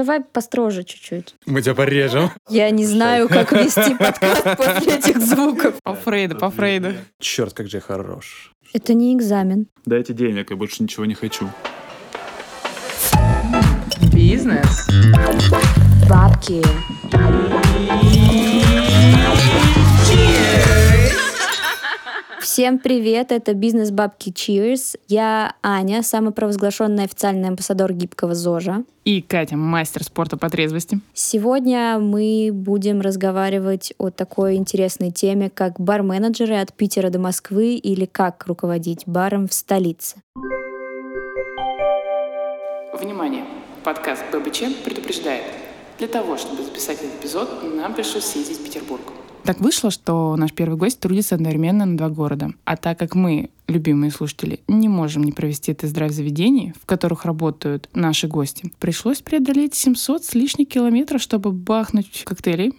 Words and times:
давай 0.00 0.20
построже 0.22 0.82
чуть-чуть. 0.82 1.34
Мы 1.44 1.60
тебя 1.60 1.74
порежем. 1.74 2.30
Я 2.48 2.70
не 2.70 2.86
знаю, 2.86 3.28
как 3.28 3.52
вести 3.52 3.94
подкаст 3.94 4.44
после 4.56 4.94
этих 4.96 5.20
звуков. 5.20 5.74
По 5.82 5.94
Фрейду, 5.94 6.36
по 6.36 6.50
Фрейду. 6.50 6.94
Черт, 7.18 7.52
как 7.52 7.68
же 7.68 7.76
я 7.76 7.80
хорош. 7.82 8.54
Это 8.72 8.94
не 8.94 9.14
экзамен. 9.14 9.66
Дайте 9.84 10.14
денег, 10.14 10.50
я 10.50 10.56
больше 10.56 10.82
ничего 10.82 11.04
не 11.04 11.14
хочу. 11.14 11.50
Бизнес. 14.10 14.88
Бабки. 16.08 16.62
Всем 22.40 22.78
привет, 22.78 23.32
это 23.32 23.52
бизнес 23.52 23.90
Бабки 23.90 24.30
Cheers. 24.30 24.98
Я 25.08 25.56
Аня, 25.62 26.02
самопровозглашенный 26.02 27.04
официальный 27.04 27.48
амбассадор 27.48 27.92
гибкого 27.92 28.34
ЗОЖа. 28.34 28.84
И 29.04 29.20
Катя, 29.20 29.58
мастер 29.58 30.02
спорта 30.04 30.38
по 30.38 30.48
трезвости. 30.48 31.00
Сегодня 31.12 31.98
мы 31.98 32.48
будем 32.50 33.02
разговаривать 33.02 33.92
о 33.98 34.08
такой 34.08 34.56
интересной 34.56 35.10
теме, 35.10 35.50
как 35.50 35.78
бар-менеджеры 35.78 36.56
от 36.56 36.72
Питера 36.72 37.10
до 37.10 37.18
Москвы 37.18 37.74
или 37.74 38.06
как 38.06 38.46
руководить 38.46 39.02
баром 39.04 39.46
в 39.46 39.52
столице. 39.52 40.22
Внимание! 42.98 43.44
Подкаст 43.84 44.24
ББЧ 44.32 44.62
предупреждает. 44.82 45.44
Для 45.98 46.08
того, 46.08 46.38
чтобы 46.38 46.62
записать 46.62 47.02
этот 47.02 47.20
эпизод, 47.20 47.76
нам 47.76 47.92
пришлось 47.92 48.24
съездить 48.24 48.60
в 48.60 48.64
Петербург. 48.64 49.02
Так 49.44 49.60
вышло, 49.60 49.90
что 49.90 50.36
наш 50.36 50.52
первый 50.52 50.76
гость 50.76 51.00
трудится 51.00 51.34
одновременно 51.34 51.86
на 51.86 51.96
два 51.96 52.08
города. 52.08 52.52
А 52.64 52.76
так 52.76 52.98
как 52.98 53.14
мы, 53.14 53.50
любимые 53.66 54.10
слушатели, 54.10 54.60
не 54.68 54.88
можем 54.88 55.24
не 55.24 55.32
провести 55.32 55.74
тест-драйв 55.74 56.12
заведений, 56.12 56.74
в 56.80 56.86
которых 56.86 57.24
работают 57.24 57.88
наши 57.92 58.28
гости, 58.28 58.70
пришлось 58.78 59.22
преодолеть 59.22 59.74
700 59.74 60.24
с 60.24 60.34
лишним 60.34 60.66
километров, 60.66 61.22
чтобы 61.22 61.52
бахнуть 61.52 62.22
коктейлей, 62.24 62.74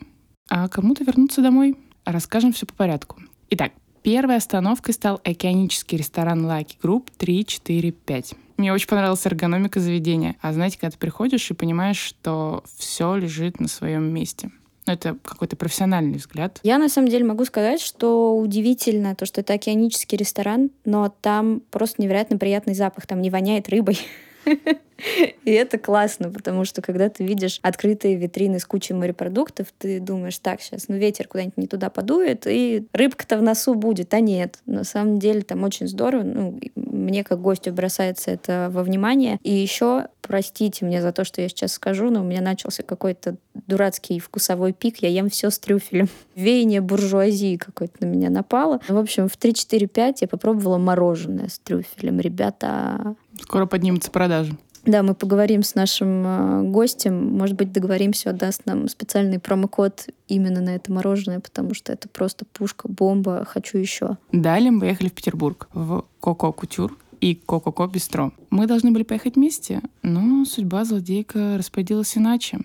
а 0.50 0.68
кому-то 0.68 1.04
вернуться 1.04 1.42
домой. 1.42 1.76
Расскажем 2.06 2.54
все 2.54 2.66
по 2.66 2.74
порядку. 2.74 3.18
Итак, 3.50 3.74
первой 4.02 4.38
остановкой 4.38 4.94
стал 4.94 5.20
океанический 5.24 5.98
ресторан 5.98 6.46
Lucky 6.46 6.78
Group 6.82 7.08
345. 7.18 8.36
Мне 8.58 8.74
очень 8.74 8.88
понравилась 8.88 9.26
эргономика 9.26 9.80
заведения. 9.80 10.36
А 10.42 10.54
знаете, 10.54 10.78
когда 10.80 10.92
ты 10.92 10.98
приходишь 10.98 11.50
и 11.50 11.56
понимаешь, 11.56 11.98
что 11.98 12.64
все 12.78 13.16
лежит 13.16 13.60
на 13.60 13.68
своем 13.68 14.04
месте. 14.14 14.52
Ну, 14.92 14.96
это 14.96 15.18
какой-то 15.24 15.56
профессиональный 15.56 16.18
взгляд. 16.18 16.60
Я 16.64 16.78
на 16.78 16.90
самом 16.90 17.08
деле 17.08 17.24
могу 17.24 17.46
сказать, 17.46 17.80
что 17.80 18.38
удивительно 18.38 19.16
то, 19.16 19.26
что 19.26 19.40
это 19.40 19.54
океанический 19.54 20.18
ресторан, 20.18 20.70
но 20.84 21.14
там 21.22 21.62
просто 21.72 22.02
невероятно 22.02 22.38
приятный 22.38 22.74
запах, 22.74 23.08
там 23.08 23.22
не 23.22 23.30
воняет 23.30 23.70
рыбой. 23.70 23.98
И 25.46 25.52
это 25.52 25.78
классно, 25.78 26.30
потому 26.30 26.66
что 26.66 26.82
когда 26.82 27.10
ты 27.10 27.26
видишь 27.26 27.60
открытые 27.62 28.16
витрины 28.16 28.60
с 28.60 28.66
кучей 28.66 28.94
морепродуктов, 28.94 29.68
ты 29.78 30.00
думаешь, 30.00 30.38
так, 30.38 30.62
сейчас, 30.62 30.88
ну 30.88 30.96
ветер 30.96 31.28
куда-нибудь 31.28 31.58
не 31.58 31.68
туда 31.68 31.90
подует, 31.90 32.46
и 32.46 32.86
рыбка-то 32.94 33.38
в 33.38 33.42
носу 33.42 33.74
будет. 33.74 34.14
А 34.14 34.20
нет, 34.20 34.60
на 34.66 34.84
самом 34.84 35.20
деле 35.20 35.42
там 35.42 35.64
очень 35.64 35.88
здорово. 35.88 36.24
Ну, 36.24 36.60
мне 36.76 37.24
как 37.24 37.42
гостю 37.42 37.74
бросается 37.74 38.32
это 38.32 38.70
во 38.72 38.84
внимание. 38.84 39.40
И 39.44 39.52
еще, 39.52 40.08
простите 40.22 40.86
мне 40.86 41.02
за 41.02 41.12
то, 41.12 41.24
что 41.24 41.42
я 41.42 41.50
сейчас 41.50 41.74
скажу, 41.74 42.10
но 42.10 42.22
у 42.22 42.24
меня 42.24 42.42
начался 42.42 42.84
какой-то 42.84 43.36
дурацкий 43.68 44.20
вкусовой 44.20 44.74
пик. 44.74 44.98
Я 44.98 45.10
ем 45.10 45.30
все 45.30 45.50
с 45.50 45.60
трюфелем. 45.60 46.10
Веяние 46.36 46.82
буржуазии 46.82 47.58
какое-то 47.58 47.96
на 48.02 48.06
меня 48.06 48.30
напало. 48.30 48.80
В 48.88 48.98
общем, 48.98 49.28
в 49.28 49.38
3-4-5 49.38 50.18
я 50.22 50.28
попробовала 50.28 50.78
мороженое 50.78 51.48
с 51.50 51.60
трюфелем. 51.60 52.20
Ребята... 52.20 53.16
Скоро 53.42 53.66
поднимутся 53.66 54.12
продажи. 54.12 54.58
Да, 54.86 55.04
мы 55.04 55.14
поговорим 55.14 55.62
с 55.62 55.76
нашим 55.76 56.26
э, 56.26 56.64
гостем. 56.64 57.38
Может 57.38 57.56
быть, 57.56 57.72
договоримся, 57.72 58.32
он 58.32 58.38
даст 58.38 58.66
нам 58.66 58.88
специальный 58.88 59.40
промокод 59.40 60.08
именно 60.28 60.60
на 60.60 60.76
это 60.76 60.92
мороженое, 60.92 61.40
потому 61.40 61.76
что 61.76 61.94
это 61.94 62.10
просто 62.10 62.46
пушка, 62.46 62.88
бомба. 62.88 63.46
Хочу 63.46 63.78
еще. 63.78 64.18
Далее 64.32 64.72
мы 64.72 64.80
поехали 64.80 65.10
в 65.10 65.14
Петербург, 65.14 65.70
в 65.74 66.06
Коко 66.20 66.52
Кутюр 66.52 66.98
и 67.20 67.36
Коко-Ко 67.36 67.86
Бистро. 67.88 68.32
Мы 68.50 68.66
должны 68.66 68.92
были 68.92 69.04
поехать 69.04 69.36
вместе, 69.36 69.82
но 70.02 70.44
судьба 70.46 70.84
злодейка 70.84 71.58
распорядилась 71.58 72.18
иначе. 72.18 72.60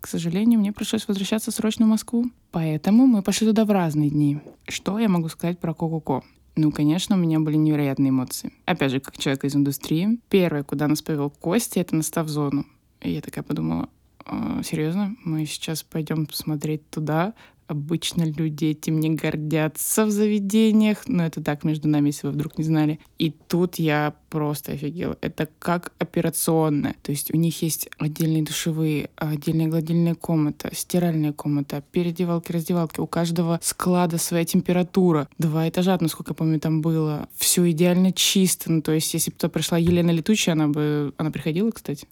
К 0.00 0.08
сожалению, 0.08 0.58
мне 0.58 0.72
пришлось 0.72 1.06
возвращаться 1.06 1.52
срочно 1.52 1.86
в 1.86 1.88
Москву. 1.88 2.26
Поэтому 2.50 3.06
мы 3.06 3.22
пошли 3.22 3.46
туда 3.46 3.64
в 3.64 3.70
разные 3.70 4.10
дни. 4.10 4.40
Что 4.66 4.98
я 4.98 5.08
могу 5.08 5.28
сказать 5.28 5.58
про 5.58 5.74
Коко-Ко? 5.74 6.22
Ну, 6.56 6.72
конечно, 6.72 7.16
у 7.16 7.18
меня 7.18 7.38
были 7.38 7.56
невероятные 7.56 8.08
эмоции. 8.08 8.50
Опять 8.64 8.90
же, 8.90 9.00
как 9.00 9.18
человек 9.18 9.44
из 9.44 9.54
индустрии. 9.54 10.18
Первое, 10.30 10.62
куда 10.62 10.88
нас 10.88 11.02
повел 11.02 11.28
Костя, 11.28 11.80
это 11.80 11.94
на 11.94 12.02
став-зону. 12.02 12.64
И 13.02 13.10
я 13.12 13.20
такая 13.20 13.44
подумала, 13.44 13.90
«А, 14.24 14.62
серьезно, 14.62 15.14
мы 15.22 15.44
сейчас 15.44 15.82
пойдем 15.82 16.24
посмотреть 16.24 16.88
туда, 16.88 17.34
Обычно 17.68 18.22
люди 18.22 18.66
этим 18.66 19.00
не 19.00 19.10
гордятся 19.10 20.06
в 20.06 20.10
заведениях, 20.10 21.08
но 21.08 21.26
это 21.26 21.42
так 21.42 21.64
между 21.64 21.88
нами, 21.88 22.08
если 22.08 22.28
вы 22.28 22.32
вдруг 22.32 22.58
не 22.58 22.64
знали. 22.64 23.00
И 23.18 23.30
тут 23.30 23.76
я 23.76 24.14
просто 24.30 24.72
офигела. 24.72 25.18
Это 25.20 25.48
как 25.58 25.92
операционная. 25.98 26.94
То 27.02 27.10
есть 27.10 27.34
у 27.34 27.36
них 27.36 27.60
есть 27.62 27.88
отдельные 27.98 28.44
душевые, 28.44 29.10
отдельная 29.16 29.66
гладильная 29.66 30.14
комната, 30.14 30.70
стиральная 30.72 31.32
комната, 31.32 31.82
переодевалки, 31.90 32.52
раздевалки. 32.52 33.00
У 33.00 33.06
каждого 33.06 33.58
склада 33.62 34.18
своя 34.18 34.44
температура. 34.44 35.28
Два 35.38 35.68
этажа, 35.68 35.98
насколько 36.00 36.30
я 36.30 36.34
помню, 36.36 36.60
там 36.60 36.82
было. 36.82 37.28
Все 37.34 37.68
идеально 37.70 38.12
чисто. 38.12 38.70
Ну, 38.70 38.80
то 38.80 38.92
есть 38.92 39.12
если 39.12 39.30
бы 39.30 39.36
туда 39.38 39.50
пришла 39.50 39.76
Елена 39.76 40.10
Летучая, 40.10 40.54
она 40.54 40.68
бы... 40.68 41.12
Она 41.16 41.30
приходила, 41.32 41.70
кстати? 41.72 42.06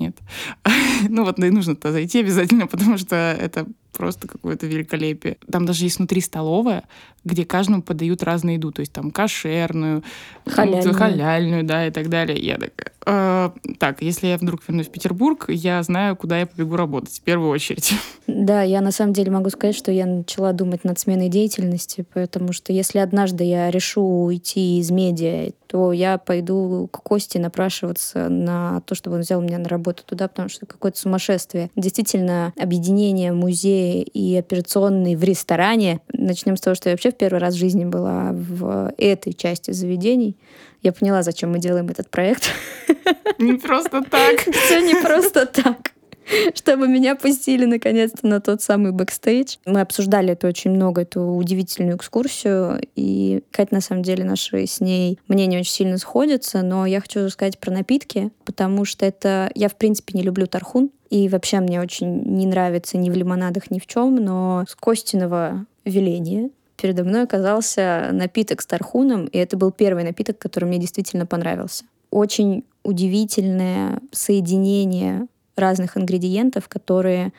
Нет. 0.00 0.16
ну 1.08 1.24
вот, 1.24 1.38
и 1.38 1.50
нужно-то 1.50 1.92
зайти 1.92 2.20
обязательно, 2.20 2.66
потому 2.66 2.98
что 2.98 3.14
это 3.16 3.66
просто 3.92 4.28
какое-то 4.28 4.66
великолепие. 4.66 5.36
Там 5.50 5.66
даже 5.66 5.84
есть 5.84 5.98
внутри 5.98 6.20
столовая, 6.20 6.84
где 7.24 7.44
каждому 7.44 7.82
подают 7.82 8.22
разную 8.22 8.54
еду, 8.54 8.72
то 8.72 8.80
есть 8.80 8.92
там 8.92 9.10
кошерную, 9.10 10.02
халяльную, 10.46 10.94
халяльную 10.94 11.64
да, 11.64 11.86
и 11.86 11.90
так 11.90 12.08
далее. 12.08 12.38
Я 12.38 12.54
такая, 12.54 12.92
э, 13.06 13.50
так, 13.78 14.02
если 14.02 14.28
я 14.28 14.38
вдруг 14.38 14.60
вернусь 14.66 14.86
в 14.86 14.90
Петербург, 14.90 15.46
я 15.48 15.82
знаю, 15.82 16.16
куда 16.16 16.40
я 16.40 16.46
побегу 16.46 16.76
работать 16.76 17.14
в 17.18 17.22
первую 17.22 17.50
очередь. 17.50 17.92
Да, 18.32 18.62
я 18.62 18.80
на 18.80 18.92
самом 18.92 19.12
деле 19.12 19.32
могу 19.32 19.50
сказать, 19.50 19.74
что 19.74 19.90
я 19.90 20.06
начала 20.06 20.52
думать 20.52 20.84
над 20.84 20.98
сменой 21.00 21.28
деятельности, 21.28 22.06
потому 22.14 22.52
что 22.52 22.72
если 22.72 22.98
однажды 22.98 23.42
я 23.42 23.72
решу 23.72 24.02
уйти 24.02 24.78
из 24.78 24.92
медиа, 24.92 25.50
то 25.66 25.92
я 25.92 26.18
пойду 26.18 26.88
к 26.92 27.00
Косте 27.02 27.38
напрашиваться 27.38 28.28
на 28.28 28.80
то, 28.82 28.94
чтобы 28.94 29.16
он 29.16 29.22
взял 29.22 29.40
меня 29.40 29.58
на 29.58 29.68
работу 29.68 30.02
туда, 30.04 30.26
потому 30.26 30.48
что 30.48 30.66
какое-то 30.66 30.98
сумасшествие. 30.98 31.70
Действительно, 31.76 32.52
объединение 32.58 33.32
музея 33.32 33.79
и 33.80 34.36
операционной 34.36 35.16
в 35.16 35.24
ресторане. 35.24 36.00
Начнем 36.12 36.56
с 36.56 36.60
того, 36.60 36.74
что 36.74 36.88
я 36.88 36.94
вообще 36.94 37.10
в 37.10 37.16
первый 37.16 37.38
раз 37.38 37.54
в 37.54 37.58
жизни 37.58 37.84
была 37.84 38.30
в 38.32 38.92
этой 38.96 39.32
части 39.32 39.72
заведений. 39.72 40.36
Я 40.82 40.92
поняла, 40.92 41.22
зачем 41.22 41.52
мы 41.52 41.58
делаем 41.58 41.88
этот 41.88 42.10
проект. 42.10 42.50
Не 43.38 43.54
просто 43.54 44.02
так. 44.02 44.40
Все 44.40 44.80
не 44.80 44.94
просто 44.94 45.46
так. 45.46 45.92
чтобы 46.54 46.88
меня 46.88 47.16
пустили 47.16 47.64
наконец-то 47.64 48.26
на 48.26 48.40
тот 48.40 48.62
самый 48.62 48.92
бэкстейдж. 48.92 49.56
Мы 49.66 49.80
обсуждали 49.80 50.32
это 50.32 50.48
очень 50.48 50.70
много, 50.70 51.02
эту 51.02 51.22
удивительную 51.22 51.96
экскурсию, 51.96 52.80
и 52.96 53.42
Катя, 53.50 53.74
на 53.74 53.80
самом 53.80 54.02
деле, 54.02 54.24
наши 54.24 54.66
с 54.66 54.80
ней 54.80 55.18
мнения 55.28 55.60
очень 55.60 55.72
сильно 55.72 55.98
сходятся, 55.98 56.62
но 56.62 56.86
я 56.86 57.00
хочу 57.00 57.24
рассказать 57.24 57.58
про 57.58 57.70
напитки, 57.70 58.30
потому 58.44 58.84
что 58.84 59.06
это... 59.06 59.50
Я, 59.54 59.68
в 59.68 59.76
принципе, 59.76 60.12
не 60.14 60.22
люблю 60.22 60.46
тархун, 60.46 60.90
и 61.10 61.28
вообще 61.28 61.60
мне 61.60 61.80
очень 61.80 62.22
не 62.22 62.46
нравится 62.46 62.96
ни 62.96 63.10
в 63.10 63.16
лимонадах, 63.16 63.70
ни 63.70 63.78
в 63.78 63.86
чем, 63.86 64.16
но 64.16 64.64
с 64.68 64.74
Костиного 64.74 65.66
веления 65.84 66.50
передо 66.76 67.04
мной 67.04 67.24
оказался 67.24 68.08
напиток 68.12 68.62
с 68.62 68.66
тархуном, 68.66 69.26
и 69.26 69.38
это 69.38 69.56
был 69.56 69.70
первый 69.70 70.04
напиток, 70.04 70.38
который 70.38 70.64
мне 70.64 70.78
действительно 70.78 71.26
понравился. 71.26 71.84
Очень 72.10 72.64
удивительное 72.82 74.00
соединение 74.12 75.26
разных 75.60 75.96
ингредиентов, 75.96 76.68
которые 76.68 77.32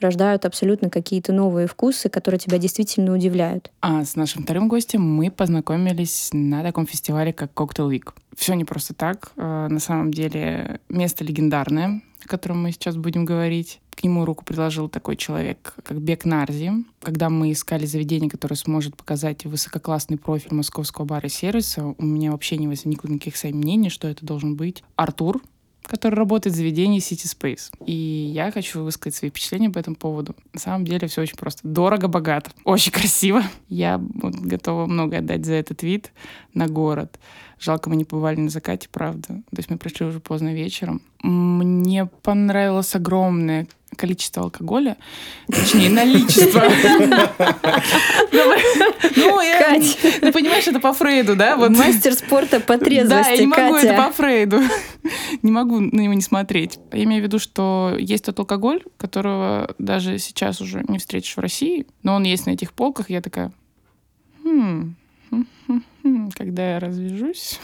рождают 0.00 0.44
абсолютно 0.44 0.90
какие-то 0.90 1.32
новые 1.32 1.66
вкусы, 1.66 2.08
которые 2.08 2.38
тебя 2.38 2.58
действительно 2.58 3.14
удивляют. 3.14 3.70
А 3.80 4.04
с 4.04 4.16
нашим 4.16 4.42
вторым 4.42 4.68
гостем 4.68 5.02
мы 5.02 5.30
познакомились 5.30 6.30
на 6.32 6.62
таком 6.62 6.86
фестивале, 6.86 7.32
как 7.32 7.52
Cocktail 7.52 7.90
Week. 7.90 8.12
Все 8.36 8.54
не 8.54 8.64
просто 8.64 8.94
так. 8.94 9.32
Э, 9.36 9.68
на 9.68 9.80
самом 9.80 10.12
деле 10.12 10.80
место 10.88 11.24
легендарное, 11.24 12.02
о 12.24 12.28
котором 12.28 12.62
мы 12.62 12.72
сейчас 12.72 12.96
будем 12.96 13.24
говорить. 13.24 13.80
К 13.94 14.02
нему 14.02 14.24
руку 14.24 14.44
предложил 14.44 14.88
такой 14.88 15.16
человек, 15.16 15.74
как 15.84 16.00
Бек 16.00 16.24
Нарзи. 16.24 16.84
Когда 17.00 17.30
мы 17.30 17.52
искали 17.52 17.86
заведение, 17.86 18.28
которое 18.28 18.56
сможет 18.56 18.96
показать 18.96 19.44
высококлассный 19.44 20.18
профиль 20.18 20.52
московского 20.52 21.04
бара 21.04 21.26
и 21.26 21.30
сервиса, 21.30 21.94
у 21.96 22.04
меня 22.04 22.32
вообще 22.32 22.56
не 22.56 22.66
возникло 22.66 23.08
никаких 23.08 23.36
сомнений, 23.36 23.90
что 23.90 24.08
это 24.08 24.26
должен 24.26 24.56
быть 24.56 24.82
Артур, 24.96 25.40
который 25.94 26.16
работает 26.16 26.54
в 26.54 26.58
заведении 26.58 27.00
City 27.00 27.26
Space. 27.26 27.72
И 27.86 27.92
я 27.92 28.50
хочу 28.50 28.82
высказать 28.82 29.14
свои 29.14 29.30
впечатления 29.30 29.70
по 29.70 29.78
этому 29.78 29.96
поводу. 29.96 30.34
На 30.52 30.58
самом 30.58 30.84
деле 30.84 31.06
все 31.06 31.22
очень 31.22 31.36
просто. 31.36 31.60
Дорого, 31.66 32.08
богато, 32.08 32.50
очень 32.64 32.92
красиво. 32.92 33.42
Я 33.68 33.98
вот 33.98 34.34
готова 34.34 34.86
много 34.86 35.18
отдать 35.18 35.44
за 35.44 35.54
этот 35.54 35.82
вид 35.82 36.12
на 36.52 36.66
город. 36.66 37.18
Жалко, 37.60 37.88
мы 37.88 37.96
не 37.96 38.04
побывали 38.04 38.40
на 38.40 38.50
закате, 38.50 38.88
правда. 38.90 39.28
То 39.28 39.56
есть 39.56 39.70
мы 39.70 39.78
пришли 39.78 40.04
уже 40.06 40.18
поздно 40.18 40.52
вечером. 40.52 41.00
Мне 41.22 42.06
понравилось 42.06 42.94
огромное 42.96 43.68
количество 43.94 44.42
алкоголя, 44.42 44.96
точнее, 45.48 45.90
наличество. 45.90 46.62
Ну, 48.32 48.54
ну, 50.22 50.32
понимаешь, 50.32 50.66
это 50.66 50.80
по 50.80 50.92
Фрейду, 50.92 51.36
да? 51.36 51.56
Вот. 51.56 51.70
Мастер 51.70 52.14
спорта 52.14 52.60
по 52.60 52.78
трезвости, 52.78 53.08
Да, 53.08 53.30
я 53.30 53.38
не 53.38 53.46
могу, 53.46 53.74
это 53.76 53.94
по 53.94 54.12
Фрейду. 54.12 54.60
Не 55.42 55.50
могу 55.50 55.80
на 55.80 56.00
него 56.00 56.14
не 56.14 56.22
смотреть. 56.22 56.78
Я 56.92 57.04
имею 57.04 57.22
в 57.22 57.24
виду, 57.26 57.38
что 57.38 57.94
есть 57.98 58.24
тот 58.24 58.38
алкоголь, 58.38 58.82
которого 58.96 59.74
даже 59.78 60.18
сейчас 60.18 60.60
уже 60.60 60.84
не 60.88 60.98
встретишь 60.98 61.36
в 61.36 61.40
России, 61.40 61.86
но 62.02 62.14
он 62.14 62.24
есть 62.24 62.46
на 62.46 62.50
этих 62.50 62.72
полках, 62.72 63.10
я 63.10 63.20
такая, 63.20 63.52
хм, 64.42 64.96
когда 66.34 66.74
я 66.74 66.80
развяжусь, 66.80 67.58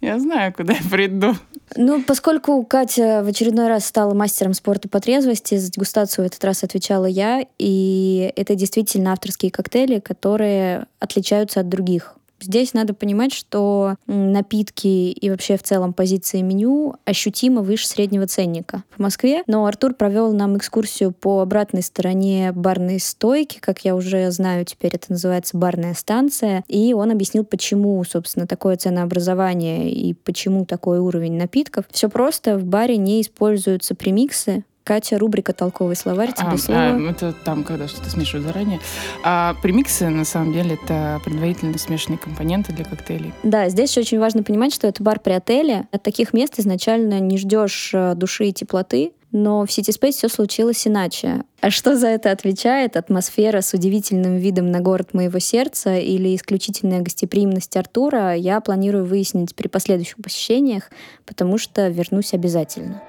я 0.00 0.18
знаю, 0.18 0.52
куда 0.52 0.74
я 0.74 0.80
приду. 0.90 1.34
Ну, 1.76 2.02
поскольку 2.02 2.64
Катя 2.64 3.22
в 3.24 3.28
очередной 3.28 3.68
раз 3.68 3.84
стала 3.84 4.14
мастером 4.14 4.54
спорта 4.54 4.88
по 4.88 5.00
трезвости, 5.00 5.56
за 5.56 5.70
дегустацию 5.70 6.24
в 6.24 6.26
этот 6.26 6.42
раз 6.44 6.64
отвечала 6.64 7.06
я, 7.06 7.46
и 7.58 8.32
это 8.36 8.54
действительно 8.54 9.12
авторские 9.12 9.50
коктейли, 9.50 10.00
которые 10.00 10.86
отличаются 10.98 11.60
от 11.60 11.68
других. 11.68 12.17
Здесь 12.40 12.74
надо 12.74 12.94
понимать, 12.94 13.32
что 13.32 13.96
напитки 14.06 14.86
и 14.86 15.30
вообще 15.30 15.56
в 15.56 15.62
целом 15.62 15.92
позиции 15.92 16.40
меню 16.40 16.94
ощутимо 17.04 17.62
выше 17.62 17.86
среднего 17.86 18.26
ценника 18.26 18.84
в 18.96 19.00
Москве. 19.00 19.42
Но 19.46 19.66
Артур 19.66 19.94
провел 19.94 20.32
нам 20.32 20.56
экскурсию 20.56 21.12
по 21.12 21.40
обратной 21.40 21.82
стороне 21.82 22.52
барной 22.52 23.00
стойки, 23.00 23.58
как 23.58 23.84
я 23.84 23.94
уже 23.94 24.30
знаю, 24.30 24.64
теперь 24.64 24.94
это 24.94 25.06
называется 25.10 25.56
барная 25.56 25.94
станция. 25.94 26.64
И 26.68 26.94
он 26.94 27.10
объяснил, 27.10 27.44
почему, 27.44 28.02
собственно, 28.04 28.46
такое 28.46 28.76
ценообразование 28.76 29.90
и 29.90 30.14
почему 30.14 30.64
такой 30.64 30.98
уровень 30.98 31.36
напитков. 31.36 31.84
Все 31.90 32.08
просто, 32.08 32.56
в 32.58 32.64
баре 32.64 32.96
не 32.96 33.20
используются 33.20 33.94
премиксы, 33.94 34.64
Катя, 34.88 35.18
рубрика 35.18 35.52
«Толковый 35.52 35.96
словарь», 35.96 36.32
тебе 36.32 36.52
а, 36.52 36.56
слово. 36.56 36.80
А, 36.80 37.10
это 37.10 37.34
там, 37.44 37.62
когда 37.62 37.88
что-то 37.88 38.08
смешивают 38.08 38.46
заранее. 38.46 38.80
А 39.22 39.54
премиксы, 39.60 40.08
на 40.08 40.24
самом 40.24 40.54
деле, 40.54 40.78
это 40.82 41.20
предварительно 41.26 41.76
смешанные 41.76 42.16
компоненты 42.16 42.72
для 42.72 42.86
коктейлей. 42.86 43.34
Да, 43.42 43.68
здесь 43.68 43.90
еще 43.90 44.00
очень 44.00 44.18
важно 44.18 44.42
понимать, 44.44 44.72
что 44.72 44.86
это 44.86 45.02
бар 45.02 45.20
при 45.20 45.32
отеле. 45.32 45.86
От 45.92 46.02
таких 46.02 46.32
мест 46.32 46.54
изначально 46.56 47.20
не 47.20 47.36
ждешь 47.36 47.90
э, 47.92 48.14
души 48.14 48.46
и 48.46 48.52
теплоты, 48.54 49.12
но 49.30 49.66
в 49.66 49.68
City 49.68 49.94
Space 49.94 50.12
все 50.12 50.28
случилось 50.30 50.86
иначе. 50.86 51.42
А 51.60 51.68
что 51.68 51.94
за 51.94 52.06
это 52.06 52.30
отвечает? 52.30 52.96
Атмосфера 52.96 53.60
с 53.60 53.74
удивительным 53.74 54.36
видом 54.36 54.70
на 54.70 54.80
город 54.80 55.12
моего 55.12 55.38
сердца 55.38 55.98
или 55.98 56.34
исключительная 56.34 57.02
гостеприимность 57.02 57.76
Артура 57.76 58.34
я 58.34 58.62
планирую 58.62 59.04
выяснить 59.04 59.54
при 59.54 59.68
последующих 59.68 60.16
посещениях, 60.16 60.84
потому 61.26 61.58
что 61.58 61.88
вернусь 61.88 62.32
обязательно. 62.32 63.02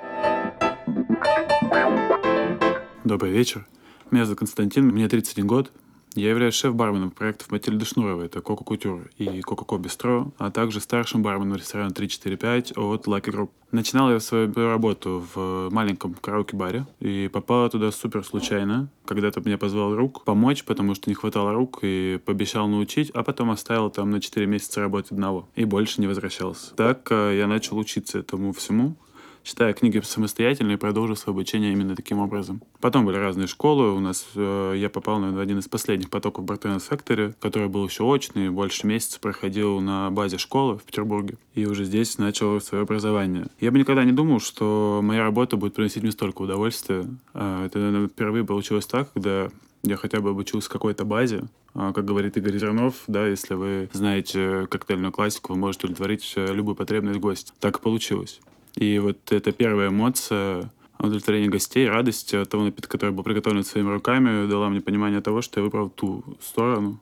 Добрый 3.03 3.31
вечер. 3.31 3.67
Меня 4.09 4.25
зовут 4.25 4.39
Константин, 4.39 4.87
мне 4.87 5.07
31 5.07 5.45
год. 5.45 5.71
Я 6.15 6.29
являюсь 6.29 6.55
шеф-барменом 6.55 7.11
проектов 7.11 7.51
Матильды 7.51 7.85
Шнуровой, 7.85 8.25
это 8.25 8.41
Кока 8.41 8.63
Кутюр 8.63 9.11
и 9.19 9.41
Кока 9.41 9.63
Ко 9.63 9.77
Бистро, 9.77 10.31
а 10.39 10.49
также 10.49 10.79
старшим 10.79 11.21
барменом 11.21 11.55
ресторана 11.55 11.91
345 11.91 12.71
от 12.75 13.05
Lucky 13.05 13.31
Group. 13.31 13.49
Начинал 13.71 14.11
я 14.11 14.19
свою 14.19 14.51
работу 14.55 15.23
в 15.33 15.69
маленьком 15.69 16.15
караоке-баре 16.15 16.87
и 16.99 17.29
попала 17.31 17.69
туда 17.69 17.91
супер 17.91 18.25
случайно. 18.25 18.89
Когда-то 19.05 19.41
меня 19.41 19.59
позвал 19.59 19.95
рук 19.95 20.23
помочь, 20.23 20.63
потому 20.63 20.95
что 20.95 21.09
не 21.09 21.13
хватало 21.13 21.53
рук, 21.53 21.79
и 21.83 22.19
пообещал 22.25 22.67
научить, 22.67 23.11
а 23.11 23.23
потом 23.23 23.51
оставил 23.51 23.91
там 23.91 24.09
на 24.09 24.19
4 24.19 24.47
месяца 24.47 24.81
работы 24.81 25.13
одного 25.13 25.47
и 25.55 25.65
больше 25.65 26.01
не 26.01 26.07
возвращался. 26.07 26.73
Так 26.73 27.07
э, 27.11 27.37
я 27.37 27.45
начал 27.45 27.77
учиться 27.77 28.17
этому 28.17 28.53
всему 28.53 28.95
читая 29.49 29.73
книги 29.73 29.99
самостоятельно 29.99 30.73
и 30.73 30.75
продолжил 30.75 31.15
свое 31.15 31.33
обучение 31.33 31.71
именно 31.71 31.95
таким 31.95 32.19
образом. 32.19 32.61
Потом 32.79 33.05
были 33.05 33.17
разные 33.17 33.47
школы. 33.47 33.91
У 33.93 33.99
нас 33.99 34.27
э, 34.35 34.75
я 34.77 34.89
попал, 34.89 35.17
наверное, 35.17 35.39
в 35.39 35.41
один 35.41 35.57
из 35.57 35.67
последних 35.67 36.11
потоков 36.11 36.45
Bartenders 36.45 36.87
Factory, 36.87 37.33
который 37.39 37.67
был 37.67 37.87
еще 37.87 38.03
очный, 38.03 38.51
больше 38.51 38.85
месяца 38.85 39.19
проходил 39.19 39.79
на 39.79 40.11
базе 40.11 40.37
школы 40.37 40.77
в 40.77 40.83
Петербурге. 40.83 41.37
И 41.55 41.65
уже 41.65 41.85
здесь 41.85 42.19
начал 42.19 42.61
свое 42.61 42.83
образование. 42.83 43.47
Я 43.59 43.71
бы 43.71 43.79
никогда 43.79 44.03
не 44.03 44.11
думал, 44.11 44.39
что 44.39 44.99
моя 45.01 45.23
работа 45.23 45.57
будет 45.57 45.73
приносить 45.73 46.03
мне 46.03 46.11
столько 46.11 46.43
удовольствия. 46.43 47.07
Э, 47.33 47.65
это, 47.65 47.79
наверное, 47.79 48.07
впервые 48.07 48.45
получилось 48.45 48.85
так, 48.85 49.11
когда 49.13 49.49
я 49.81 49.95
хотя 49.95 50.21
бы 50.21 50.29
обучился 50.29 50.69
какой-то 50.69 51.05
базе. 51.05 51.45
А, 51.73 51.93
как 51.93 52.05
говорит 52.05 52.37
Игорь 52.37 52.57
Зернов, 52.59 52.95
да, 53.07 53.27
если 53.27 53.55
вы 53.55 53.89
знаете 53.93 54.67
коктейльную 54.69 55.11
классику, 55.11 55.53
вы 55.53 55.59
можете 55.59 55.87
удовлетворить 55.87 56.33
э, 56.35 56.53
любую 56.53 56.75
потребность 56.75 57.19
гостя. 57.19 57.53
Так 57.59 57.77
и 57.77 57.81
получилось. 57.81 58.41
И 58.75 58.99
вот 58.99 59.31
это 59.31 59.51
первая 59.51 59.89
эмоция 59.89 60.71
удовлетворение 60.99 61.49
гостей, 61.49 61.87
радость 61.87 62.33
от 62.33 62.49
того 62.49 62.63
напитка, 62.65 62.89
который 62.89 63.11
был 63.11 63.23
приготовлен 63.23 63.63
своими 63.63 63.89
руками, 63.89 64.49
дала 64.49 64.69
мне 64.69 64.81
понимание 64.81 65.21
того, 65.21 65.41
что 65.41 65.61
я 65.61 65.63
выбрал 65.63 65.89
ту 65.89 66.23
сторону 66.41 66.99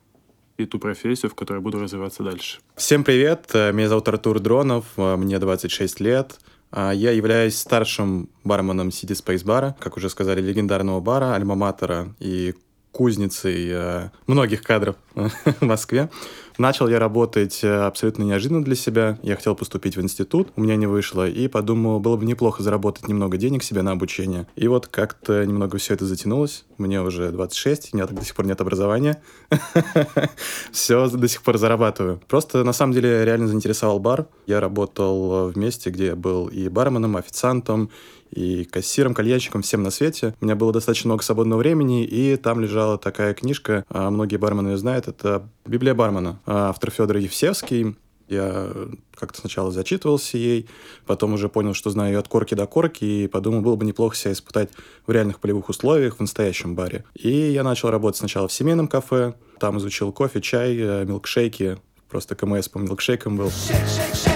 и 0.58 0.66
ту 0.66 0.78
профессию, 0.80 1.32
в 1.32 1.36
которой 1.36 1.62
буду 1.62 1.80
развиваться 1.80 2.24
дальше. 2.24 2.60
Всем 2.76 3.04
привет, 3.04 3.50
меня 3.54 3.90
зовут 3.90 4.08
Артур 4.08 4.40
Дронов, 4.40 4.86
мне 4.98 5.40
26 5.40 6.00
лет. 6.00 6.40
Я 6.72 7.12
являюсь 7.12 7.58
старшим 7.58 8.30
барменом 8.44 8.90
City 8.90 9.14
Space 9.14 9.46
бара, 9.46 9.76
как 9.80 9.98
уже 9.98 10.10
сказали, 10.10 10.42
легендарного 10.42 11.00
бара, 11.00 11.34
альма-матера 11.34 12.14
и 12.20 12.54
кузницей 12.98 13.70
э, 13.70 14.10
многих 14.26 14.64
кадров 14.64 14.96
в 15.14 15.62
Москве. 15.62 16.10
Начал 16.58 16.88
я 16.88 16.98
работать 16.98 17.64
э, 17.64 17.72
абсолютно 17.72 18.24
неожиданно 18.24 18.64
для 18.64 18.74
себя. 18.74 19.20
Я 19.22 19.36
хотел 19.36 19.54
поступить 19.54 19.96
в 19.96 20.02
институт, 20.02 20.50
у 20.56 20.62
меня 20.62 20.76
не 20.76 20.88
вышло, 20.88 21.30
и 21.30 21.48
подумал, 21.48 22.00
было 22.00 22.18
бы 22.18 22.26
неплохо 22.26 22.64
заработать 22.64 23.08
немного 23.08 23.38
денег 23.38 23.62
себе 23.62 23.84
на 23.84 23.92
обучение. 23.92 24.48
И 24.56 24.68
вот 24.68 24.88
как-то 24.88 25.46
немного 25.46 25.78
все 25.78 25.94
это 25.94 26.08
затянулось. 26.08 26.66
Мне 26.80 27.00
уже 27.00 27.30
26, 27.30 27.94
у 27.94 27.98
меня 27.98 28.08
так 28.08 28.18
до 28.18 28.26
сих 28.26 28.36
пор 28.36 28.48
нет 28.48 28.60
образования. 28.60 29.22
Все 30.72 31.08
до 31.08 31.28
сих 31.28 31.44
пор 31.44 31.60
зарабатываю. 31.60 32.20
Просто 32.28 32.64
на 32.64 32.74
самом 32.74 32.94
деле 32.94 33.24
реально 33.24 33.48
заинтересовал 33.48 34.00
бар. 34.00 34.26
Я 34.48 34.60
работал 34.60 35.50
в 35.52 35.58
месте, 35.58 35.92
где 35.92 36.08
я 36.08 36.16
был 36.16 36.48
и 36.48 36.68
барменом, 36.70 37.18
официантом, 37.18 37.92
и 38.32 38.66
кассиром, 38.66 39.14
кальянщиком, 39.14 39.62
всем 39.62 39.84
на 39.84 39.92
свете. 39.92 40.36
У 40.42 40.46
меня 40.46 40.56
было 40.56 40.74
достаточно 40.74 41.10
много 41.10 41.24
свободного 41.24 41.60
времени, 41.60 42.04
и 42.04 42.36
там 42.36 42.60
лежала 42.60 42.98
такая 42.98 43.34
книжка, 43.34 43.86
а 43.90 44.10
многие 44.10 44.38
бармены 44.38 44.70
ее 44.70 44.78
знают, 44.78 45.08
это 45.08 45.48
«Библия 45.66 45.94
бармена», 45.94 46.40
а 46.46 46.70
автор 46.70 46.92
Федор 46.92 47.18
Евсевский. 47.18 47.96
Я 48.28 48.70
как-то 49.16 49.40
сначала 49.40 49.72
зачитывался 49.72 50.38
ей, 50.38 50.68
потом 51.06 51.34
уже 51.34 51.48
понял, 51.48 51.74
что 51.74 51.90
знаю 51.90 52.14
ее 52.14 52.20
от 52.20 52.28
корки 52.28 52.56
до 52.56 52.68
корки, 52.68 53.06
и 53.06 53.28
подумал, 53.28 53.62
было 53.62 53.78
бы 53.78 53.86
неплохо 53.86 54.18
себя 54.18 54.34
испытать 54.34 54.70
в 55.06 55.12
реальных 55.12 55.40
полевых 55.40 55.70
условиях, 55.70 56.18
в 56.18 56.20
настоящем 56.20 56.76
баре. 56.76 57.06
И 57.16 57.30
я 57.30 57.64
начал 57.64 57.90
работать 57.90 58.20
сначала 58.20 58.50
в 58.50 58.52
семейном 58.52 58.90
кафе, 58.90 59.36
там 59.60 59.78
изучил 59.78 60.12
кофе, 60.12 60.42
чай, 60.42 60.76
э, 60.78 61.06
милкшейки, 61.06 61.78
просто 62.10 62.36
КМС 62.36 62.68
по 62.68 62.80
милкшейкам 62.80 63.38
был. 63.38 63.48
Shake, 63.48 63.86
shake, 63.86 64.27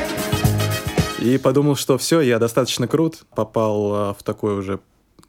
и 1.21 1.37
подумал, 1.37 1.75
что 1.75 1.97
все, 1.97 2.21
я 2.21 2.39
достаточно 2.39 2.87
крут, 2.87 3.19
попал 3.35 3.93
а, 3.93 4.13
в 4.13 4.23
такой 4.23 4.57
уже 4.57 4.79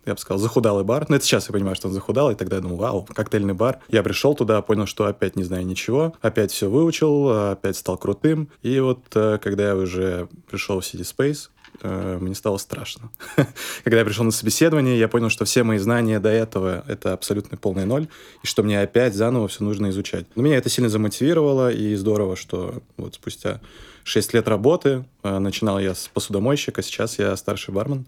я 0.05 0.15
бы 0.15 0.19
сказал, 0.19 0.39
захудалый 0.39 0.85
бар. 0.85 1.03
Но 1.03 1.07
ну, 1.11 1.17
это 1.17 1.25
сейчас 1.25 1.47
я 1.47 1.53
понимаю, 1.53 1.77
что 1.77 1.87
он 1.87 1.95
захудалый. 1.95 2.35
Тогда 2.35 2.57
я 2.57 2.63
думал, 2.63 2.77
вау, 2.77 3.07
коктейльный 3.15 3.55
бар. 3.55 3.79
Я 3.89 4.03
пришел 4.03 4.35
туда, 4.35 4.61
понял, 4.61 4.87
что 4.87 5.07
опять 5.07 5.37
не 5.37 5.45
знаю 5.45 5.65
ничего. 5.65 6.15
Опять 6.21 6.51
все 6.51 6.69
выучил, 6.69 7.51
опять 7.53 7.77
стал 7.77 7.97
крутым. 7.99 8.49
И 8.63 8.81
вот 8.81 8.99
э, 9.15 9.39
когда 9.41 9.69
я 9.69 9.77
уже 9.77 10.29
пришел 10.51 10.81
в 10.81 10.83
City 10.83 11.03
Space, 11.03 11.51
э, 11.83 12.19
мне 12.21 12.35
стало 12.35 12.57
страшно. 12.57 13.11
Когда 13.85 14.01
я 14.01 14.05
пришел 14.05 14.25
на 14.25 14.33
собеседование, 14.33 14.99
я 14.99 15.07
понял, 15.07 15.29
что 15.29 15.45
все 15.45 15.63
мои 15.63 15.79
знания 15.79 16.19
до 16.19 16.31
этого— 16.31 16.85
это 16.89 17.13
абсолютно 17.13 17.57
полный 17.57 17.85
ноль, 17.85 18.09
и 18.43 18.47
что 18.47 18.65
мне 18.65 18.81
опять 18.81 19.15
заново 19.15 19.47
все 19.47 19.63
нужно 19.63 19.91
изучать. 19.91 20.27
Но 20.35 20.43
меня 20.43 20.57
это 20.57 20.69
сильно 20.69 20.89
замотивировало, 20.89 21.71
и 21.71 21.95
здорово, 21.95 22.35
что 22.35 22.83
вот 22.97 23.15
спустя 23.15 23.61
6 24.05 24.35
лет 24.35 24.49
работы. 24.49 25.05
Э, 25.23 25.39
начинал 25.39 25.79
я 25.79 25.95
с 25.95 26.09
посудомойщика, 26.09 26.83
сейчас 26.83 27.19
я 27.19 27.37
старший 27.37 27.75
бармен, 27.75 28.07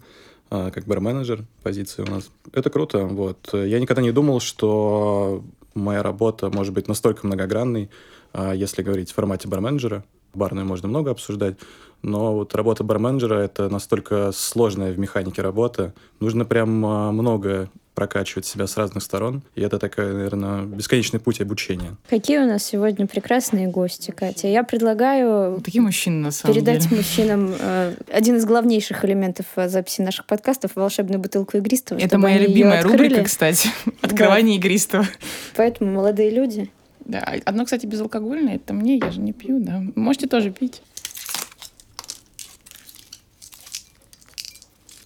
э, 0.51 0.71
как 0.71 0.85
барменеджер 0.85 1.45
позиции 1.63 2.03
у 2.03 2.09
нас. 2.09 2.29
Это 2.53 2.69
круто. 2.69 3.05
Вот. 3.05 3.49
Я 3.53 3.79
никогда 3.79 4.01
не 4.01 4.11
думал, 4.11 4.39
что 4.39 5.43
моя 5.73 6.03
работа 6.03 6.49
может 6.49 6.73
быть 6.73 6.87
настолько 6.87 7.25
многогранной, 7.25 7.89
э, 8.33 8.53
если 8.55 8.81
говорить 8.81 9.11
в 9.11 9.15
формате 9.15 9.47
барменджера. 9.47 10.03
Барную 10.33 10.65
можно 10.65 10.89
много 10.89 11.11
обсуждать, 11.11 11.55
но 12.01 12.33
вот 12.33 12.53
работа 12.55 12.83
барменджера— 12.83 13.35
это 13.39 13.69
настолько 13.69 14.33
сложная 14.33 14.91
в 14.91 14.99
механике 14.99 15.41
работа. 15.41 15.93
Нужно 16.19 16.43
прям 16.43 16.69
много 16.71 17.69
прокачивать 17.95 18.45
себя 18.45 18.67
с 18.67 18.77
разных 18.77 19.01
сторон. 19.03 19.41
И 19.55 19.61
это 19.61 19.79
такая, 19.79 20.13
наверное, 20.13 20.63
бесконечный 20.63 21.19
путь 21.19 21.41
обучения. 21.41 21.95
Какие 22.09 22.39
у 22.39 22.45
нас 22.45 22.63
сегодня 22.63 23.07
прекрасные 23.07 23.67
гости, 23.67 24.11
Катя. 24.11 24.47
Я 24.47 24.63
предлагаю 24.63 25.61
Такие 25.61 25.81
мужчины, 25.81 26.17
на 26.17 26.31
самом 26.31 26.53
передать 26.53 26.83
деле. 26.83 26.97
мужчинам 26.97 27.55
э, 27.57 27.95
один 28.11 28.35
из 28.35 28.45
главнейших 28.45 29.03
элементов 29.05 29.45
э, 29.55 29.69
записи 29.69 30.01
наших 30.01 30.25
подкастов— 30.25 30.71
волшебную 30.75 31.19
бутылку 31.19 31.57
игристого. 31.57 31.97
Это 31.97 32.17
моя 32.17 32.37
любимая 32.37 32.83
рубрика, 32.83 33.23
кстати. 33.23 33.69
Открывание 34.01 34.57
игристого. 34.57 35.07
Поэтому, 35.55 35.91
молодые 35.91 36.29
люди, 36.29 36.69
Да, 37.05 37.19
одно, 37.45 37.63
кстати, 37.65 37.85
безалкогольное, 37.85 38.55
это 38.55 38.73
мне, 38.73 38.97
я 38.97 39.11
же 39.11 39.21
не 39.21 39.31
пью, 39.31 39.59
да. 39.63 39.81
Можете 39.95 40.27
тоже 40.27 40.51
пить. 40.51 40.81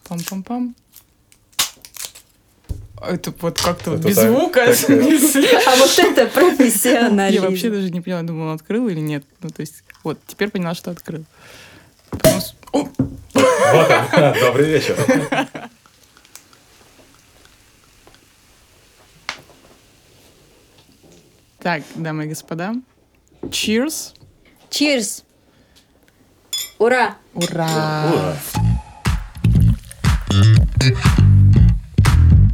Пам-пам-пам. 0.08 0.74
А 3.02 3.14
Это 3.14 3.34
вот 3.40 3.62
как-то 3.62 3.92
вот 3.92 4.02
без 4.02 4.16
так- 4.16 4.28
звука. 4.30 4.66
так, 4.66 4.90
А 5.68 5.76
вот 5.78 6.00
это 6.00 6.22
Я 6.22 6.28
профессионализм. 6.28 7.44
вообще 7.46 7.70
даже 7.70 7.90
не 7.92 8.02
поняла, 8.02 8.24
думала, 8.24 8.54
открыл 8.54 8.88
или 8.90 9.00
нет. 9.00 9.24
Ну, 9.42 9.50
то 9.50 9.62
есть, 9.62 9.84
вот, 10.04 10.20
теперь 10.28 10.50
поняла, 10.50 10.74
что 10.76 10.92
открыл. 10.92 11.24
Вот 12.12 12.56
он. 12.72 12.90
Добрый 14.42 14.66
вечер. 14.72 14.98
Так, 21.60 21.84
дамы 21.96 22.26
и 22.26 22.28
господа. 22.30 22.74
Cheers. 23.44 24.14
Cheers! 24.70 25.24
Ура! 26.78 27.18
Ура! 27.34 28.36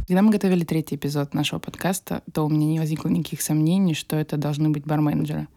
Когда 0.06 0.22
мы 0.22 0.30
готовили 0.30 0.62
третий 0.62 0.94
эпизод 0.94 1.34
нашего 1.34 1.58
подкаста, 1.58 2.22
то 2.32 2.46
у 2.46 2.48
меня 2.48 2.66
не 2.66 2.78
возникло 2.78 3.08
никаких 3.08 3.42
сомнений, 3.42 3.94
что 3.94 4.14
это 4.14 4.36
должны 4.36 4.68
быть 4.68 4.86
барменеджеры. 4.86 5.48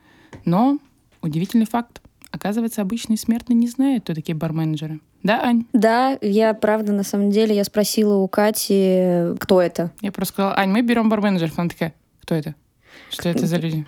Но 0.43 0.79
удивительный 1.21 1.67
факт. 1.67 2.01
Оказывается, 2.31 2.81
обычные 2.81 3.17
смертные 3.17 3.55
не 3.55 3.67
знают, 3.67 4.05
кто 4.05 4.15
такие 4.15 4.35
барменеджеры. 4.35 5.01
Да, 5.21 5.43
Ань? 5.43 5.65
Да, 5.73 6.17
я 6.21 6.55
правда, 6.55 6.93
на 6.93 7.03
самом 7.03 7.29
деле, 7.29 7.55
я 7.55 7.63
спросила 7.63 8.15
у 8.15 8.27
Кати, 8.27 9.35
кто 9.39 9.61
это. 9.61 9.91
Я 10.01 10.11
просто 10.11 10.33
сказала, 10.33 10.57
Ань, 10.57 10.71
мы 10.71 10.81
берем 10.81 11.09
барменеджеров. 11.09 11.59
Она 11.59 11.69
такая, 11.69 11.93
кто 12.21 12.33
это? 12.33 12.55
Что 13.11 13.29
это 13.29 13.45
за 13.45 13.57
люди? 13.57 13.85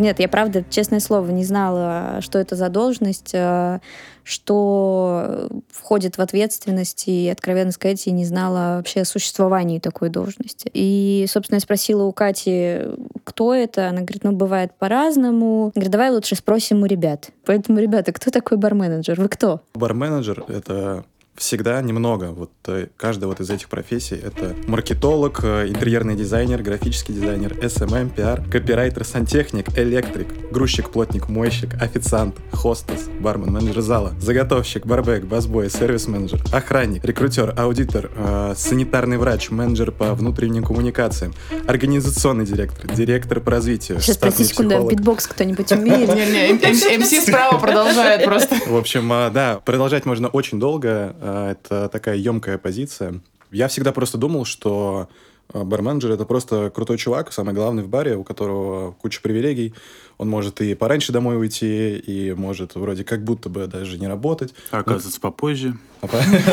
Нет, 0.00 0.18
я 0.18 0.28
правда, 0.28 0.64
честное 0.70 1.00
слово, 1.00 1.30
не 1.30 1.44
знала, 1.44 2.20
что 2.20 2.38
это 2.38 2.56
за 2.56 2.68
должность, 2.70 3.34
э, 3.34 3.80
что 4.24 5.48
входит 5.70 6.18
в 6.18 6.20
ответственность, 6.20 7.04
и, 7.06 7.28
откровенно 7.28 7.72
сказать, 7.72 8.06
я 8.06 8.12
не 8.12 8.24
знала 8.24 8.76
вообще 8.76 9.00
о 9.00 9.04
существовании 9.04 9.78
такой 9.78 10.08
должности. 10.08 10.70
И, 10.72 11.26
собственно, 11.28 11.56
я 11.56 11.60
спросила 11.60 12.04
у 12.04 12.12
Кати, 12.12 12.80
кто 13.24 13.54
это. 13.54 13.88
Она 13.88 14.02
говорит, 14.02 14.24
ну, 14.24 14.32
бывает 14.32 14.72
по-разному. 14.78 15.72
Я 15.74 15.80
говорю, 15.80 15.90
давай 15.90 16.10
лучше 16.10 16.36
спросим 16.36 16.82
у 16.82 16.86
ребят. 16.86 17.30
Поэтому, 17.44 17.78
ребята, 17.78 18.12
кто 18.12 18.30
такой 18.30 18.58
барменеджер? 18.58 19.20
Вы 19.20 19.28
кто? 19.28 19.60
Барменеджер— 19.74 20.44
это 20.48 21.04
всегда 21.40 21.80
немного. 21.80 22.26
Вот 22.26 22.50
э, 22.66 22.88
каждая 22.98 23.26
вот 23.28 23.40
из 23.40 23.48
этих 23.48 23.68
профессий— 23.70 24.14
это 24.22 24.54
маркетолог, 24.66 25.40
э, 25.42 25.68
интерьерный 25.68 26.14
дизайнер, 26.14 26.62
графический 26.62 27.14
дизайнер, 27.14 27.54
SMM, 27.54 28.14
пиар, 28.14 28.42
копирайтер, 28.50 29.04
сантехник, 29.04 29.66
электрик, 29.76 30.28
грузчик, 30.52 30.90
плотник, 30.90 31.30
мойщик, 31.30 31.74
официант, 31.80 32.36
хостес, 32.52 33.08
бармен, 33.20 33.52
менеджер 33.52 33.80
зала, 33.80 34.12
заготовщик, 34.20 34.84
барбек, 34.84 35.24
басбой, 35.24 35.70
сервис-менеджер, 35.70 36.42
охранник, 36.52 37.04
рекрутер, 37.06 37.54
аудитор, 37.56 38.10
э, 38.14 38.54
санитарный 38.54 39.16
врач, 39.16 39.50
менеджер 39.50 39.92
по 39.92 40.12
внутренним 40.14 40.62
коммуникациям, 40.62 41.32
организационный 41.66 42.44
директор, 42.44 42.92
директор 42.92 43.40
по 43.40 43.50
развитию, 43.50 43.98
Сейчас, 44.00 44.18
прости 44.18 44.44
секунду, 44.44 44.74
а 44.74 44.78
психолог. 44.78 44.92
битбокс 44.92 45.26
кто-нибудь 45.26 45.72
умеет? 45.72 46.14
Не-не, 46.14 46.98
MC 46.98 47.26
справа 47.26 47.58
продолжает 47.58 48.24
просто. 48.26 48.56
В 48.66 48.76
общем, 48.76 49.10
а, 49.10 49.30
да, 49.30 49.58
продолжать 49.64 50.04
можно 50.04 50.28
очень 50.28 50.60
долго. 50.60 51.14
А, 51.30 51.52
Это 51.52 51.88
такая 51.88 52.16
емкая 52.16 52.58
позиция. 52.58 53.20
Я 53.50 53.68
всегда 53.68 53.92
просто 53.92 54.18
думал, 54.18 54.44
что 54.44 55.08
а, 55.52 55.64
бар-менеджер— 55.64 56.10
это 56.12 56.24
просто 56.24 56.70
крутой 56.70 56.98
чувак, 56.98 57.32
самый 57.32 57.54
главный 57.54 57.82
в 57.82 57.88
баре, 57.88 58.16
у 58.16 58.24
которого 58.24 58.92
куча 58.92 59.20
привилегий. 59.22 59.74
Он 60.18 60.28
может 60.28 60.60
и 60.60 60.74
пораньше 60.74 61.12
домой 61.12 61.38
уйти, 61.38 61.96
и 61.96 62.32
может 62.32 62.74
вроде 62.74 63.04
как 63.04 63.24
будто 63.24 63.48
бы 63.48 63.66
даже 63.66 63.98
не 63.98 64.06
работать. 64.06 64.54
А 64.70 64.80
оказывается, 64.80 65.20
попозже. 65.20 65.78
По- 66.00 66.08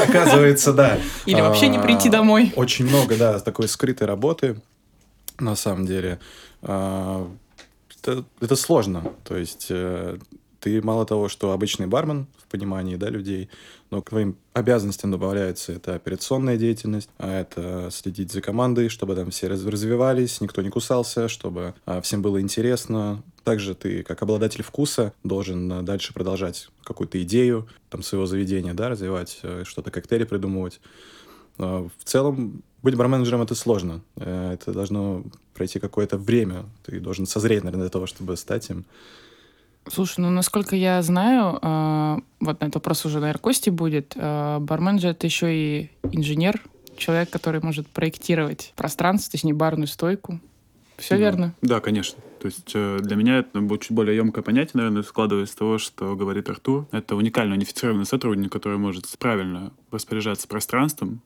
Оказывается, 0.08 0.74
да. 0.74 0.98
Или 1.26 1.42
вообще 1.42 1.68
не 1.68 1.80
прийти 1.80 2.10
домой. 2.10 2.54
Очень 2.56 2.88
много, 2.88 3.18
да, 3.18 3.40
такой 3.40 3.68
скрытой 3.68 4.08
работы, 4.08 4.62
на 5.40 5.56
самом 5.56 5.86
деле. 5.86 6.20
Это, 6.62 8.24
это 8.40 8.56
сложно. 8.56 9.04
То 9.24 9.36
есть 9.36 9.68
э, 9.70 10.18
ты 10.60 10.82
мало 10.82 11.06
того, 11.06 11.30
что 11.30 11.52
обычный 11.52 11.88
бармен 11.88 12.28
в 12.38 12.48
понимании 12.52 12.96
да, 12.96 13.10
людей, 13.10 13.50
но 13.90 14.02
к 14.02 14.10
твоим 14.10 14.38
обязанностям 14.54 15.12
добавляется 15.12 15.74
это 15.74 15.96
операционная 15.96 16.58
деятельность, 16.58 17.10
а 17.18 17.42
это 17.42 17.90
следить 17.92 18.32
за 18.32 18.42
командой, 18.42 18.90
чтобы 18.90 19.16
там 19.16 19.30
все 19.32 19.48
раз- 19.48 19.66
развивались, 19.66 20.42
никто 20.42 20.62
не 20.62 20.70
кусался, 20.70 21.28
чтобы 21.28 21.74
а, 21.86 22.02
всем 22.02 22.22
было 22.22 22.42
интересно. 22.42 23.24
Также 23.44 23.76
ты, 23.76 24.04
как 24.04 24.22
обладатель 24.22 24.64
вкуса, 24.64 25.14
должен 25.24 25.72
а, 25.72 25.82
дальше 25.84 26.14
продолжать 26.14 26.70
какую-то 26.84 27.22
идею 27.24 27.68
там, 27.90 28.04
своего 28.04 28.26
заведения, 28.26 28.74
да, 28.74 28.90
развивать, 28.90 29.40
э, 29.44 29.64
что-то 29.66 29.92
коктейли 29.92 30.26
придумывать. 30.26 30.80
А, 31.58 31.88
В 31.98 32.04
целом, 32.04 32.64
быть 32.84 32.96
барменеджером 32.96 33.42
это 33.42 33.56
сложно. 33.56 34.02
Э, 34.18 34.54
Это 34.54 34.74
должно 34.74 35.24
пройти 35.54 35.80
какое-то 35.80 36.18
время. 36.18 36.66
Ты 36.86 37.00
должен 37.00 37.26
созреть, 37.26 37.64
наверное, 37.64 37.86
для 37.86 37.92
того, 37.92 38.06
чтобы 38.06 38.36
стать 38.38 38.70
им. 38.70 38.86
Слушай, 39.92 40.22
ну, 40.22 40.30
насколько 40.30 40.76
я 40.76 41.02
знаю, 41.02 41.60
а, 41.62 42.20
вот 42.40 42.60
на 42.62 42.66
этот 42.66 42.76
вопрос 42.76 43.06
уже, 43.06 43.20
наверное, 43.20 43.40
Кости 43.40 43.70
будет, 43.70 44.14
а, 44.16 44.60
барменджер— 44.60 45.12
это 45.12 45.28
еще 45.28 45.54
и 45.54 45.92
инженер, 46.12 46.62
человек, 46.98 47.30
который 47.30 47.62
может 47.62 47.88
проектировать 47.88 48.74
пространство, 48.76 49.32
точнее, 49.32 49.54
барную 49.54 49.88
стойку. 49.88 50.40
Все 50.98 51.14
Ну, 51.14 51.20
верно? 51.20 51.56
Да, 51.62 51.80
конечно. 51.80 52.20
То 52.40 52.48
есть 52.48 52.72
э, 52.74 53.00
для 53.02 53.16
меня 53.16 53.40
это 53.40 53.62
будет 53.62 53.82
чуть 53.82 53.92
более 53.92 54.16
емкое 54.16 54.44
понятие, 54.44 54.72
наверное, 54.76 55.04
складываясь 55.04 55.50
из 55.50 55.56
того, 55.56 55.78
что 55.78 56.16
говорит 56.16 56.50
Артур. 56.50 56.88
Это 56.92 57.16
уникальный 57.16 57.56
унифицированный 57.56 58.06
сотрудник, 58.06 58.52
который 58.52 58.78
может 58.80 59.06
правильно 59.20 59.72
распоряжаться 59.92 60.48
пространством, 60.48 61.22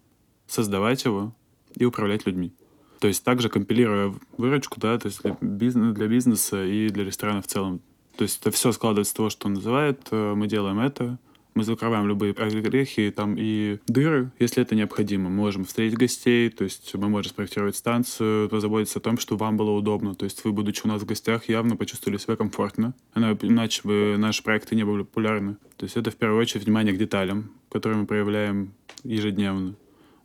создавать 0.48 1.06
его 1.06 1.34
и 1.76 1.86
управлять 1.86 2.26
людьми. 2.26 2.54
То 3.00 3.08
есть 3.08 3.24
также 3.24 3.50
компилируя 3.50 4.14
выручку, 4.38 4.80
да, 4.80 4.98
то 5.00 5.08
есть 5.08 5.22
для 5.24 5.38
бизнеса, 5.40 5.94
для 5.94 6.08
бизнеса 6.08 6.66
и 6.66 6.90
для 6.90 7.04
ресторана 7.04 7.42
в 7.42 7.48
целом. 7.48 7.82
То 8.22 8.26
есть 8.26 8.40
это 8.40 8.52
все 8.52 8.72
складывается 8.72 9.10
из 9.10 9.16
того, 9.16 9.32
что 9.32 9.48
он 9.48 9.56
называет, 9.56 10.08
э, 10.12 10.34
мы 10.36 10.46
делаем 10.46 10.80
это, 10.80 11.18
мы 11.56 11.64
закрываем 11.64 12.08
любые 12.08 12.34
огрехи 12.34 13.10
там 13.10 13.34
и 13.36 13.80
дыры, 13.88 14.32
если 14.38 14.62
это 14.62 14.76
необходимо. 14.76 15.28
Мы 15.28 15.38
можем 15.38 15.66
встретить 15.66 15.98
гостей, 15.98 16.52
то 16.52 16.64
есть 16.64 16.94
мы 16.94 17.10
можем 17.10 17.32
спроектировать 17.32 17.76
станцию, 17.76 18.48
позаботиться 18.48 19.00
о 19.00 19.02
том, 19.02 19.18
что 19.18 19.38
вам 19.38 19.58
было 19.58 19.72
удобно. 19.72 20.14
То 20.14 20.26
есть 20.26 20.46
вы, 20.46 20.52
будучи 20.52 20.82
у 20.84 20.88
нас 20.88 21.02
в 21.02 21.06
гостях, 21.06 21.50
явно 21.50 21.76
почувствовали 21.76 22.20
себя 22.20 22.36
комфортно. 22.36 22.94
Ина- 23.16 23.36
Иначе 23.42 23.82
бы 23.86 24.18
наши 24.20 24.44
проекты 24.44 24.76
не 24.76 24.84
были 24.84 25.02
популярны. 25.02 25.56
То 25.78 25.86
есть 25.86 25.98
это 25.98 26.12
в 26.12 26.16
первую 26.16 26.40
очередь 26.40 26.66
внимание 26.66 26.94
к 26.94 27.00
деталям, 27.00 27.50
которые 27.72 28.02
мы 28.02 28.06
проявляем 28.06 28.74
ежедневно. 29.04 29.74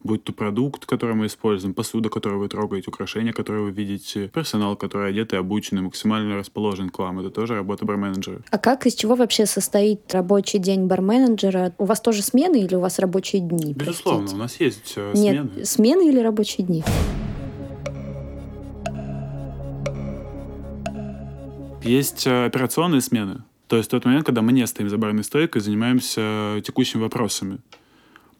Будь 0.06 0.22
то 0.22 0.32
продукт, 0.32 0.86
который 0.86 1.16
мы 1.16 1.26
используем, 1.26 1.74
посуда, 1.74 2.08
которую 2.10 2.38
вы 2.38 2.48
трогаете, 2.48 2.90
украшения, 2.90 3.32
которые 3.32 3.64
вы 3.64 3.72
видите, 3.72 4.28
персонал, 4.28 4.76
который 4.76 5.08
одет 5.08 5.32
и 5.32 5.36
обучен 5.36 5.78
и 5.78 5.80
максимально 5.80 6.36
расположен 6.36 6.90
к 6.90 6.98
вам. 7.00 7.18
Это 7.18 7.30
тоже 7.30 7.56
работа 7.56 7.84
барменеджера. 7.84 8.40
А 8.52 8.58
как, 8.58 8.86
из 8.86 8.94
чего 8.94 9.16
вообще 9.16 9.46
состоит 9.46 10.14
рабочий 10.14 10.60
день 10.60 10.86
барменеджера? 10.86 11.74
У 11.78 11.86
вас 11.86 12.00
тоже 12.00 12.22
смены 12.22 12.62
или 12.62 12.76
у 12.76 12.80
вас 12.80 13.00
рабочие 13.00 13.42
дни? 13.42 13.74
Безусловно, 13.74 14.20
простите? 14.20 14.36
у 14.36 14.38
нас 14.38 14.60
есть 14.60 14.92
э, 14.94 15.12
Нет, 15.16 15.50
смены. 15.50 15.64
смены 15.64 16.08
или 16.08 16.20
рабочие 16.20 16.64
дни? 16.64 16.84
Есть 21.82 22.28
э, 22.28 22.46
операционные 22.46 23.00
смены. 23.00 23.42
То 23.66 23.76
есть 23.76 23.90
тот 23.90 24.04
момент, 24.04 24.24
когда 24.24 24.40
мы 24.40 24.52
не 24.52 24.64
стоим 24.68 24.88
за 24.88 24.98
барной 24.98 25.24
стойкой, 25.24 25.60
занимаемся 25.62 26.62
текущими 26.64 27.02
вопросами. 27.02 27.58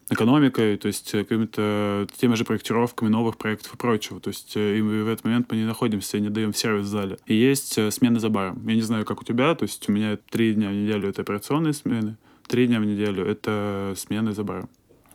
Экономикой, 0.08 0.76
то 0.76 0.86
есть 0.86 1.12
э, 1.14 1.24
какими-то 1.24 2.06
теми 2.16 2.34
же 2.34 2.44
проектировками 2.44 3.08
новых 3.08 3.36
проектов 3.36 3.74
и 3.74 3.76
прочего. 3.76 4.20
То 4.20 4.28
есть 4.28 4.52
э, 4.56 4.78
и 4.78 4.80
в 4.80 5.08
этот 5.08 5.24
момент 5.24 5.50
мы 5.50 5.56
не 5.56 5.64
находимся, 5.64 6.20
не 6.20 6.28
даем 6.28 6.54
сервис 6.54 6.84
в 6.84 6.88
зале. 6.88 7.18
И 7.26 7.34
есть 7.34 7.76
э, 7.76 7.90
смены 7.90 8.20
за 8.20 8.28
баром. 8.28 8.64
Я 8.68 8.76
не 8.76 8.82
знаю, 8.82 9.04
как 9.04 9.20
у 9.20 9.24
тебя, 9.24 9.54
то 9.56 9.64
есть 9.64 9.88
у 9.88 9.92
меня 9.92 10.16
три 10.30 10.54
дня 10.54 10.68
в 10.68 10.72
неделю 10.74 11.08
это 11.08 11.22
операционные 11.22 11.72
смены, 11.72 12.16
три 12.46 12.68
дня 12.68 12.78
в 12.78 12.84
неделю 12.84 13.26
это 13.26 13.94
смены 13.96 14.32
за 14.32 14.44
баром. 14.44 14.68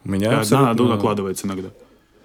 У 0.04 0.10
меня 0.10 0.32
И 0.32 0.36
одна 0.36 0.62
на 0.62 0.70
одну 0.72 0.84
абсолютно- 0.84 0.96
накладывается 0.96 1.48
иногда. 1.48 1.70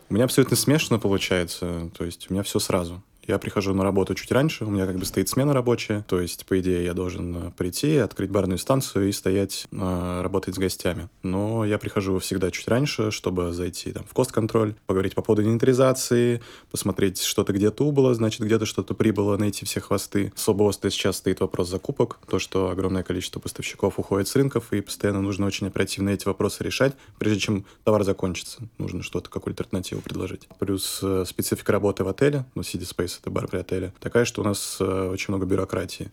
У 0.09 0.15
меня 0.15 0.25
абсолютно 0.25 0.57
смешно 0.57 0.99
получается. 0.99 1.91
То 1.97 2.05
есть 2.05 2.27
у 2.31 2.33
меня 2.35 2.43
все 2.43 2.59
сразу. 2.59 3.01
Я 3.27 3.39
прихожу 3.39 3.75
на 3.75 3.83
работу 3.83 4.15
чуть 4.15 4.31
раньше, 4.31 4.65
у 4.65 4.71
меня 4.71 4.87
как 4.87 4.99
бы 4.99 5.05
стоит 5.05 5.29
смена 5.29 5.53
рабочая, 5.53 6.05
то 6.07 6.21
есть, 6.21 6.47
по 6.47 6.61
идее, 6.61 6.85
я 6.85 6.95
должен 6.95 7.49
э, 7.49 7.51
прийти, 7.57 7.97
открыть 7.97 8.31
барную 8.31 8.59
станцию 8.59 9.09
и 9.09 9.13
стоять, 9.13 9.67
э, 9.73 10.21
работать 10.23 10.55
с 10.55 10.59
гостями. 10.59 11.09
Но 11.25 11.65
я 11.65 11.79
прихожу 11.79 12.21
всегда 12.21 12.53
чуть 12.53 12.69
раньше, 12.69 13.11
чтобы 13.11 13.53
зайти 13.53 13.91
там, 13.91 14.05
в 14.05 14.13
кост-контроль, 14.13 14.77
поговорить 14.87 15.17
по 15.17 15.23
поводу 15.23 15.43
инвентаризации, 15.43 16.41
посмотреть, 16.71 17.21
что-то 17.21 17.53
где-то 17.53 17.85
убыло, 17.85 18.15
значит, 18.15 18.43
где-то 18.43 18.65
что-то 18.65 18.95
прибыло, 18.95 19.37
найти 19.37 19.65
все 19.65 19.81
хвосты. 19.81 20.33
Особо 20.37 20.63
острый 20.63 20.91
сейчас 20.91 21.17
стоит 21.17 21.41
вопрос 21.41 21.69
закупок, 21.69 22.21
то, 22.29 22.39
что 22.39 22.71
огромное 22.71 23.03
количество 23.03 23.41
поставщиков 23.41 23.99
уходит 23.99 24.29
с 24.29 24.37
рынков, 24.37 24.73
и 24.73 24.81
постоянно 24.81 25.21
нужно 25.21 25.47
очень 25.47 25.67
оперативно 25.67 26.11
эти 26.11 26.27
вопросы 26.27 26.63
решать, 26.63 26.95
прежде 27.19 27.41
чем 27.41 27.65
товар 27.83 28.05
закончится. 28.05 28.69
Нужно 28.79 29.03
что-то, 29.03 29.31
какую-то 29.31 29.65
альтернативу 29.65 30.01
предложить. 30.01 30.47
Плюс 30.61 31.01
э, 31.03 31.25
специфика 31.27 31.73
работы 31.73 32.05
в 32.05 32.09
отеле, 32.09 32.45
ну, 32.55 32.63
City 32.63 32.87
Space— 32.89 33.16
это 33.21 33.31
бар 33.31 33.49
при 33.49 33.59
отеле, 33.59 33.93
такая, 34.01 34.25
что 34.25 34.43
у 34.43 34.45
нас 34.45 34.79
э, 34.81 35.09
очень 35.11 35.27
много 35.29 35.47
бюрократии. 35.47 36.11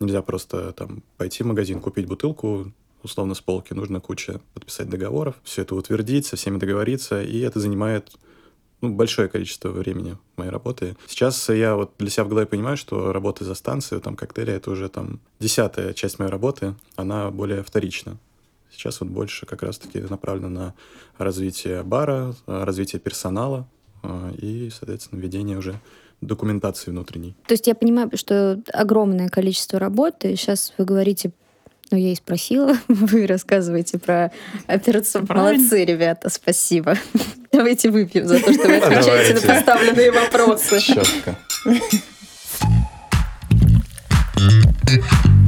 Нельзя 0.00 0.22
просто 0.22 0.72
там 0.72 1.02
пойти 1.16 1.42
в 1.42 1.46
магазин, 1.46 1.80
купить 1.80 2.06
бутылку, 2.06 2.72
условно 3.02 3.34
с 3.34 3.40
полки, 3.40 3.72
нужно 3.72 4.00
куча 4.00 4.40
подписать 4.54 4.88
договоров, 4.88 5.36
все 5.44 5.62
это 5.62 5.74
утвердить, 5.74 6.26
со 6.26 6.36
всеми 6.36 6.58
договориться, 6.58 7.22
и 7.22 7.40
это 7.40 7.60
занимает 7.60 8.12
ну, 8.80 8.92
большое 8.92 9.28
количество 9.28 9.68
времени 9.70 10.18
моей 10.36 10.50
работы. 10.50 10.96
Сейчас 11.06 11.48
я 11.48 11.76
вот 11.76 11.92
для 11.98 12.10
себя 12.10 12.24
в 12.24 12.28
голове 12.28 12.46
понимаю, 12.46 12.76
что 12.76 13.12
работа 13.12 13.44
за 13.44 13.54
станцией, 13.54 14.00
там, 14.02 14.16
коктейли, 14.16 14.52
это 14.52 14.70
уже 14.70 14.88
там 14.88 15.20
десятая 15.38 15.92
часть 15.94 16.18
моей 16.18 16.30
работы, 16.30 16.74
она 16.96 17.30
более 17.30 17.62
вторична. 17.62 18.18
Сейчас 18.72 19.00
вот 19.00 19.10
больше 19.10 19.46
как 19.46 19.62
раз-таки 19.62 20.00
направлено 20.00 20.48
на 20.48 20.74
развитие 21.18 21.82
бара, 21.82 22.34
развитие 22.46 23.00
персонала 23.00 23.68
э, 24.02 24.32
и, 24.38 24.70
соответственно, 24.70 25.20
ведение 25.20 25.58
уже 25.58 25.78
документации 26.22 26.90
внутренней. 26.90 27.34
То 27.46 27.52
есть 27.52 27.66
я 27.66 27.74
понимаю, 27.74 28.10
что 28.14 28.60
огромное 28.72 29.28
количество 29.28 29.78
работы. 29.78 30.34
Сейчас 30.36 30.72
вы 30.78 30.84
говорите, 30.84 31.32
ну, 31.90 31.98
я 31.98 32.12
и 32.12 32.14
спросила, 32.14 32.76
вы 32.88 33.26
рассказываете 33.26 33.98
про 33.98 34.32
операцию. 34.66 35.26
Молодцы, 35.28 35.84
ребята, 35.84 36.30
спасибо. 36.30 36.96
Давайте 37.52 37.90
выпьем 37.90 38.26
за 38.26 38.40
то, 38.40 38.52
что 38.52 38.66
вы 38.66 38.76
отвечаете 38.76 39.46
на 39.46 39.54
поставленные 39.54 40.10
вопросы. 40.10 40.80
Четко. 40.80 41.36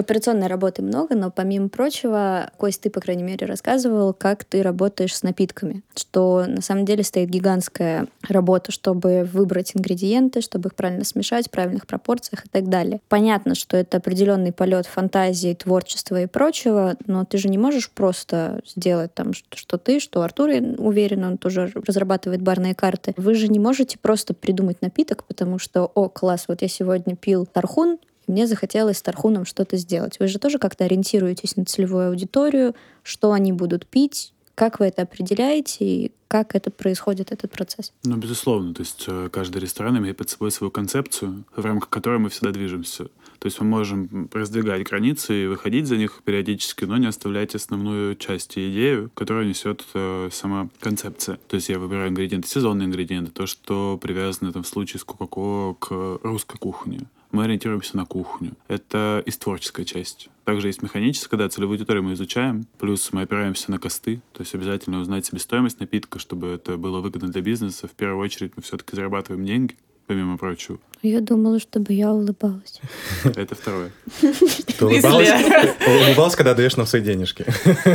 Операционной 0.00 0.46
работы 0.46 0.80
много, 0.80 1.14
но 1.14 1.30
помимо 1.30 1.68
прочего, 1.68 2.50
Кость, 2.56 2.80
ты, 2.80 2.88
по 2.88 3.02
крайней 3.02 3.22
мере, 3.22 3.46
рассказывал, 3.46 4.14
как 4.14 4.44
ты 4.44 4.62
работаешь 4.62 5.14
с 5.14 5.22
напитками, 5.22 5.82
что 5.94 6.46
на 6.48 6.62
самом 6.62 6.86
деле 6.86 7.04
стоит 7.04 7.28
гигантская 7.28 8.06
работа, 8.26 8.72
чтобы 8.72 9.28
выбрать 9.30 9.76
ингредиенты, 9.76 10.40
чтобы 10.40 10.70
их 10.70 10.74
правильно 10.74 11.04
смешать, 11.04 11.48
в 11.48 11.50
правильных 11.50 11.86
пропорциях 11.86 12.46
и 12.46 12.48
так 12.48 12.70
далее. 12.70 13.02
Понятно, 13.10 13.54
что 13.54 13.76
это 13.76 13.98
определенный 13.98 14.52
полет 14.52 14.86
фантазии, 14.86 15.52
творчества 15.52 16.22
и 16.22 16.26
прочего, 16.26 16.96
но 17.06 17.26
ты 17.26 17.36
же 17.36 17.48
не 17.48 17.58
можешь 17.58 17.90
просто 17.90 18.62
сделать 18.66 19.12
там, 19.12 19.34
что, 19.34 19.76
ты, 19.76 20.00
что 20.00 20.22
Артур, 20.22 20.48
я 20.48 20.62
уверен, 20.78 21.24
он 21.24 21.36
тоже 21.36 21.70
разрабатывает 21.74 22.40
барные 22.40 22.74
карты. 22.74 23.12
Вы 23.18 23.34
же 23.34 23.48
не 23.48 23.58
можете 23.58 23.98
просто 23.98 24.32
придумать 24.32 24.80
напиток, 24.80 25.24
потому 25.24 25.58
что, 25.58 25.84
о, 25.94 26.08
класс, 26.08 26.46
вот 26.48 26.62
я 26.62 26.68
сегодня 26.68 27.16
пил 27.16 27.44
тархун, 27.44 27.98
мне 28.30 28.46
захотелось 28.46 28.98
с 28.98 29.02
Тархуном 29.02 29.44
что-то 29.44 29.76
сделать. 29.76 30.18
Вы 30.18 30.28
же 30.28 30.38
тоже 30.38 30.58
как-то 30.58 30.84
ориентируетесь 30.84 31.56
на 31.56 31.64
целевую 31.64 32.08
аудиторию, 32.08 32.74
что 33.02 33.32
они 33.32 33.52
будут 33.52 33.86
пить, 33.86 34.32
как 34.54 34.78
вы 34.78 34.86
это 34.86 35.02
определяете 35.02 35.84
и 35.84 36.12
как 36.28 36.54
это 36.54 36.70
происходит, 36.70 37.32
этот 37.32 37.50
процесс? 37.50 37.92
Ну, 38.04 38.16
безусловно. 38.16 38.74
То 38.74 38.82
есть 38.82 39.04
э, 39.08 39.30
каждый 39.32 39.62
ресторан 39.62 39.96
имеет 39.98 40.18
под 40.18 40.28
собой 40.28 40.50
свою 40.50 40.70
концепцию, 40.70 41.44
в 41.56 41.64
рамках 41.64 41.88
которой 41.88 42.18
мы 42.18 42.28
всегда 42.28 42.50
движемся. 42.50 43.04
То 43.38 43.46
есть 43.46 43.58
мы 43.58 43.66
можем 43.66 44.28
раздвигать 44.32 44.86
границы 44.86 45.44
и 45.44 45.46
выходить 45.46 45.86
за 45.86 45.96
них 45.96 46.20
периодически, 46.24 46.84
но 46.84 46.98
не 46.98 47.06
оставлять 47.06 47.54
основную 47.54 48.16
часть 48.16 48.58
и 48.58 48.70
идею, 48.70 49.10
которую 49.14 49.48
несет 49.48 49.84
э, 49.94 50.28
сама 50.30 50.68
концепция. 50.78 51.38
То 51.48 51.56
есть 51.56 51.70
я 51.70 51.78
выбираю 51.78 52.10
ингредиенты, 52.10 52.46
сезонные 52.46 52.86
ингредиенты, 52.86 53.32
то, 53.32 53.46
что 53.46 53.98
привязано 54.00 54.52
там, 54.52 54.62
в 54.62 54.68
случае 54.68 55.00
с 55.00 55.04
Кока-Кола 55.04 55.74
к 55.74 56.20
русской 56.22 56.58
кухне 56.58 57.08
мы 57.32 57.44
ориентируемся 57.44 57.96
на 57.96 58.04
кухню. 58.04 58.52
Это 58.68 59.22
из 59.26 59.36
творческой 59.38 59.84
части. 59.84 60.28
Также 60.44 60.68
есть 60.68 60.82
механическая, 60.82 61.38
да, 61.38 61.48
целевую 61.48 61.76
аудиторию 61.76 62.02
мы 62.02 62.14
изучаем, 62.14 62.66
плюс 62.78 63.12
мы 63.12 63.22
опираемся 63.22 63.70
на 63.70 63.78
косты, 63.78 64.20
то 64.32 64.40
есть 64.40 64.54
обязательно 64.54 65.00
узнать 65.00 65.26
себестоимость 65.26 65.80
напитка, 65.80 66.18
чтобы 66.18 66.48
это 66.48 66.76
было 66.76 67.00
выгодно 67.00 67.28
для 67.28 67.40
бизнеса. 67.40 67.86
В 67.86 67.92
первую 67.92 68.24
очередь 68.24 68.52
мы 68.56 68.62
все-таки 68.62 68.96
зарабатываем 68.96 69.44
деньги, 69.44 69.76
помимо 70.06 70.38
прочего. 70.38 70.78
Я 71.02 71.20
думала, 71.20 71.60
чтобы 71.60 71.92
я 71.92 72.12
улыбалась. 72.12 72.80
Это 73.24 73.54
второе. 73.54 73.92
Ты 74.20 74.84
улыбалась, 74.84 76.34
когда 76.34 76.54
даешь 76.54 76.76
нам 76.76 76.86
свои 76.86 77.00
денежки. 77.00 77.46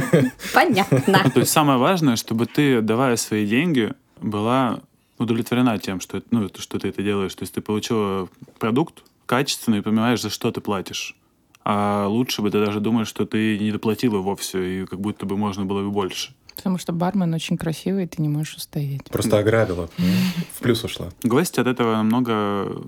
Понятно. 0.53 1.29
То 1.33 1.41
есть 1.41 1.51
самое 1.51 1.77
важное, 1.77 2.15
чтобы 2.15 2.45
ты, 2.45 2.81
давая 2.81 3.17
свои 3.17 3.45
деньги, 3.45 3.93
была 4.21 4.79
удовлетворена 5.17 5.77
тем, 5.79 5.99
что, 5.99 6.23
ну, 6.31 6.49
что 6.57 6.79
ты 6.79 6.89
это 6.89 7.03
делаешь. 7.03 7.35
То 7.35 7.43
есть 7.43 7.53
ты 7.53 7.61
получила 7.61 8.27
продукт, 8.59 9.03
качественно 9.25 9.75
и 9.75 9.81
понимаешь, 9.81 10.21
за 10.21 10.29
что 10.29 10.51
ты 10.51 10.61
платишь. 10.61 11.15
А 11.63 12.07
лучше 12.07 12.41
бы 12.41 12.51
ты 12.51 12.63
даже 12.63 12.79
думаешь, 12.79 13.07
что 13.07 13.25
ты 13.25 13.57
не 13.57 13.71
доплатила 13.71 14.19
вовсе, 14.19 14.83
и 14.83 14.85
как 14.85 14.99
будто 14.99 15.25
бы 15.25 15.35
можно 15.35 15.65
было 15.65 15.81
бы 15.81 15.91
больше. 15.91 16.33
Потому 16.55 16.77
что 16.77 16.93
бармен 16.93 17.33
очень 17.33 17.57
красивый, 17.57 18.05
и 18.05 18.07
ты 18.07 18.21
не 18.21 18.29
можешь 18.29 18.55
устоять. 18.55 19.03
Просто 19.05 19.39
ограбила. 19.39 19.89
В 20.53 20.59
плюс 20.61 20.83
ушла. 20.83 21.09
Гости 21.23 21.59
от 21.59 21.67
этого 21.67 21.95
намного 21.95 22.83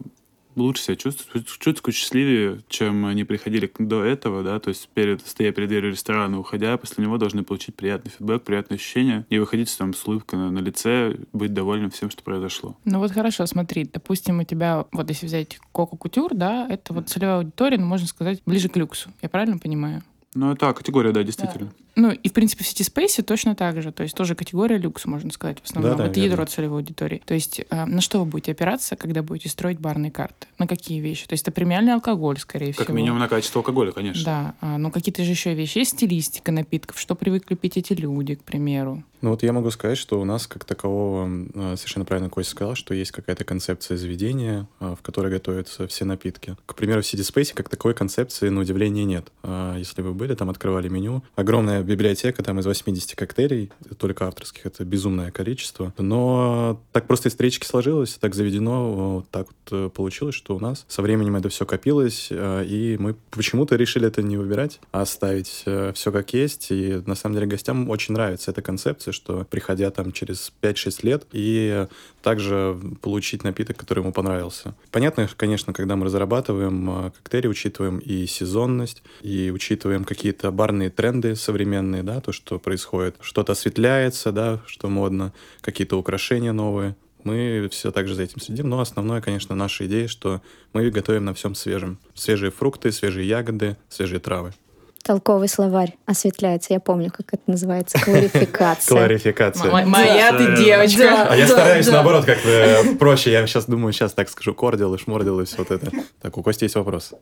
лучше 0.64 0.84
себя 0.84 0.96
чувствуют, 0.96 1.48
чуть 1.60 1.82
счастливее, 1.94 2.60
чем 2.68 3.06
они 3.06 3.24
приходили 3.24 3.72
до 3.80 4.04
этого, 4.04 4.44
да, 4.44 4.60
то 4.60 4.70
есть 4.70 4.90
перед, 4.90 5.26
стоя 5.26 5.52
перед 5.52 5.70
дверью 5.70 5.92
ресторана, 5.92 6.40
уходя, 6.40 6.78
после 6.78 7.04
него 7.04 7.18
должны 7.18 7.44
получить 7.44 7.76
приятный 7.76 8.12
фидбэк, 8.12 8.44
приятные 8.44 8.76
ощущения 8.76 9.26
и 9.30 9.40
выходить 9.40 9.76
там 9.78 9.94
с 9.94 10.06
улыбкой 10.06 10.40
на, 10.40 10.52
на 10.52 10.60
лице, 10.60 11.18
быть 11.34 11.54
довольным 11.54 11.92
всем, 11.92 12.10
что 12.10 12.24
произошло. 12.24 12.76
Ну 12.86 13.00
вот 13.00 13.12
хорошо, 13.12 13.46
смотри, 13.46 13.86
допустим, 13.86 14.40
у 14.40 14.44
тебя, 14.44 14.86
вот 14.92 15.10
если 15.10 15.26
взять 15.26 15.60
Коко 15.72 15.98
Кутюр, 15.98 16.34
да, 16.34 16.68
это 16.70 16.94
вот 16.94 17.10
целевая 17.10 17.38
аудитория, 17.38 17.78
ну, 17.78 17.86
можно 17.86 18.08
сказать, 18.08 18.42
ближе 18.46 18.70
к 18.70 18.78
люксу. 18.78 19.10
Я 19.22 19.30
правильно 19.30 19.58
понимаю? 19.58 20.04
Ну, 20.34 20.52
это 20.52 20.74
категория, 20.74 21.12
да, 21.12 21.24
действительно. 21.24 21.68
Да. 21.68 21.74
Ну, 21.96 22.12
и, 22.12 22.30
в 22.30 22.34
принципе, 22.34 22.64
в 22.64 22.68
City 22.68 22.88
Space 22.88 23.24
точно 23.24 23.56
так 23.56 23.82
же. 23.82 23.92
То 23.92 24.04
есть 24.04 24.16
тоже 24.16 24.36
категория 24.36 24.78
люкс, 24.78 25.06
можно 25.06 25.32
сказать, 25.32 25.60
в 25.60 25.66
основном. 25.66 25.98
Да, 25.98 26.04
да, 26.04 26.10
это 26.12 26.20
ядро 26.20 26.46
целевой 26.46 26.80
аудитории. 26.80 27.24
То 27.26 27.34
есть 27.34 27.62
э, 27.68 27.86
на 27.86 28.02
что 28.02 28.20
вы 28.20 28.26
будете 28.26 28.52
опираться, 28.52 28.96
когда 28.96 29.24
будете 29.24 29.50
строить 29.50 29.80
барные 29.80 30.12
карты? 30.12 30.48
На 30.60 30.68
какие 30.68 31.00
вещи? 31.00 31.26
То 31.28 31.34
есть 31.34 31.44
это 31.44 31.52
премиальный 31.52 31.94
алкоголь, 31.94 32.38
скорее 32.38 32.68
как 32.68 32.76
всего. 32.76 32.86
Как 32.86 32.96
минимум 32.96 33.20
на 33.20 33.28
качество 33.28 33.62
алкоголя, 33.62 33.92
конечно. 33.92 34.24
Да. 34.24 34.56
А, 34.62 34.78
ну, 34.78 34.92
какие-то 34.92 35.24
же 35.24 35.32
еще 35.32 35.56
вещи. 35.56 35.80
Есть 35.80 35.94
стилистика 35.94 36.52
напитков, 36.52 37.00
что 37.00 37.16
привыкли 37.16 37.56
пить 37.56 37.78
эти 37.78 37.94
люди, 37.94 38.36
к 38.36 38.44
примеру. 38.44 39.04
Ну 39.28 39.32
вот 39.32 39.44
я 39.44 39.52
могу 39.52 39.70
сказать, 39.72 39.98
что 39.98 40.22
у 40.22 40.24
нас 40.24 40.48
как 40.48 40.64
такового, 40.64 41.28
э, 41.54 41.76
совершенно 41.76 42.06
правильно 42.06 42.30
Костя 42.30 42.52
сказал, 42.52 42.76
что 42.76 42.94
есть 42.94 43.12
какая-то 43.12 43.44
концепция 43.44 43.98
заведения, 43.98 44.70
э, 44.80 44.96
в 44.98 45.02
которой 45.02 45.30
готовятся 45.30 45.86
все 45.86 46.06
напитки. 46.06 46.56
К 46.66 46.76
примеру, 46.76 47.02
в 47.02 47.04
City 47.04 47.30
Space 47.30 47.54
как 47.54 47.68
такой 47.68 47.94
концепции, 47.94 48.48
на 48.48 48.62
удивление, 48.62 49.04
нет. 49.04 49.28
А 49.44 49.76
если 49.78 50.02
вы 50.02 50.14
были, 50.14 50.34
там 50.34 50.50
открывали 50.50 50.88
меню. 50.88 51.24
Огромная 51.36 51.84
библиотека 51.84 52.42
там 52.42 52.62
из 52.62 52.66
80 52.68 53.16
коктейлей, 53.18 53.70
только 53.98 54.28
авторских, 54.28 54.66
это 54.66 54.86
безумное 54.86 55.30
количество. 55.32 55.94
Но 55.98 56.82
так 56.94 57.06
просто 57.08 57.28
исторически 57.28 57.66
сложилось, 57.66 58.14
так 58.14 58.34
заведено, 58.34 59.26
так 59.30 59.48
вот 59.50 59.92
получилось, 59.92 60.36
что 60.36 60.56
у 60.56 60.60
нас 60.62 60.86
со 60.88 61.02
временем 61.02 61.36
это 61.36 61.50
все 61.50 61.66
копилось, 61.66 62.30
и 62.32 62.96
мы 62.98 63.18
почему-то 63.32 63.76
решили 63.76 64.08
это 64.08 64.22
не 64.22 64.38
выбирать, 64.38 64.80
а 64.94 65.02
оставить 65.02 65.66
все 65.96 66.12
как 66.14 66.34
есть. 66.34 66.72
И 66.72 67.04
на 67.06 67.16
самом 67.16 67.36
деле 67.36 67.48
гостям 67.48 67.90
очень 67.90 68.14
нравится 68.14 68.52
эта 68.52 68.62
концепция, 68.62 69.17
что 69.18 69.46
приходя 69.50 69.90
там 69.92 70.12
через 70.12 70.54
5-6 70.62 71.00
лет 71.04 71.26
и 71.32 71.88
также 72.22 72.78
получить 73.02 73.44
напиток, 73.44 73.78
который 73.78 74.00
ему 74.00 74.14
понравился. 74.14 74.76
Понятно, 74.92 75.28
конечно, 75.36 75.74
когда 75.74 75.96
мы 75.96 76.06
разрабатываем 76.06 76.90
а, 76.90 77.12
коктейли, 77.12 77.48
учитываем 77.48 77.98
и 77.98 78.26
сезонность, 78.28 79.04
и 79.22 79.52
учитываем 79.54 80.04
какие-то 80.04 80.52
барные 80.52 80.90
тренды 80.90 81.36
современные, 81.36 82.04
да, 82.04 82.22
то, 82.22 82.32
что 82.32 82.60
происходит. 82.60 83.16
Что-то 83.22 83.54
осветляется, 83.54 84.32
да, 84.32 84.62
что 84.68 84.88
модно, 84.88 85.34
какие-то 85.62 85.98
украшения 85.98 86.54
новые. 86.54 86.96
Мы 87.24 87.68
все 87.72 87.92
также 87.92 88.16
за 88.16 88.24
этим 88.24 88.40
следим, 88.40 88.70
но 88.70 88.80
основное, 88.80 89.20
конечно, 89.20 89.56
наша 89.56 89.86
идея, 89.88 90.08
что 90.08 90.42
мы 90.74 90.90
готовим 90.90 91.26
на 91.26 91.34
всем 91.34 91.56
свежем. 91.56 91.98
Свежие 92.14 92.52
фрукты, 92.52 92.92
свежие 92.92 93.28
ягоды, 93.28 93.76
свежие 93.90 94.20
травы. 94.20 94.54
Толковый 95.08 95.48
словарь 95.48 95.96
осветляется. 96.06 96.74
Я 96.74 96.82
помню, 96.82 97.10
как 97.16 97.28
это 97.34 97.44
называется. 97.48 97.98
Кларификация. 97.98 98.94
Кларификация. 98.94 99.86
Моя 99.86 100.38
ты 100.38 100.58
девочка. 100.58 101.28
А 101.30 101.34
я 101.34 101.48
стараюсь, 101.48 101.88
наоборот, 101.88 102.26
как-то 102.26 102.84
проще. 103.00 103.32
Я 103.32 103.48
сейчас 103.48 103.68
думаю, 103.68 103.94
сейчас 103.94 104.12
так 104.12 104.28
скажу 104.28 104.54
кордил 104.54 104.94
и 104.96 104.98
шмордил 104.98 105.40
и 105.40 105.46
все 105.46 105.60
вот 105.60 105.72
это. 105.72 105.90
Так, 106.22 106.38
у 106.38 106.44
Кости 106.44 106.66
есть 106.66 106.76
вопрос. 106.76 107.14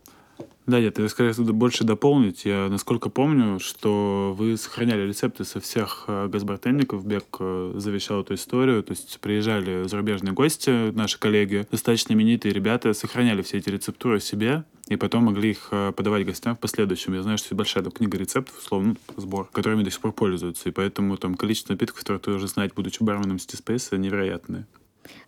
Да, 0.66 0.80
нет, 0.80 0.98
я 0.98 1.08
скорее 1.10 1.34
больше 1.34 1.84
дополнить. 1.84 2.44
Я, 2.46 2.70
насколько 2.70 3.10
помню, 3.10 3.60
что 3.60 4.34
вы 4.36 4.58
сохраняли 4.58 5.08
рецепты 5.08 5.46
со 5.46 5.60
всех 5.60 6.06
э, 6.08 6.28
газбартенников. 6.28 7.06
Бек 7.06 7.26
э, 7.40 7.74
завещал 7.76 8.22
эту 8.22 8.34
историю. 8.34 8.82
То 8.82 8.92
есть 8.92 9.20
приезжали 9.20 9.88
зарубежные 9.88 10.34
гости, 10.34 10.92
наши 10.92 11.20
коллеги, 11.20 11.68
достаточно 11.70 12.14
именитые 12.14 12.52
ребята, 12.52 12.94
сохраняли 12.94 13.44
все 13.44 13.58
эти 13.58 13.70
рецептуры 13.70 14.20
себе 14.20 14.64
и 14.88 14.96
потом 14.96 15.26
могли 15.26 15.52
их 15.52 15.68
э, 15.70 15.92
подавать 15.96 16.26
гостям 16.26 16.56
в 16.56 16.60
последующем. 16.60 17.14
Я 17.14 17.22
знаю, 17.22 17.38
что 17.38 17.50
это 17.50 17.56
большая 17.56 17.84
там, 17.84 17.92
книга 17.92 18.18
рецептов, 18.18 18.58
условно, 18.58 18.96
ну, 19.16 19.22
сбор, 19.22 19.48
которыми 19.52 19.84
до 19.84 19.92
сих 19.92 20.00
пор 20.00 20.14
пользуются. 20.14 20.70
И 20.70 20.72
поэтому 20.72 21.16
там 21.18 21.36
количество 21.36 21.74
напитков, 21.74 22.00
которые 22.00 22.20
ты 22.20 22.32
уже 22.32 22.48
знать, 22.48 22.74
будучи 22.74 23.04
барменом 23.04 23.38
City 23.38 23.62
Space, 23.64 23.96
невероятное. 23.96 24.66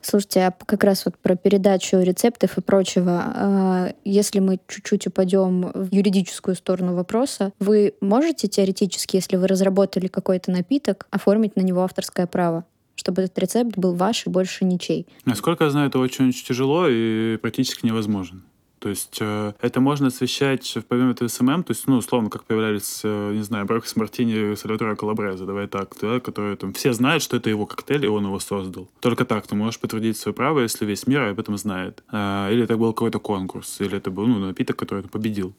Слушайте, 0.02 0.42
а 0.42 0.52
как 0.52 0.84
раз 0.84 1.06
вот 1.06 1.18
про 1.18 1.36
передачу 1.36 1.98
рецептов 1.98 2.58
и 2.58 2.62
прочего, 2.62 3.24
а, 3.26 3.94
если 4.06 4.40
мы 4.40 4.60
чуть-чуть 4.68 5.08
упадем 5.08 5.72
в 5.74 5.94
юридическую 5.94 6.56
сторону 6.56 6.96
вопроса, 6.96 7.52
вы 7.60 7.94
можете 8.02 8.48
теоретически, 8.48 9.18
если 9.18 9.36
вы 9.38 9.48
разработали 9.48 10.08
какой-то 10.08 10.52
напиток, 10.52 11.08
оформить 11.12 11.56
на 11.56 11.62
него 11.62 11.84
авторское 11.84 12.28
право? 12.28 12.66
чтобы 13.00 13.22
этот 13.22 13.38
рецепт 13.38 13.78
был 13.78 13.94
ваш 13.94 14.26
и 14.26 14.30
больше 14.32 14.66
ничей. 14.66 15.06
Насколько 15.24 15.66
я 15.66 15.70
знаю, 15.70 15.88
это 15.90 16.00
очень-очень 16.00 16.44
тяжело 16.44 16.88
и 16.90 17.38
практически 17.38 17.86
невозможно. 17.86 18.42
То 18.80 18.90
есть 18.90 19.18
э, 19.20 19.54
это 19.62 19.80
можно 19.80 20.08
освещать 20.08 20.76
в 20.76 20.84
помимо 20.84 21.14
ТСММ, 21.14 21.64
то 21.64 21.72
есть, 21.72 21.88
ну, 21.88 21.98
условно, 21.98 22.30
как 22.30 22.44
появлялись, 22.44 23.02
э, 23.04 23.34
не 23.34 23.42
знаю, 23.42 23.66
Breakfast 23.66 23.96
Martini 23.96 24.56
Сальваторе 24.56 24.96
Калабрезе, 24.96 25.46
давай 25.46 25.68
так, 25.68 25.96
да, 26.02 26.20
которые 26.20 26.56
там 26.58 26.74
все 26.74 26.94
знают, 26.94 27.24
что 27.24 27.38
это 27.38 27.50
его 27.50 27.66
коктейль, 27.66 28.06
и 28.06 28.08
он 28.08 28.26
его 28.26 28.40
создал. 28.40 28.88
Только 29.00 29.26
так 29.26 29.48
ты 29.48 29.56
можешь 29.56 29.80
подтвердить 29.80 30.18
свое 30.18 30.34
право, 30.34 30.60
если 30.60 30.86
весь 30.86 31.08
мир 31.08 31.22
об 31.22 31.40
этом 31.40 31.58
знает. 31.58 32.04
Э, 32.12 32.50
или 32.52 32.64
это 32.64 32.78
был 32.78 32.94
какой-то 32.94 33.20
конкурс, 33.20 33.82
или 33.82 33.98
это 33.98 34.12
был, 34.12 34.28
ну, 34.28 34.40
напиток, 34.40 34.76
который 34.76 35.04
ты 35.04 35.10
победил 35.10 35.54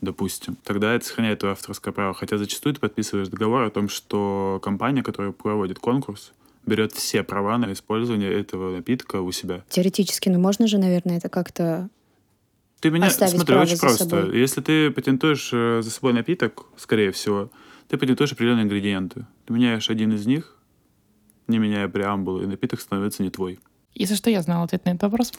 допустим, 0.00 0.58
тогда 0.64 0.92
это 0.92 1.06
сохраняет 1.06 1.38
твое 1.38 1.52
авторское 1.52 1.94
право. 1.94 2.12
Хотя 2.12 2.36
зачастую 2.36 2.74
ты 2.74 2.80
подписываешь 2.80 3.28
договор 3.28 3.62
о 3.62 3.70
том, 3.70 3.88
что 3.88 4.60
компания, 4.62 5.02
которая 5.02 5.32
проводит 5.32 5.78
конкурс, 5.78 6.32
берет 6.66 6.92
все 6.92 7.22
права 7.22 7.58
на 7.58 7.72
использование 7.72 8.32
этого 8.32 8.74
напитка 8.74 9.20
у 9.20 9.32
себя. 9.32 9.62
Теоретически, 9.68 10.28
ну 10.28 10.38
можно 10.38 10.66
же, 10.66 10.78
наверное, 10.78 11.18
это 11.18 11.28
как-то 11.28 11.88
ты 12.84 12.90
меня, 12.90 13.08
смотри, 13.08 13.56
очень 13.56 13.78
просто. 13.78 14.04
Собой. 14.04 14.38
Если 14.38 14.60
ты 14.60 14.90
патентуешь 14.90 15.48
э, 15.54 15.80
за 15.80 15.90
собой 15.90 16.12
напиток, 16.12 16.66
скорее 16.76 17.12
всего, 17.12 17.50
ты 17.88 17.96
патентуешь 17.96 18.32
определенные 18.32 18.64
ингредиенты. 18.64 19.24
Ты 19.46 19.54
меняешь 19.54 19.88
один 19.88 20.12
из 20.12 20.26
них, 20.26 20.54
не 21.48 21.58
меняя 21.58 21.88
преамбулы, 21.88 22.44
и 22.44 22.46
напиток 22.46 22.82
становится 22.82 23.22
не 23.22 23.30
твой. 23.30 23.58
Если 23.94 24.16
что, 24.16 24.28
я 24.28 24.42
знала 24.42 24.64
ответ 24.64 24.84
на 24.84 24.90
этот 24.90 25.04
вопрос. 25.04 25.32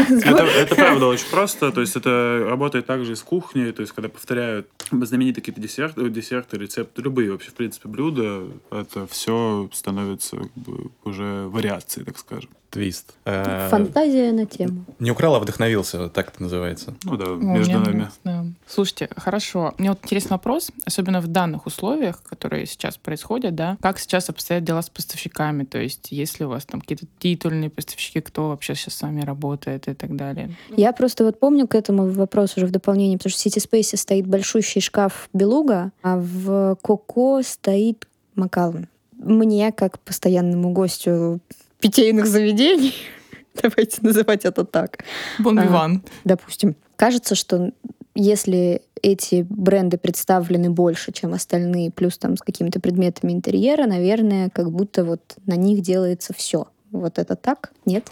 Это 0.00 0.74
правда 0.74 1.08
очень 1.08 1.28
просто. 1.30 1.70
То 1.72 1.82
есть 1.82 1.94
это 1.94 2.46
работает 2.48 2.86
также 2.86 3.12
и 3.12 3.16
с 3.16 3.22
кухней. 3.22 3.72
То 3.72 3.82
есть 3.82 3.92
когда 3.92 4.08
повторяют 4.08 4.68
знаменитые 4.90 5.42
какие-то 5.42 5.60
десерты, 5.60 6.08
десерты, 6.08 6.56
рецепты, 6.56 7.02
любые 7.02 7.32
вообще, 7.32 7.50
в 7.50 7.54
принципе, 7.54 7.88
блюда, 7.88 8.46
это 8.70 9.06
все 9.08 9.68
становится 9.74 10.38
уже 11.04 11.48
вариацией, 11.48 12.06
так 12.06 12.16
скажем 12.16 12.50
твист. 12.70 13.14
Э, 13.24 13.68
Фантазия 13.70 14.32
на 14.32 14.46
тему. 14.46 14.84
Не 14.98 15.10
украл, 15.10 15.34
а 15.34 15.40
вдохновился, 15.40 16.08
так 16.08 16.28
это 16.28 16.42
называется. 16.42 16.94
Ну 17.04 17.16
да, 17.16 17.26
между 17.26 17.78
нами. 17.78 18.08
Слушайте, 18.66 19.08
хорошо. 19.16 19.74
Мне 19.78 19.90
вот 19.90 20.00
интересный 20.02 20.32
вопрос, 20.32 20.70
особенно 20.84 21.20
в 21.20 21.26
данных 21.28 21.66
условиях, 21.66 22.22
которые 22.22 22.66
сейчас 22.66 22.96
происходят, 22.96 23.54
да, 23.54 23.76
как 23.80 23.98
сейчас 23.98 24.28
обстоят 24.28 24.64
дела 24.64 24.82
с 24.82 24.90
поставщиками? 24.90 25.64
То 25.64 25.78
есть, 25.78 26.12
есть 26.12 26.40
ли 26.40 26.46
у 26.46 26.48
вас 26.48 26.64
там 26.64 26.80
какие-то 26.80 27.06
титульные 27.18 27.70
поставщики, 27.70 28.20
кто 28.20 28.48
вообще 28.48 28.74
сейчас 28.74 28.94
с 28.94 29.02
вами 29.02 29.22
работает 29.22 29.88
и 29.88 29.94
так 29.94 30.16
далее? 30.16 30.54
Я 30.76 30.92
просто 30.92 31.24
вот 31.24 31.38
помню 31.40 31.66
к 31.66 31.74
этому 31.74 32.10
вопрос 32.10 32.56
уже 32.56 32.66
в 32.66 32.70
дополнение, 32.70 33.18
потому 33.18 33.30
что 33.30 33.42
в 33.42 33.46
City 33.46 33.62
Space 33.62 33.96
стоит 33.96 34.26
большущий 34.26 34.80
шкаф 34.80 35.28
Белуга, 35.32 35.92
а 36.02 36.18
в 36.18 36.76
Коко 36.82 37.42
стоит 37.42 38.06
Макалан. 38.34 38.88
Мне, 39.18 39.72
как 39.72 39.98
постоянному 40.00 40.72
гостю 40.72 41.40
питейных 41.80 42.26
заведений, 42.26 42.94
давайте 43.62 43.98
называть 44.02 44.44
это 44.44 44.64
так. 44.64 44.98
Бон-виван. 45.38 46.02
А, 46.04 46.08
допустим. 46.24 46.76
Кажется, 46.96 47.34
что 47.34 47.72
если 48.14 48.82
эти 49.02 49.46
бренды 49.48 49.98
представлены 49.98 50.70
больше, 50.70 51.12
чем 51.12 51.34
остальные, 51.34 51.90
плюс 51.90 52.16
там 52.18 52.36
с 52.36 52.40
какими-то 52.40 52.80
предметами 52.80 53.32
интерьера, 53.32 53.86
наверное, 53.86 54.48
как 54.50 54.70
будто 54.70 55.04
вот 55.04 55.20
на 55.46 55.54
них 55.54 55.82
делается 55.82 56.32
все. 56.32 56.68
Вот 56.90 57.18
это 57.18 57.36
так? 57.36 57.72
Нет? 57.84 58.10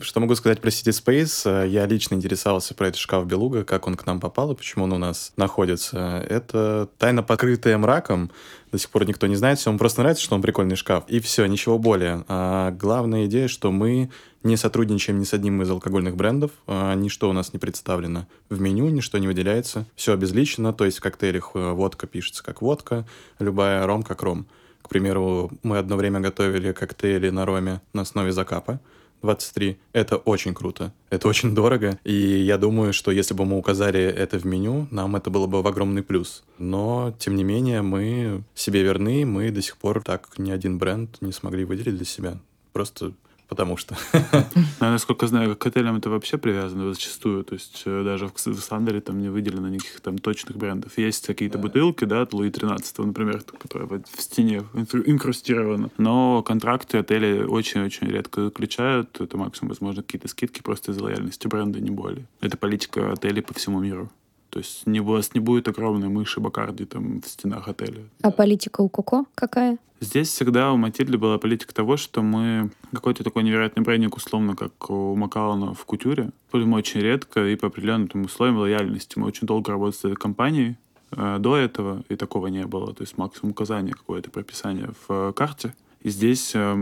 Что 0.00 0.20
могу 0.20 0.34
сказать 0.34 0.60
про 0.60 0.68
City 0.68 0.90
Space? 0.90 1.68
Я 1.68 1.86
лично 1.86 2.14
интересовался 2.14 2.74
про 2.74 2.88
этот 2.88 3.00
шкаф 3.00 3.26
Белуга, 3.26 3.64
как 3.64 3.86
он 3.86 3.94
к 3.94 4.04
нам 4.06 4.20
попал 4.20 4.52
и 4.52 4.56
почему 4.56 4.84
он 4.84 4.92
у 4.92 4.98
нас 4.98 5.32
находится. 5.36 6.24
Это 6.28 6.88
тайна, 6.98 7.22
покрытая 7.22 7.78
мраком. 7.78 8.30
До 8.70 8.78
сих 8.78 8.90
пор 8.90 9.06
никто 9.06 9.26
не 9.26 9.36
знает. 9.36 9.58
Всем 9.58 9.78
просто 9.78 10.00
нравится, 10.00 10.22
что 10.22 10.34
он 10.34 10.42
прикольный 10.42 10.76
шкаф. 10.76 11.04
И 11.08 11.20
все, 11.20 11.46
ничего 11.46 11.78
более. 11.78 12.24
А 12.28 12.70
главная 12.72 13.26
идея, 13.26 13.48
что 13.48 13.72
мы 13.72 14.10
не 14.42 14.56
сотрудничаем 14.56 15.18
ни 15.18 15.24
с 15.24 15.32
одним 15.32 15.62
из 15.62 15.70
алкогольных 15.70 16.16
брендов. 16.16 16.50
А 16.66 16.94
ничто 16.94 17.30
у 17.30 17.32
нас 17.32 17.52
не 17.52 17.58
представлено 17.58 18.26
в 18.50 18.60
меню, 18.60 18.88
ничто 18.90 19.18
не 19.18 19.26
выделяется. 19.26 19.86
Все 19.94 20.12
обезличено, 20.12 20.72
то 20.72 20.84
есть 20.84 20.98
в 20.98 21.02
коктейлях 21.02 21.52
э, 21.54 21.70
водка 21.72 22.06
пишется 22.06 22.42
как 22.44 22.60
водка, 22.60 23.06
любая 23.38 23.86
ром 23.86 24.02
как 24.02 24.22
ром. 24.22 24.46
К 24.84 24.88
примеру, 24.90 25.50
мы 25.62 25.78
одно 25.78 25.96
время 25.96 26.20
готовили 26.20 26.72
коктейли 26.72 27.30
на 27.30 27.46
роме 27.46 27.80
на 27.94 28.02
основе 28.02 28.32
закапа. 28.32 28.80
23. 29.22 29.78
Это 29.94 30.18
очень 30.18 30.52
круто. 30.52 30.92
Это 31.08 31.26
очень 31.28 31.54
дорого. 31.54 31.98
И 32.04 32.12
я 32.12 32.58
думаю, 32.58 32.92
что 32.92 33.10
если 33.10 33.32
бы 33.32 33.46
мы 33.46 33.56
указали 33.56 34.00
это 34.02 34.38
в 34.38 34.44
меню, 34.44 34.86
нам 34.90 35.16
это 35.16 35.30
было 35.30 35.46
бы 35.46 35.62
в 35.62 35.66
огромный 35.66 36.02
плюс. 36.02 36.44
Но, 36.58 37.14
тем 37.18 37.34
не 37.34 37.44
менее, 37.44 37.80
мы 37.80 38.44
себе 38.54 38.82
верны, 38.82 39.24
мы 39.24 39.50
до 39.50 39.62
сих 39.62 39.78
пор 39.78 40.02
так 40.02 40.28
ни 40.36 40.50
один 40.50 40.76
бренд 40.76 41.16
не 41.22 41.32
смогли 41.32 41.64
выделить 41.64 41.96
для 41.96 42.04
себя. 42.04 42.36
Просто 42.74 43.14
потому 43.54 43.76
что. 43.76 43.96
А, 44.80 44.90
насколько 44.90 45.26
знаю, 45.26 45.54
к 45.54 45.58
коктейлям 45.60 45.96
это 45.96 46.10
вообще 46.10 46.36
привязано 46.36 46.92
зачастую. 46.92 47.44
То 47.44 47.54
есть 47.54 47.82
э, 47.86 48.02
даже 48.04 48.26
в, 48.26 48.34
в 48.34 48.60
Сандере 48.60 49.00
там 49.00 49.20
не 49.20 49.28
выделено 49.28 49.68
никаких 49.68 50.00
там 50.00 50.18
точных 50.18 50.56
брендов. 50.56 50.98
Есть 50.98 51.26
какие-то 51.26 51.58
бутылки, 51.58 52.04
да, 52.04 52.22
от 52.22 52.32
Луи 52.32 52.50
13, 52.50 52.98
например, 52.98 53.42
которая 53.58 53.88
в 53.88 54.20
стене 54.20 54.64
инкрустирована. 55.06 55.90
Но 55.96 56.42
контракты 56.42 56.98
отели 56.98 57.44
очень-очень 57.44 58.08
редко 58.08 58.44
заключают. 58.44 59.20
Это 59.20 59.38
максимум, 59.38 59.70
возможно, 59.70 60.02
какие-то 60.02 60.28
скидки 60.28 60.60
просто 60.60 60.92
из 60.92 61.00
лояльности 61.00 61.46
бренда, 61.46 61.80
не 61.80 61.90
более. 61.90 62.26
Это 62.40 62.56
политика 62.56 63.12
отелей 63.12 63.42
по 63.42 63.54
всему 63.54 63.80
миру. 63.80 64.10
То 64.54 64.60
есть 64.60 64.86
не, 64.86 65.00
у 65.00 65.04
вас 65.04 65.34
не 65.34 65.40
будет 65.40 65.66
огромной 65.66 66.06
мыши 66.06 66.38
Бакарди 66.38 66.84
там 66.84 67.20
в 67.20 67.26
стенах 67.26 67.66
отеля. 67.66 68.04
А 68.22 68.30
политика 68.30 68.82
у 68.82 68.88
Коко 68.88 69.26
какая? 69.34 69.78
Здесь 69.98 70.28
всегда 70.28 70.72
у 70.72 70.76
Матильды 70.76 71.18
была 71.18 71.38
политика 71.38 71.74
того, 71.74 71.96
что 71.96 72.22
мы 72.22 72.70
какой-то 72.92 73.24
такой 73.24 73.42
невероятный 73.42 73.82
брендинг, 73.82 74.16
условно, 74.16 74.54
как 74.54 74.90
у 74.90 75.16
Макалана 75.16 75.74
в 75.74 75.84
Кутюре, 75.84 76.30
будем 76.52 76.72
очень 76.74 77.00
редко 77.00 77.44
и 77.44 77.56
по 77.56 77.66
определенным 77.66 78.26
условиям 78.26 78.58
лояльности. 78.58 79.18
Мы 79.18 79.26
очень 79.26 79.48
долго 79.48 79.72
работали 79.72 80.00
с 80.00 80.04
этой 80.04 80.14
компанией, 80.14 80.76
э, 81.10 81.38
до 81.40 81.56
этого 81.56 82.04
и 82.08 82.14
такого 82.14 82.46
не 82.46 82.64
было. 82.64 82.94
То 82.94 83.02
есть 83.02 83.18
максимум 83.18 83.50
указания 83.50 83.90
какое-то 83.90 84.30
прописание 84.30 84.90
в 85.08 85.32
карте. 85.32 85.74
И 86.02 86.10
здесь 86.10 86.52
э, 86.54 86.74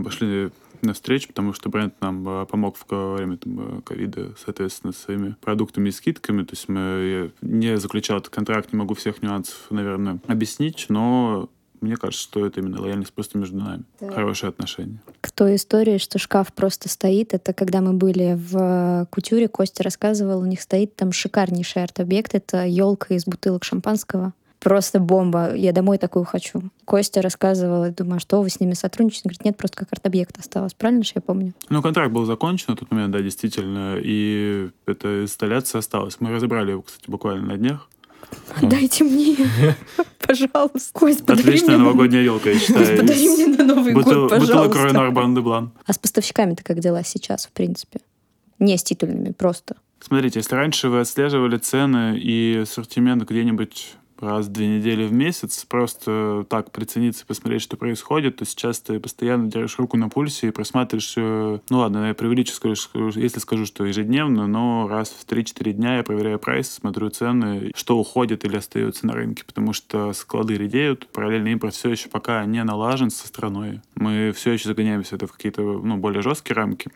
пошли 0.83 0.87
навстречу, 0.87 1.27
потому 1.29 1.53
что 1.53 1.69
бренд 1.69 1.93
нам 2.01 2.27
э, 2.27 2.45
помог 2.45 2.77
в 2.77 3.15
время 3.15 3.37
там, 3.37 3.81
ковида, 3.81 4.33
соответственно, 4.43 4.93
своими 4.93 5.35
продуктами 5.41 5.89
и 5.89 5.91
скидками. 5.91 6.43
То 6.43 6.53
есть 6.53 6.69
мы, 6.69 7.31
я 7.41 7.47
не 7.47 7.77
заключал 7.77 8.19
этот 8.19 8.33
контракт, 8.33 8.73
не 8.73 8.79
могу 8.79 8.93
всех 8.93 9.21
нюансов, 9.21 9.67
наверное, 9.69 10.19
объяснить, 10.27 10.85
но 10.89 11.49
мне 11.81 11.95
кажется, 11.97 12.23
что 12.23 12.45
это 12.45 12.61
именно 12.61 12.81
лояльность 12.81 13.13
просто 13.13 13.37
между 13.37 13.57
нами. 13.57 13.83
Да. 13.99 14.11
Хорошие 14.11 14.49
отношения. 14.49 15.01
К 15.21 15.31
той 15.31 15.55
истории, 15.55 15.97
что 15.97 16.17
шкаф 16.17 16.53
просто 16.53 16.87
стоит, 16.87 17.33
это 17.33 17.53
когда 17.53 17.81
мы 17.81 17.93
были 17.93 18.37
в 18.37 19.07
Кутюре, 19.11 19.47
Костя 19.47 19.83
рассказывал, 19.83 20.39
у 20.39 20.45
них 20.45 20.61
стоит 20.61 20.95
там 20.95 21.11
шикарнейший 21.11 21.83
арт-объект. 21.83 22.35
Это 22.35 22.65
елка 22.65 23.15
из 23.15 23.25
бутылок 23.25 23.63
шампанского. 23.65 24.33
Просто 24.63 24.99
бомба. 24.99 25.53
Я 25.53 25.73
домой 25.73 25.97
такую 25.97 26.23
хочу. 26.23 26.61
Костя 26.85 27.21
рассказывал, 27.21 27.83
я 27.83 27.91
думаю, 27.91 28.21
что 28.21 28.41
вы 28.41 28.49
с 28.49 28.61
ними 28.61 28.73
сотрудничаете? 28.75 29.23
Он 29.25 29.29
говорит, 29.29 29.45
нет, 29.45 29.57
просто 29.57 29.75
как 29.75 29.89
арт-объект 29.91 30.39
осталось. 30.39 30.73
Правильно 30.73 31.03
же 31.03 31.11
я 31.15 31.21
помню? 31.21 31.53
Ну, 31.67 31.81
контракт 31.81 32.13
был 32.13 32.23
закончен 32.23 32.67
на 32.69 32.77
тот 32.77 32.89
момент, 32.89 33.11
да, 33.11 33.19
действительно. 33.19 33.97
И 34.01 34.69
эта 34.85 35.23
инсталляция 35.23 35.79
осталась. 35.79 36.15
Мы 36.21 36.31
разобрали 36.31 36.71
его, 36.71 36.81
кстати, 36.81 37.09
буквально 37.09 37.47
на 37.47 37.57
днях. 37.57 37.89
Дайте 38.61 39.03
мне, 39.03 39.35
пожалуйста. 40.25 40.93
Кость, 40.93 41.29
Отличная 41.29 41.77
новогодняя 41.77 42.23
елка, 42.23 42.49
я 42.49 42.57
считаю. 42.57 43.01
Подари 43.01 43.27
мне 43.27 43.47
на 43.47 43.65
Новый 43.65 43.93
год, 43.93 44.05
пожалуйста. 44.05 44.39
Бутылок 44.39 44.75
Ройнар 44.75 45.11
Блан. 45.11 45.71
А 45.85 45.91
с 45.91 45.97
поставщиками-то 45.97 46.63
как 46.63 46.79
дела 46.79 47.03
сейчас, 47.03 47.47
в 47.47 47.51
принципе? 47.51 47.99
Не 48.59 48.77
с 48.77 48.83
титульными, 48.83 49.33
просто. 49.33 49.75
Смотрите, 49.99 50.39
если 50.39 50.55
раньше 50.55 50.87
вы 50.87 51.01
отслеживали 51.01 51.57
цены 51.57 52.17
и 52.17 52.59
ассортимент 52.63 53.29
где-нибудь 53.29 53.95
раз 54.23 54.47
в 54.47 54.51
две 54.51 54.67
недели 54.67 55.05
в 55.05 55.13
месяц, 55.13 55.65
просто 55.65 56.45
так 56.49 56.71
прицениться, 56.71 57.25
посмотреть, 57.25 57.61
что 57.61 57.77
происходит, 57.77 58.37
то 58.37 58.45
сейчас 58.45 58.79
ты 58.79 58.99
постоянно 58.99 59.49
держишь 59.49 59.79
руку 59.79 59.97
на 59.97 60.09
пульсе 60.09 60.47
и 60.47 60.51
просматриваешь, 60.51 61.13
э, 61.17 61.59
ну 61.69 61.77
ладно, 61.77 62.07
я 62.07 62.13
преувеличу, 62.13 62.53
скажу, 62.53 63.11
если 63.15 63.39
скажу, 63.39 63.65
что 63.65 63.85
ежедневно, 63.85 64.47
но 64.47 64.87
раз 64.87 65.09
в 65.09 65.25
3-4 65.25 65.73
дня 65.73 65.97
я 65.97 66.03
проверяю 66.03 66.39
прайс, 66.39 66.69
смотрю 66.71 67.09
цены, 67.09 67.71
что 67.75 67.97
уходит 67.97 68.45
или 68.45 68.57
остается 68.57 69.05
на 69.05 69.13
рынке, 69.13 69.43
потому 69.45 69.73
что 69.73 70.13
склады 70.13 70.55
редеют, 70.55 71.07
параллельно 71.07 71.49
импорт 71.49 71.73
все 71.73 71.89
еще 71.89 72.09
пока 72.09 72.45
не 72.45 72.63
налажен 72.63 73.09
со 73.09 73.27
страной. 73.27 73.81
Мы 73.95 74.31
все 74.35 74.51
еще 74.51 74.69
загоняемся 74.69 75.15
это 75.15 75.27
в 75.27 75.33
какие-то 75.33 75.61
ну, 75.61 75.97
более 75.97 76.21
жесткие 76.21 76.55
рамки. 76.55 76.91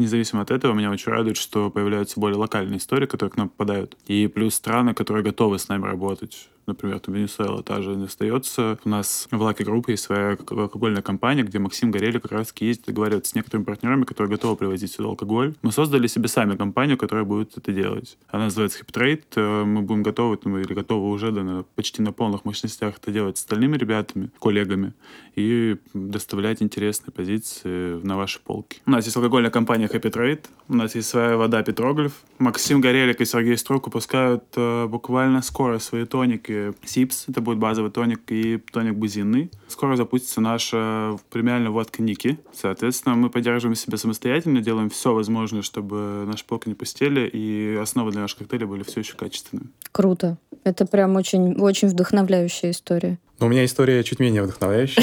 Независимо 0.00 0.40
от 0.40 0.50
этого, 0.50 0.72
меня 0.72 0.90
очень 0.90 1.12
радует, 1.12 1.36
что 1.36 1.68
появляются 1.68 2.18
более 2.18 2.38
локальные 2.38 2.78
истории, 2.78 3.04
которые 3.04 3.32
к 3.32 3.36
нам 3.36 3.50
попадают. 3.50 3.98
И 4.06 4.28
плюс 4.28 4.54
страны, 4.54 4.94
которые 4.94 5.22
готовы 5.22 5.58
с 5.58 5.68
нами 5.68 5.84
работать 5.84 6.48
например, 6.70 7.00
там 7.00 7.14
Венесуэла 7.14 7.62
та 7.62 7.82
же 7.82 7.96
не 7.96 8.04
остается. 8.04 8.78
У 8.84 8.88
нас 8.88 9.28
в 9.30 9.40
Lucky 9.40 9.62
Group 9.62 9.88
есть 9.88 10.04
своя 10.04 10.36
алкогольная 10.50 11.02
компания, 11.02 11.42
где 11.42 11.58
Максим 11.58 11.90
Горели 11.90 12.18
как 12.18 12.32
раз 12.32 12.52
ездит 12.58 12.94
говорит 12.94 13.26
с 13.26 13.34
некоторыми 13.34 13.64
партнерами, 13.64 14.04
которые 14.04 14.30
готовы 14.30 14.56
привозить 14.56 14.92
сюда 14.92 15.08
алкоголь. 15.08 15.54
Мы 15.62 15.72
создали 15.72 16.06
себе 16.06 16.28
сами 16.28 16.56
компанию, 16.56 16.96
которая 16.96 17.24
будет 17.24 17.56
это 17.56 17.72
делать. 17.72 18.18
Она 18.28 18.44
называется 18.44 18.82
Hip 18.82 19.22
э, 19.36 19.64
Мы 19.64 19.82
будем 19.82 20.02
готовы, 20.02 20.38
ну, 20.44 20.58
или 20.58 20.74
готовы 20.74 21.10
уже 21.10 21.32
да, 21.32 21.42
на, 21.42 21.62
почти 21.74 22.02
на 22.02 22.12
полных 22.12 22.44
мощностях 22.44 22.98
это 22.98 23.10
делать 23.10 23.38
с 23.38 23.40
остальными 23.40 23.76
ребятами, 23.76 24.30
коллегами, 24.38 24.92
и 25.36 25.76
доставлять 25.94 26.62
интересные 26.62 27.12
позиции 27.12 28.00
на 28.04 28.16
ваши 28.16 28.40
полки. 28.40 28.80
У 28.86 28.90
нас 28.90 29.04
есть 29.04 29.16
алкогольная 29.16 29.50
компания 29.50 29.86
Happy 29.86 30.12
Trade, 30.12 30.44
у 30.68 30.74
нас 30.74 30.94
есть 30.94 31.08
своя 31.08 31.36
вода 31.36 31.62
Петроглиф. 31.62 32.12
Максим 32.38 32.80
Горелик 32.80 33.20
и 33.20 33.24
Сергей 33.24 33.56
Струк 33.56 33.86
выпускают 33.86 34.44
э, 34.56 34.86
буквально 34.86 35.42
скоро 35.42 35.78
свои 35.78 36.04
тоники 36.04 36.59
Сипс, 36.84 37.24
это 37.28 37.40
будет 37.40 37.58
базовый 37.58 37.90
тоник 37.90 38.20
и 38.28 38.58
тоник 38.72 38.94
бузинный. 38.94 39.50
Скоро 39.68 39.96
запустится 39.96 40.40
наша 40.40 41.16
премиальная 41.30 41.70
водка 41.70 42.02
Ники. 42.02 42.38
Соответственно, 42.52 43.14
мы 43.14 43.30
поддерживаем 43.30 43.76
себя 43.76 43.96
самостоятельно, 43.96 44.60
делаем 44.60 44.90
все 44.90 45.14
возможное, 45.14 45.62
чтобы 45.62 46.24
наши 46.26 46.44
полки 46.44 46.68
не 46.68 46.74
пустели, 46.74 47.28
и 47.32 47.76
основы 47.80 48.12
для 48.12 48.22
наших 48.22 48.38
коктейлей 48.38 48.66
были 48.66 48.82
все 48.82 49.00
еще 49.00 49.14
качественными. 49.16 49.70
Круто. 49.92 50.38
Это 50.64 50.86
прям 50.86 51.16
очень, 51.16 51.54
очень 51.60 51.88
вдохновляющая 51.88 52.70
история. 52.70 53.18
У 53.40 53.48
меня 53.48 53.64
история 53.64 54.04
чуть 54.04 54.20
менее 54.20 54.42
вдохновляющая. 54.42 55.02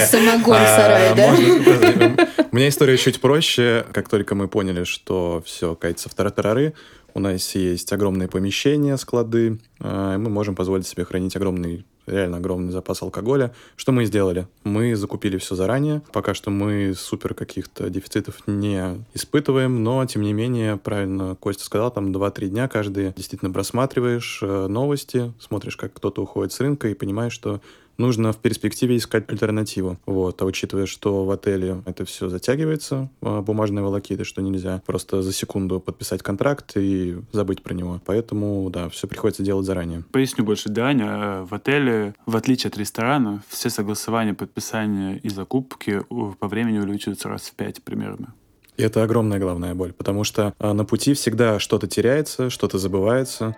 Самогон 0.00 0.56
в 0.56 0.66
сарае, 0.66 1.14
да? 1.14 2.46
У 2.50 2.56
меня 2.56 2.68
история 2.68 2.96
чуть 2.96 3.20
проще. 3.20 3.86
Как 3.92 4.08
только 4.08 4.34
мы 4.34 4.48
поняли, 4.48 4.82
что 4.82 5.40
все 5.46 5.76
катится 5.76 6.08
в 6.08 6.14
тартарары, 6.14 6.74
у 7.14 7.20
нас 7.20 7.54
есть 7.54 7.92
огромные 7.92 8.28
помещения, 8.28 8.96
склады, 8.96 9.58
а, 9.80 10.14
и 10.14 10.18
мы 10.18 10.30
можем 10.30 10.56
позволить 10.56 10.86
себе 10.86 11.04
хранить 11.04 11.36
огромный 11.36 11.86
реально 12.08 12.38
огромный 12.38 12.72
запас 12.72 13.02
алкоголя. 13.02 13.54
Что 13.76 13.92
мы 13.92 14.04
сделали? 14.04 14.46
Мы 14.64 14.96
закупили 14.96 15.38
все 15.38 15.54
заранее. 15.54 16.02
Пока 16.12 16.34
что 16.34 16.50
мы 16.50 16.94
супер 16.96 17.34
каких-то 17.34 17.90
дефицитов 17.90 18.46
не 18.46 19.04
испытываем, 19.14 19.82
но, 19.82 20.04
тем 20.06 20.22
не 20.22 20.32
менее, 20.32 20.76
правильно 20.76 21.36
Костя 21.36 21.64
сказал, 21.64 21.90
там 21.90 22.12
2-3 22.12 22.48
дня 22.48 22.68
каждый 22.68 23.12
действительно 23.12 23.52
просматриваешь 23.52 24.40
э, 24.42 24.66
новости, 24.66 25.32
смотришь, 25.40 25.76
как 25.76 25.92
кто-то 25.92 26.22
уходит 26.22 26.52
с 26.52 26.60
рынка 26.60 26.88
и 26.88 26.94
понимаешь, 26.94 27.32
что 27.32 27.60
нужно 27.98 28.32
в 28.32 28.38
перспективе 28.38 28.96
искать 28.96 29.30
альтернативу. 29.30 29.98
Вот. 30.06 30.40
А 30.40 30.44
учитывая, 30.44 30.86
что 30.86 31.24
в 31.24 31.30
отеле 31.30 31.82
это 31.84 32.04
все 32.04 32.28
затягивается, 32.28 33.10
а, 33.20 33.42
бумажные 33.42 33.82
волокиты, 33.82 34.24
что 34.24 34.40
нельзя 34.40 34.82
просто 34.86 35.22
за 35.22 35.32
секунду 35.32 35.80
подписать 35.80 36.22
контракт 36.22 36.76
и 36.76 37.16
забыть 37.32 37.62
про 37.62 37.74
него. 37.74 38.00
Поэтому, 38.04 38.68
да, 38.70 38.88
все 38.88 39.06
приходится 39.06 39.42
делать 39.42 39.66
заранее. 39.66 40.04
Поясню 40.12 40.44
больше, 40.44 40.68
Даня. 40.68 41.44
В 41.44 41.54
отеле, 41.54 42.14
в 42.26 42.36
отличие 42.36 42.68
от 42.68 42.78
ресторана, 42.78 43.42
все 43.48 43.70
согласования, 43.70 44.34
подписания 44.34 45.16
и 45.16 45.28
закупки 45.28 46.02
по 46.38 46.48
времени 46.48 46.78
увеличиваются 46.78 47.28
раз 47.28 47.42
в 47.42 47.54
пять 47.54 47.82
примерно. 47.82 48.34
И 48.76 48.82
это 48.82 49.02
огромная 49.02 49.40
главная 49.40 49.74
боль, 49.74 49.92
потому 49.92 50.22
что 50.22 50.54
а, 50.60 50.72
на 50.72 50.84
пути 50.84 51.14
всегда 51.14 51.58
что-то 51.58 51.88
теряется, 51.88 52.48
что-то 52.48 52.78
забывается. 52.78 53.56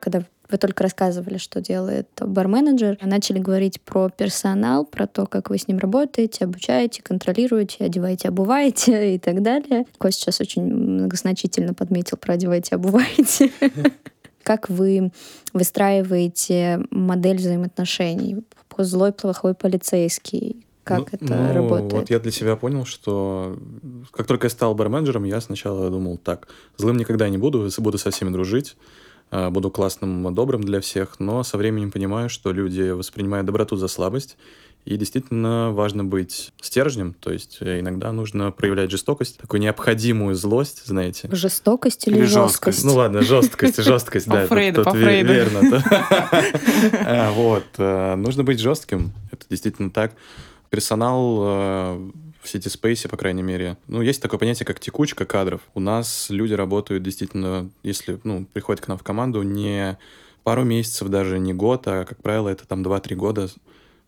Когда 0.00 0.24
вы 0.50 0.58
только 0.58 0.82
рассказывали, 0.82 1.38
что 1.38 1.60
делает 1.60 2.08
барменеджер. 2.20 2.98
Начали 3.02 3.38
говорить 3.38 3.80
про 3.80 4.08
персонал, 4.08 4.84
про 4.84 5.06
то, 5.06 5.26
как 5.26 5.50
вы 5.50 5.58
с 5.58 5.68
ним 5.68 5.78
работаете, 5.78 6.44
обучаете, 6.44 7.02
контролируете, 7.02 7.84
одеваете, 7.84 8.28
обуваете 8.28 9.14
и 9.14 9.18
так 9.18 9.42
далее. 9.42 9.86
Кость 9.98 10.20
сейчас 10.20 10.40
очень 10.40 10.62
многозначительно 10.64 11.74
подметил 11.74 12.16
про 12.16 12.34
одеваете, 12.34 12.74
обуваете. 12.74 13.52
Как 14.42 14.70
вы 14.70 15.12
выстраиваете 15.52 16.80
модель 16.90 17.36
взаимоотношений? 17.36 18.42
Злой, 18.78 19.12
плохой 19.12 19.54
полицейский, 19.54 20.64
как 20.84 21.12
ну, 21.12 21.18
это 21.20 21.34
ну, 21.34 21.52
работает? 21.52 21.92
Вот 21.92 22.10
я 22.10 22.18
для 22.18 22.32
себя 22.32 22.56
понял, 22.56 22.86
что 22.86 23.58
как 24.10 24.26
только 24.26 24.46
я 24.46 24.50
стал 24.50 24.74
барменджером, 24.74 25.24
я 25.24 25.40
сначала 25.42 25.90
думал, 25.90 26.16
так, 26.16 26.48
злым 26.78 26.96
никогда 26.96 27.28
не 27.28 27.36
буду, 27.36 27.68
буду 27.78 27.98
со 27.98 28.10
всеми 28.10 28.30
дружить. 28.30 28.76
А, 29.30 29.50
буду 29.50 29.70
классным, 29.70 30.34
добрым 30.34 30.62
для 30.62 30.80
всех, 30.80 31.20
но 31.20 31.42
со 31.44 31.56
временем 31.56 31.92
понимаю, 31.92 32.28
что 32.28 32.52
люди 32.52 32.90
воспринимают 32.90 33.46
доброту 33.46 33.76
за 33.76 33.86
слабость, 33.86 34.36
и 34.84 34.96
действительно 34.96 35.70
важно 35.72 36.04
быть 36.04 36.52
стержнем, 36.60 37.14
то 37.14 37.30
есть 37.30 37.58
э, 37.60 37.80
иногда 37.80 38.12
нужно 38.12 38.50
проявлять 38.50 38.90
жестокость, 38.90 39.38
такую 39.38 39.60
необходимую 39.60 40.34
злость, 40.34 40.86
знаете. 40.86 41.28
Жестокость 41.30 42.08
или, 42.08 42.16
или 42.18 42.24
жесткость? 42.24 42.82
Ну 42.84 42.94
ладно, 42.94 43.22
жесткость, 43.22 43.76
жесткость, 43.84 44.26
да. 44.26 44.46
Фрейда, 44.46 44.82
по 44.82 44.92
Фрейду. 44.92 45.32
Верно. 45.32 45.84
А, 47.04 47.30
вот. 47.32 47.66
Э, 47.78 48.14
нужно 48.16 48.42
быть 48.42 48.58
жестким, 48.58 49.12
это 49.30 49.44
действительно 49.48 49.90
так. 49.90 50.12
Персонал 50.70 51.40
э, 51.42 52.10
в 52.40 52.46
City 52.46 52.68
Space, 52.68 53.08
по 53.08 53.16
крайней 53.16 53.42
мере. 53.42 53.76
Ну, 53.86 54.02
есть 54.02 54.22
такое 54.22 54.38
понятие, 54.38 54.66
как 54.66 54.80
текучка 54.80 55.26
кадров. 55.26 55.60
У 55.74 55.80
нас 55.80 56.30
люди 56.30 56.54
работают 56.54 57.02
действительно, 57.02 57.70
если, 57.82 58.18
ну, 58.24 58.46
приходят 58.52 58.82
к 58.82 58.88
нам 58.88 58.98
в 58.98 59.02
команду, 59.02 59.42
не 59.42 59.98
пару 60.42 60.64
месяцев, 60.64 61.08
даже 61.08 61.38
не 61.38 61.52
год, 61.52 61.86
а, 61.86 62.04
как 62.04 62.22
правило, 62.22 62.48
это 62.48 62.66
там 62.66 62.82
2-3 62.82 63.14
года 63.14 63.48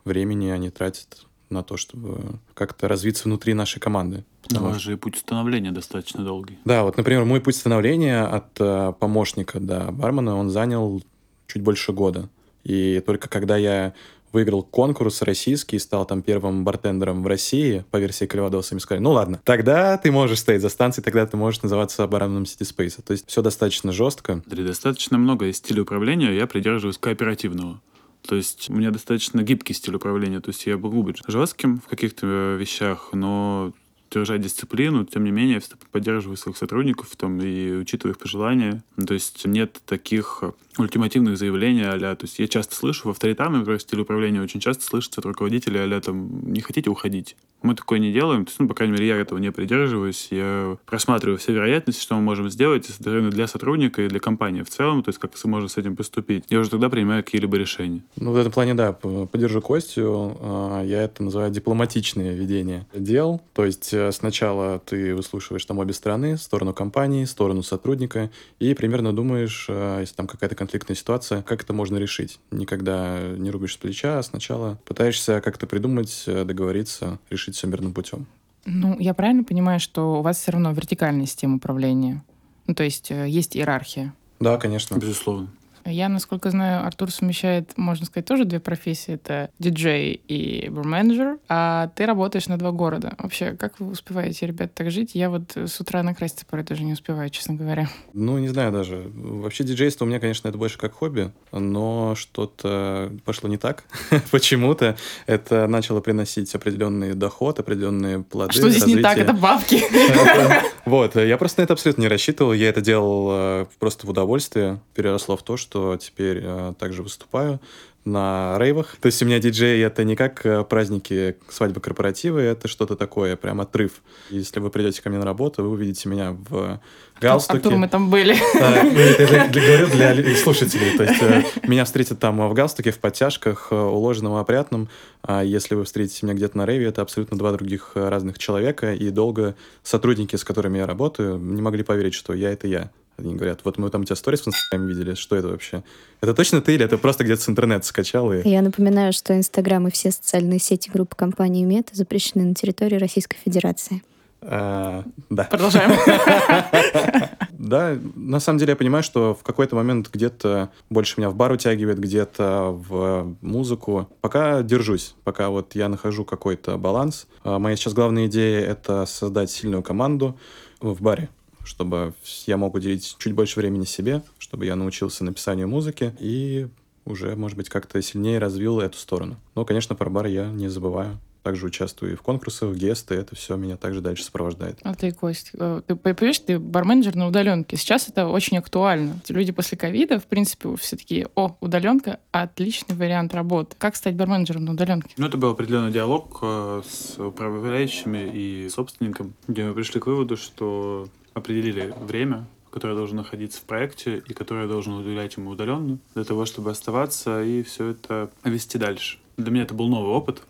времени 0.05 0.49
они 0.49 0.71
тратят 0.71 1.27
на 1.51 1.62
то, 1.62 1.77
чтобы 1.77 2.38
как-то 2.55 2.88
развиться 2.88 3.25
внутри 3.25 3.55
нашей 3.55 3.79
команды. 3.79 4.25
У 4.51 4.59
вас 4.59 4.79
же 4.79 4.95
и 4.95 4.97
путь 4.97 5.16
становления 5.16 5.71
достаточно 5.71 6.25
долгий. 6.25 6.59
Да, 6.64 6.83
вот, 6.83 6.97
например, 6.97 7.25
мой 7.25 7.40
путь 7.40 7.57
становления 7.57 8.23
от 8.23 8.59
э, 8.59 8.92
помощника 8.99 9.61
до 9.61 9.92
бармена, 9.92 10.37
он 10.37 10.51
занял 10.51 11.03
чуть 11.47 11.62
больше 11.62 11.92
года. 11.92 12.29
И 12.64 13.03
только 13.05 13.29
когда 13.29 13.57
я 13.57 13.92
выиграл 14.33 14.62
конкурс 14.62 15.23
российский, 15.23 15.79
стал 15.79 16.07
там 16.07 16.23
первым 16.23 16.64
бартендером 16.64 17.23
в 17.23 17.27
России 17.27 17.85
по 17.90 17.99
версии 17.99 18.27
Кальвадоса, 18.27 18.73
и 18.73 18.75
мне 18.75 18.81
сказали, 18.81 19.03
ну 19.03 19.12
ладно, 19.12 19.40
тогда 19.45 19.97
ты 19.99 20.11
можешь 20.11 20.40
стоять 20.40 20.62
за 20.62 20.68
станцией, 20.68 21.05
тогда 21.05 21.27
ты 21.27 21.37
можешь 21.37 21.62
называться 21.62 22.07
барменом 22.07 22.45
City 22.45 22.62
Space. 22.62 23.03
То 23.03 23.12
есть 23.12 23.29
все 23.29 23.42
достаточно 23.42 23.92
жестко. 23.92 24.42
Достаточно 24.47 25.18
много 25.18 25.47
из 25.47 25.57
стиля 25.59 25.83
управления, 25.83 26.35
я 26.35 26.47
придерживаюсь 26.47 26.99
кооперативного. 26.99 27.81
То 28.27 28.37
есть 28.37 28.71
у 28.71 28.75
меня 28.75 28.90
достаточно 28.90 29.42
гибкий 29.42 29.75
стиль 29.75 29.97
управления. 29.97 30.40
То 30.40 30.51
есть 30.51 30.64
я 30.66 30.79
могу 30.79 31.03
быть 31.03 31.21
жестким 31.27 31.81
в 31.81 31.88
каких-то 31.88 32.57
вещах, 32.59 33.11
но 33.12 33.73
держать 34.12 34.40
дисциплину, 34.40 35.05
тем 35.05 35.25
не 35.25 35.31
менее, 35.31 35.61
поддерживаю 35.90 36.37
своих 36.37 36.57
сотрудников 36.57 37.14
там, 37.16 37.40
и 37.40 37.72
учитываю 37.72 38.14
их 38.14 38.18
пожелания. 38.18 38.83
Ну, 38.96 39.07
то 39.07 39.14
есть 39.14 39.44
нет 39.46 39.81
таких 39.87 40.42
ультимативных 40.79 41.37
заявлений 41.37 41.83
а 41.83 41.98
То 41.98 42.25
есть 42.25 42.38
я 42.38 42.48
часто 42.48 42.75
слышу 42.75 43.09
в 43.09 43.11
авторитарном 43.11 43.61
например, 43.61 43.81
стиле 43.81 44.03
управления 44.03 44.40
очень 44.40 44.61
часто 44.61 44.85
слышится 44.85 45.20
от 45.20 45.27
руководителей 45.27 45.81
а 45.81 46.01
там 46.01 46.53
«не 46.53 46.61
хотите 46.61 46.90
уходить». 46.90 47.37
Мы 47.62 47.77
такое 47.77 48.01
не 48.01 48.12
делаем, 48.12 48.44
то 48.44 48.48
есть, 48.48 48.59
ну, 48.59 48.66
по 48.66 48.75
крайней 48.75 48.94
мере, 48.94 49.07
я 49.07 49.16
этого 49.16 49.38
не 49.38 49.53
придерживаюсь. 49.53 50.29
Я 50.31 50.79
просматриваю 50.85 51.38
все 51.38 51.53
вероятности, 51.53 52.03
что 52.03 52.16
мы 52.16 52.22
можем 52.22 52.51
сделать 52.51 52.90
для 52.98 53.46
сотрудника 53.46 54.03
и 54.03 54.09
для 54.09 54.18
компании 54.18 54.62
в 54.62 54.68
целом, 54.68 55.05
то 55.05 55.11
есть 55.11 55.20
как 55.20 55.33
можем 55.44 55.68
с 55.68 55.77
этим 55.77 55.94
поступить. 55.94 56.44
Я 56.48 56.59
уже 56.59 56.70
тогда 56.70 56.88
принимаю 56.88 57.22
какие-либо 57.22 57.57
решения. 57.57 58.03
Ну, 58.16 58.33
в 58.33 58.37
этом 58.37 58.51
плане, 58.51 58.75
да, 58.75 58.92
поддержу 58.92 59.61
Костю. 59.61 60.37
А, 60.40 60.83
я 60.83 61.03
это 61.03 61.22
называю 61.22 61.53
дипломатичное 61.53 62.35
ведение 62.35 62.87
дел. 62.94 63.40
То 63.53 63.64
есть 63.64 63.92
э, 63.92 64.01
сначала 64.10 64.78
ты 64.80 65.14
выслушиваешь 65.14 65.64
там 65.64 65.78
обе 65.78 65.92
стороны, 65.92 66.36
сторону 66.36 66.74
компании, 66.74 67.24
сторону 67.24 67.62
сотрудника, 67.62 68.30
и 68.58 68.74
примерно 68.74 69.14
думаешь, 69.14 69.66
э, 69.68 69.98
если 70.00 70.14
там 70.14 70.26
какая-то 70.26 70.54
конфликтная 70.54 70.96
ситуация, 70.96 71.42
как 71.42 71.62
это 71.62 71.72
можно 71.72 71.98
решить. 71.98 72.40
Никогда 72.50 73.20
не 73.36 73.50
рубишь 73.50 73.74
с 73.74 73.76
плеча, 73.76 74.18
а 74.18 74.22
сначала 74.22 74.78
пытаешься 74.84 75.40
как-то 75.40 75.66
придумать, 75.66 76.24
э, 76.26 76.44
договориться, 76.44 77.18
решить 77.30 77.54
все 77.54 77.66
мирным 77.66 77.92
путем. 77.92 78.26
Ну, 78.64 78.96
я 78.98 79.14
правильно 79.14 79.44
понимаю, 79.44 79.80
что 79.80 80.18
у 80.18 80.22
вас 80.22 80.38
все 80.38 80.52
равно 80.52 80.72
вертикальная 80.72 81.26
система 81.26 81.56
управления? 81.56 82.22
Ну, 82.66 82.74
то 82.74 82.84
есть 82.84 83.10
э, 83.10 83.28
есть 83.28 83.56
иерархия? 83.56 84.14
Да, 84.40 84.56
конечно. 84.56 84.96
Безусловно. 84.96 85.48
Я, 85.85 86.09
насколько 86.09 86.51
знаю, 86.51 86.87
Артур 86.87 87.11
совмещает, 87.11 87.77
можно 87.77 88.07
сказать, 88.07 88.27
тоже 88.27 88.45
две 88.45 88.61
профессии. 88.61 89.14
Это 89.14 89.51
диджей 89.59 90.21
и 90.29 90.68
барменджер. 90.68 91.38
А 91.49 91.90
ты 91.95 92.07
работаешь 92.07 92.47
на 92.47 92.59
два 92.59 92.73
города. 92.73 93.14
Вообще, 93.18 93.53
как 93.53 93.81
вы 93.81 93.92
успеваете, 93.92 94.47
ребят, 94.47 94.75
так 94.75 94.90
жить? 94.90 95.14
Я 95.14 95.31
вот 95.31 95.57
с 95.57 95.81
утра 95.81 96.03
накраситься 96.03 96.47
порой 96.47 96.64
даже 96.64 96.85
не 96.85 96.92
успеваю, 96.92 97.31
честно 97.31 97.55
говоря. 97.55 97.88
Ну, 98.12 98.38
не 98.38 98.49
знаю 98.49 98.73
даже. 98.73 99.11
Вообще 99.14 99.64
диджейство 99.64 100.05
у 100.05 100.09
меня, 100.09 100.21
конечно, 100.21 100.49
это 100.49 100.59
больше 100.59 100.79
как 100.79 100.92
хобби, 100.92 101.33
но 101.51 102.14
что-то 102.16 103.12
пошло 103.25 103.49
не 103.49 103.57
так. 103.59 103.85
Почему-то 104.31 104.97
это 105.27 105.66
начало 105.66 106.01
приносить 106.01 106.55
определенный 106.55 107.14
доход, 107.14 107.59
определенные 107.59 108.23
плоды. 108.23 108.53
Что 108.53 108.71
здесь 108.71 108.87
не 108.87 108.97
так? 108.97 109.18
Это 109.18 109.33
бабки. 109.33 109.83
Вот, 110.85 111.14
я 111.14 111.38
просто 111.38 111.61
на 111.61 111.64
это 111.64 111.75
абсолютно 111.75 112.03
не 112.03 112.09
рассчитывал. 112.09 112.53
Я 112.53 112.68
это 112.68 112.81
делал 112.81 113.29
э, 113.31 113.66
просто 113.79 114.07
в 114.07 114.11
удовольствие. 114.11 114.81
Переросло 114.95 115.37
в 115.37 115.42
то, 115.42 115.57
что 115.57 115.97
теперь 115.97 116.40
э, 116.42 116.75
также 116.79 117.03
выступаю 117.03 117.61
на 118.04 118.56
рейвах. 118.58 118.96
То 119.00 119.06
есть 119.06 119.22
у 119.22 119.26
меня 119.26 119.38
диджей 119.38 119.80
это 119.82 120.02
не 120.02 120.16
как 120.16 120.44
э, 120.44 120.64
праздники, 120.64 121.36
свадьбы, 121.48 121.80
корпоративы, 121.80 122.40
это 122.40 122.66
что-то 122.66 122.96
такое, 122.96 123.36
прям 123.36 123.60
отрыв. 123.60 124.02
Если 124.30 124.58
вы 124.58 124.70
придете 124.70 125.00
ко 125.02 125.08
мне 125.08 125.18
на 125.18 125.24
работу, 125.24 125.62
вы 125.62 125.70
увидите 125.70 126.08
меня 126.08 126.32
в 126.32 126.80
галстуке. 127.20 127.58
Артур, 127.58 127.76
мы 127.76 127.88
там 127.88 128.10
были. 128.10 128.36
Да, 128.54 128.84
это 128.84 129.48
говорю 129.52 129.86
для 129.88 130.36
слушателей. 130.36 130.96
То 130.96 131.04
есть 131.04 131.22
э, 131.22 131.44
меня 131.68 131.84
встретят 131.84 132.18
там 132.18 132.48
в 132.48 132.54
галстуке, 132.54 132.90
в 132.90 132.98
подтяжках, 132.98 133.68
э, 133.70 133.76
уложенном, 133.76 134.34
опрятном. 134.34 134.88
А 135.22 135.44
если 135.44 135.76
вы 135.76 135.84
встретите 135.84 136.26
меня 136.26 136.34
где-то 136.34 136.58
на 136.58 136.66
рейве, 136.66 136.86
это 136.86 137.02
абсолютно 137.02 137.38
два 137.38 137.52
других 137.52 137.92
разных 137.94 138.38
человека. 138.38 138.94
И 138.94 139.10
долго 139.10 139.54
сотрудники, 139.84 140.34
с 140.34 140.42
которыми 140.42 140.78
я 140.78 140.86
работаю, 140.86 141.38
не 141.38 141.62
могли 141.62 141.84
поверить, 141.84 142.14
что 142.14 142.34
я— 142.34 142.50
это 142.52 142.66
я. 142.66 142.90
Они 143.22 143.37
говорят, 143.37 143.61
вот 143.64 143.78
мы 143.78 143.88
там 143.90 144.02
у 144.02 144.04
тебя 144.04 144.16
сторис 144.16 144.40
в 144.40 144.48
Инстаграме 144.48 144.92
видели, 144.92 145.14
что 145.14 145.37
это 145.37 145.48
вообще? 145.48 145.85
Это 146.20 146.35
точно 146.35 146.61
ты 146.61 146.74
или 146.74 146.85
это 146.85 146.98
просто 146.98 147.24
где-то 147.24 147.42
с 147.42 147.48
интернета 147.48 147.87
скачал? 147.87 148.32
И... 148.32 148.48
Я 148.48 148.62
напоминаю, 148.62 149.12
что 149.12 149.37
Инстаграм 149.37 149.87
и 149.87 149.90
все 149.90 150.11
социальные 150.11 150.58
сети 150.58 150.90
группы 150.90 151.14
компании 151.16 151.64
Мета 151.64 151.94
запрещены 151.94 152.44
на 152.44 152.54
территории 152.54 152.96
Российской 152.96 153.38
Федерации. 153.44 154.02
А, 154.40 155.04
да. 155.30 155.44
Продолжаем. 155.44 155.92
Да, 157.62 157.96
на 158.16 158.40
самом 158.40 158.58
деле 158.58 158.70
я 158.70 158.76
понимаю, 158.76 159.04
что 159.04 159.37
в 159.37 159.44
какой-то 159.44 159.76
момент 159.76 160.11
где-то 160.12 160.70
больше 160.90 161.14
меня 161.20 161.30
в 161.30 161.37
бар 161.37 161.52
утягивает, 161.52 162.00
где-то 162.00 162.76
в 162.88 163.37
музыку. 163.40 164.08
Пока 164.20 164.62
держусь, 164.62 165.14
пока 165.22 165.48
вот 165.48 165.76
я 165.76 165.88
нахожу 165.88 166.24
какой-то 166.24 166.76
баланс. 166.76 167.28
А 167.44 167.61
моя 167.61 167.76
сейчас 167.76 167.94
главная 167.94 168.26
идея— 168.26 168.61
это 168.66 169.06
создать 169.06 169.48
сильную 169.48 169.85
команду 169.85 170.37
в 170.80 171.00
баре 171.00 171.28
чтобы 171.64 172.14
я 172.46 172.57
мог 172.57 172.75
уделить 172.75 173.16
чуть 173.18 173.33
больше 173.33 173.61
времени 173.61 173.85
себе, 173.85 174.22
чтобы 174.38 174.66
я 174.66 174.77
научился 174.77 175.25
написанию 175.25 175.68
музыки 175.68 176.14
и 176.18 176.68
уже, 177.05 177.35
может 177.37 177.57
быть, 177.57 177.68
как-то 177.68 178.01
сильнее 178.03 178.38
развил 178.38 178.81
эту 178.81 178.96
сторону. 178.96 179.37
Но, 179.55 179.64
конечно, 179.64 179.94
про 179.94 180.09
бар 180.11 180.27
я 180.27 180.46
не 180.46 180.68
забываю. 180.68 181.18
Также 181.42 181.66
участвую 181.66 182.12
и 182.12 182.14
в 182.14 182.22
конкурсах, 182.22 182.68
в 182.68 182.77
гесты, 182.77 183.16
это 183.16 183.35
все 183.35 183.57
меня 183.57 183.77
также 183.77 184.01
дальше 184.01 184.22
сопровождает. 184.22 184.79
А 184.85 184.94
ты, 184.94 185.11
Кость, 185.11 185.51
э, 185.55 185.83
ты 185.85 185.96
понимаешь, 185.96 186.38
ты 186.38 186.57
барменджер 186.61 187.16
на 187.16 187.27
удаленке. 187.27 187.77
Сейчас 187.77 188.09
это 188.09 188.29
очень 188.29 188.59
актуально. 188.59 189.18
Люди 189.29 189.51
после 189.51 189.77
ковида, 189.77 190.20
в 190.20 190.27
принципе, 190.27 190.77
все 190.77 190.96
такие, 190.96 191.27
о, 191.35 191.57
удаленка, 191.61 192.20
отличный 192.31 192.94
вариант 192.94 193.35
работы. 193.35 193.75
Как 193.77 193.96
стать 193.96 194.14
барменджером 194.14 194.66
на 194.66 194.72
удаленке? 194.72 195.11
Ну, 195.16 195.27
это 195.27 195.37
был 195.37 195.51
определенный 195.51 195.90
диалог 195.90 196.38
э, 196.42 196.83
с 196.88 197.18
управляющими 197.18 198.31
и 198.33 198.68
собственником, 198.68 199.35
где 199.48 199.64
мы 199.64 199.75
пришли 199.75 199.98
к 199.98 200.07
выводу, 200.07 200.37
что 200.37 201.09
определили 201.35 201.95
время, 202.01 202.47
которое 202.71 202.95
должен 202.95 203.16
находиться 203.16 203.61
в 203.61 203.64
проекте 203.64 204.23
и 204.27 204.33
которое 204.33 204.66
должен 204.66 204.95
уделять 204.95 205.37
ему 205.37 205.51
удаленно, 205.51 205.99
для 206.14 206.25
того, 206.25 206.47
чтобы 206.47 206.71
оставаться 206.71 207.42
и 207.42 207.62
все 207.62 207.88
это 207.88 208.31
вести 208.45 208.79
дальше. 208.79 209.18
Для 209.37 209.51
меня 209.51 209.62
это 209.64 209.75
был 209.75 209.88
новый 209.88 210.12
опыт. 210.12 210.42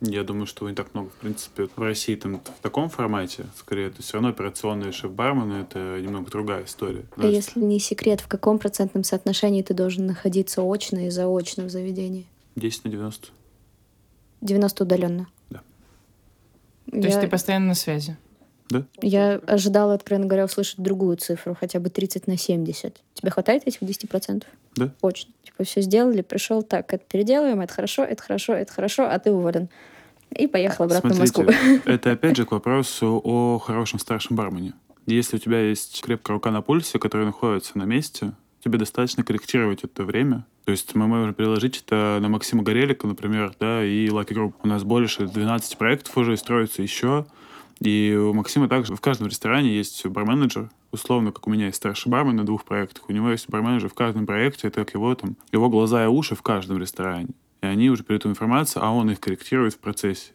Я 0.00 0.24
думаю, 0.24 0.46
что 0.46 0.68
не 0.68 0.74
так 0.74 0.94
много, 0.94 1.10
в 1.10 1.14
принципе, 1.14 1.68
в 1.76 1.80
России 1.80 2.16
там 2.16 2.40
в 2.40 2.60
таком 2.60 2.88
формате. 2.88 3.46
Скорее, 3.56 3.86
это 3.86 4.02
все 4.02 4.14
равно 4.14 4.30
операционные 4.30 4.90
шеф-бармены— 4.90 5.52
это 5.62 6.00
немного 6.00 6.28
другая 6.28 6.64
история. 6.64 7.04
А 7.16 7.26
если 7.26 7.60
не 7.60 7.78
секрет, 7.78 8.20
в 8.20 8.26
каком 8.26 8.58
процентном 8.58 9.04
соотношении 9.04 9.62
ты 9.62 9.74
должен 9.74 10.06
находиться 10.06 10.62
очно 10.62 11.06
и 11.06 11.10
заочно 11.10 11.64
в 11.64 11.70
заведении? 11.70 12.26
10 12.56 12.84
на 12.84 12.90
90. 12.90 13.28
90 14.40 14.82
удаленно? 14.82 15.28
Да. 15.50 15.60
То 16.90 16.96
Я... 16.96 17.06
есть 17.06 17.20
ты 17.20 17.28
постоянно 17.28 17.68
на 17.68 17.74
связи? 17.74 18.16
Да. 18.72 18.84
Я 19.02 19.34
ожидала, 19.46 19.94
откровенно 19.94 20.26
говоря, 20.26 20.46
услышать 20.46 20.78
другую 20.78 21.16
цифру, 21.18 21.56
хотя 21.58 21.78
бы 21.78 21.90
30 21.90 22.26
на 22.26 22.38
70. 22.38 23.02
Тебе 23.14 23.30
хватает 23.30 23.62
этих 23.66 23.82
10%? 23.82 24.44
Да. 24.76 24.94
Очень. 25.02 25.28
Типа 25.44 25.64
все 25.64 25.82
сделали, 25.82 26.22
пришел, 26.22 26.62
так, 26.62 26.92
это 26.94 27.04
переделаем, 27.06 27.60
это 27.60 27.72
хорошо, 27.72 28.02
это 28.02 28.22
хорошо, 28.22 28.54
это 28.54 28.72
хорошо, 28.72 29.04
а 29.04 29.18
ты 29.18 29.30
уволен. 29.30 29.68
И 30.30 30.46
поехал 30.46 30.84
обратно 30.84 31.12
Смотрите, 31.12 31.42
в 31.42 31.46
Москву. 31.46 31.82
Это 31.84 32.12
опять 32.12 32.38
же 32.38 32.46
к 32.46 32.52
вопросу 32.52 33.20
о 33.22 33.58
хорошем 33.58 33.98
старшем 33.98 34.34
бармене. 34.34 34.72
Если 35.04 35.36
у 35.36 35.38
тебя 35.38 35.60
есть 35.60 36.00
крепкая 36.00 36.36
рука 36.36 36.50
на 36.50 36.62
пульсе, 36.62 36.98
которая 36.98 37.26
находится 37.26 37.76
на 37.76 37.82
месте, 37.82 38.32
тебе 38.64 38.78
достаточно 38.78 39.24
корректировать 39.24 39.84
это 39.84 40.04
время. 40.04 40.46
То 40.64 40.70
есть 40.70 40.94
мы 40.94 41.06
можем 41.06 41.34
приложить 41.34 41.82
это 41.84 42.18
на 42.22 42.28
Максима 42.28 42.62
Горелика, 42.62 43.06
например, 43.06 43.52
да, 43.58 43.84
и 43.84 44.06
Lucky 44.06 44.32
Group. 44.32 44.54
У 44.62 44.68
нас 44.68 44.84
больше 44.84 45.26
12 45.26 45.76
проектов 45.76 46.16
уже 46.16 46.36
строится 46.38 46.82
еще. 46.82 47.26
И 47.84 48.14
у 48.14 48.32
Максима 48.32 48.68
также 48.68 48.94
в 48.94 49.00
каждом 49.00 49.26
ресторане 49.26 49.74
есть 49.74 50.06
барменеджер, 50.06 50.70
условно, 50.92 51.32
как 51.32 51.48
у 51.48 51.50
меня 51.50 51.66
есть 51.66 51.78
старший 51.78 52.12
бармен 52.12 52.36
на 52.36 52.46
двух 52.46 52.64
проектах, 52.64 53.08
у 53.08 53.12
него 53.12 53.30
есть 53.30 53.48
барменеджер 53.48 53.88
в 53.88 53.94
каждом 53.94 54.24
проекте, 54.24 54.68
это 54.68 54.84
как 54.84 54.94
его 54.94 55.12
там, 55.16 55.36
его 55.50 55.68
глаза 55.68 56.04
и 56.04 56.06
уши 56.06 56.36
в 56.36 56.42
каждом 56.42 56.78
ресторане. 56.78 57.30
И 57.60 57.66
они 57.66 57.90
уже 57.90 58.04
передают 58.04 58.26
информацию, 58.26 58.84
а 58.84 58.90
он 58.90 59.10
их 59.10 59.18
корректирует 59.18 59.74
в 59.74 59.78
процессе. 59.78 60.30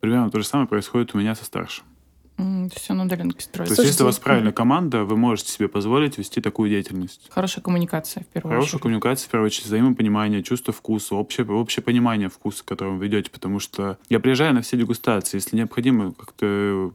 Примерно 0.00 0.30
то 0.30 0.40
же 0.40 0.46
самое 0.46 0.68
происходит 0.68 1.14
у 1.14 1.18
меня 1.18 1.36
со 1.36 1.44
старшим. 1.44 1.84
Все 2.74 2.94
на 2.94 3.04
удаленке 3.04 3.40
строится. 3.40 3.76
То 3.76 3.82
есть, 3.82 3.92
если 3.92 4.02
у 4.02 4.06
вас 4.06 4.18
правильная 4.18 4.52
команда, 4.52 5.04
вы 5.04 5.16
можете 5.16 5.52
себе 5.52 5.68
позволить 5.68 6.18
вести 6.18 6.40
такую 6.40 6.68
деятельность. 6.68 7.26
Хорошая 7.30 7.62
коммуникация, 7.62 8.24
в 8.24 8.26
первую 8.26 8.50
Хорошая 8.50 8.68
очередь. 8.70 8.82
коммуникация, 8.82 9.28
в 9.28 9.30
первую 9.30 9.46
очередь, 9.46 9.66
взаимопонимание, 9.66 10.42
чувство 10.42 10.72
вкуса, 10.72 11.14
общее, 11.14 11.46
общее 11.46 11.82
понимание 11.82 12.28
вкуса, 12.28 12.64
который 12.64 12.94
вы 12.94 13.04
ведете, 13.04 13.30
потому 13.30 13.60
что 13.60 13.98
я 14.08 14.18
приезжаю 14.18 14.54
на 14.54 14.62
все 14.62 14.76
дегустации, 14.76 15.36
если 15.36 15.56
необходимо, 15.56 16.12
как-то 16.12 16.92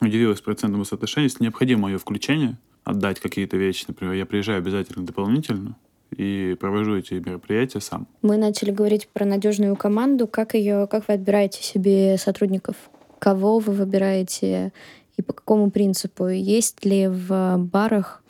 удивилась 0.00 0.40
процентному 0.40 0.84
соотношению, 0.84 1.30
если 1.30 1.44
необходимо 1.44 1.82
мое 1.82 1.98
включение, 1.98 2.56
отдать 2.84 3.20
какие-то 3.20 3.56
вещи, 3.56 3.84
например, 3.88 4.14
я 4.14 4.26
приезжаю 4.26 4.58
обязательно 4.58 5.04
дополнительно, 5.04 5.76
и 6.10 6.56
провожу 6.58 6.96
эти 6.96 7.14
мероприятия 7.14 7.80
сам. 7.80 8.06
Мы 8.22 8.38
начали 8.38 8.70
говорить 8.70 9.08
про 9.08 9.26
надежную 9.26 9.76
команду. 9.76 10.26
Как 10.26 10.54
ее, 10.54 10.88
как 10.90 11.06
вы 11.06 11.14
отбираете 11.14 11.62
себе 11.62 12.16
сотрудников? 12.16 12.76
Кого 13.18 13.58
вы 13.58 13.72
выбираете 13.72 14.72
и 15.16 15.22
по 15.22 15.32
какому 15.32 15.70
принципу? 15.70 16.28
Есть 16.28 16.84
ли 16.84 17.08
в 17.08 17.56
барах, 17.58 18.22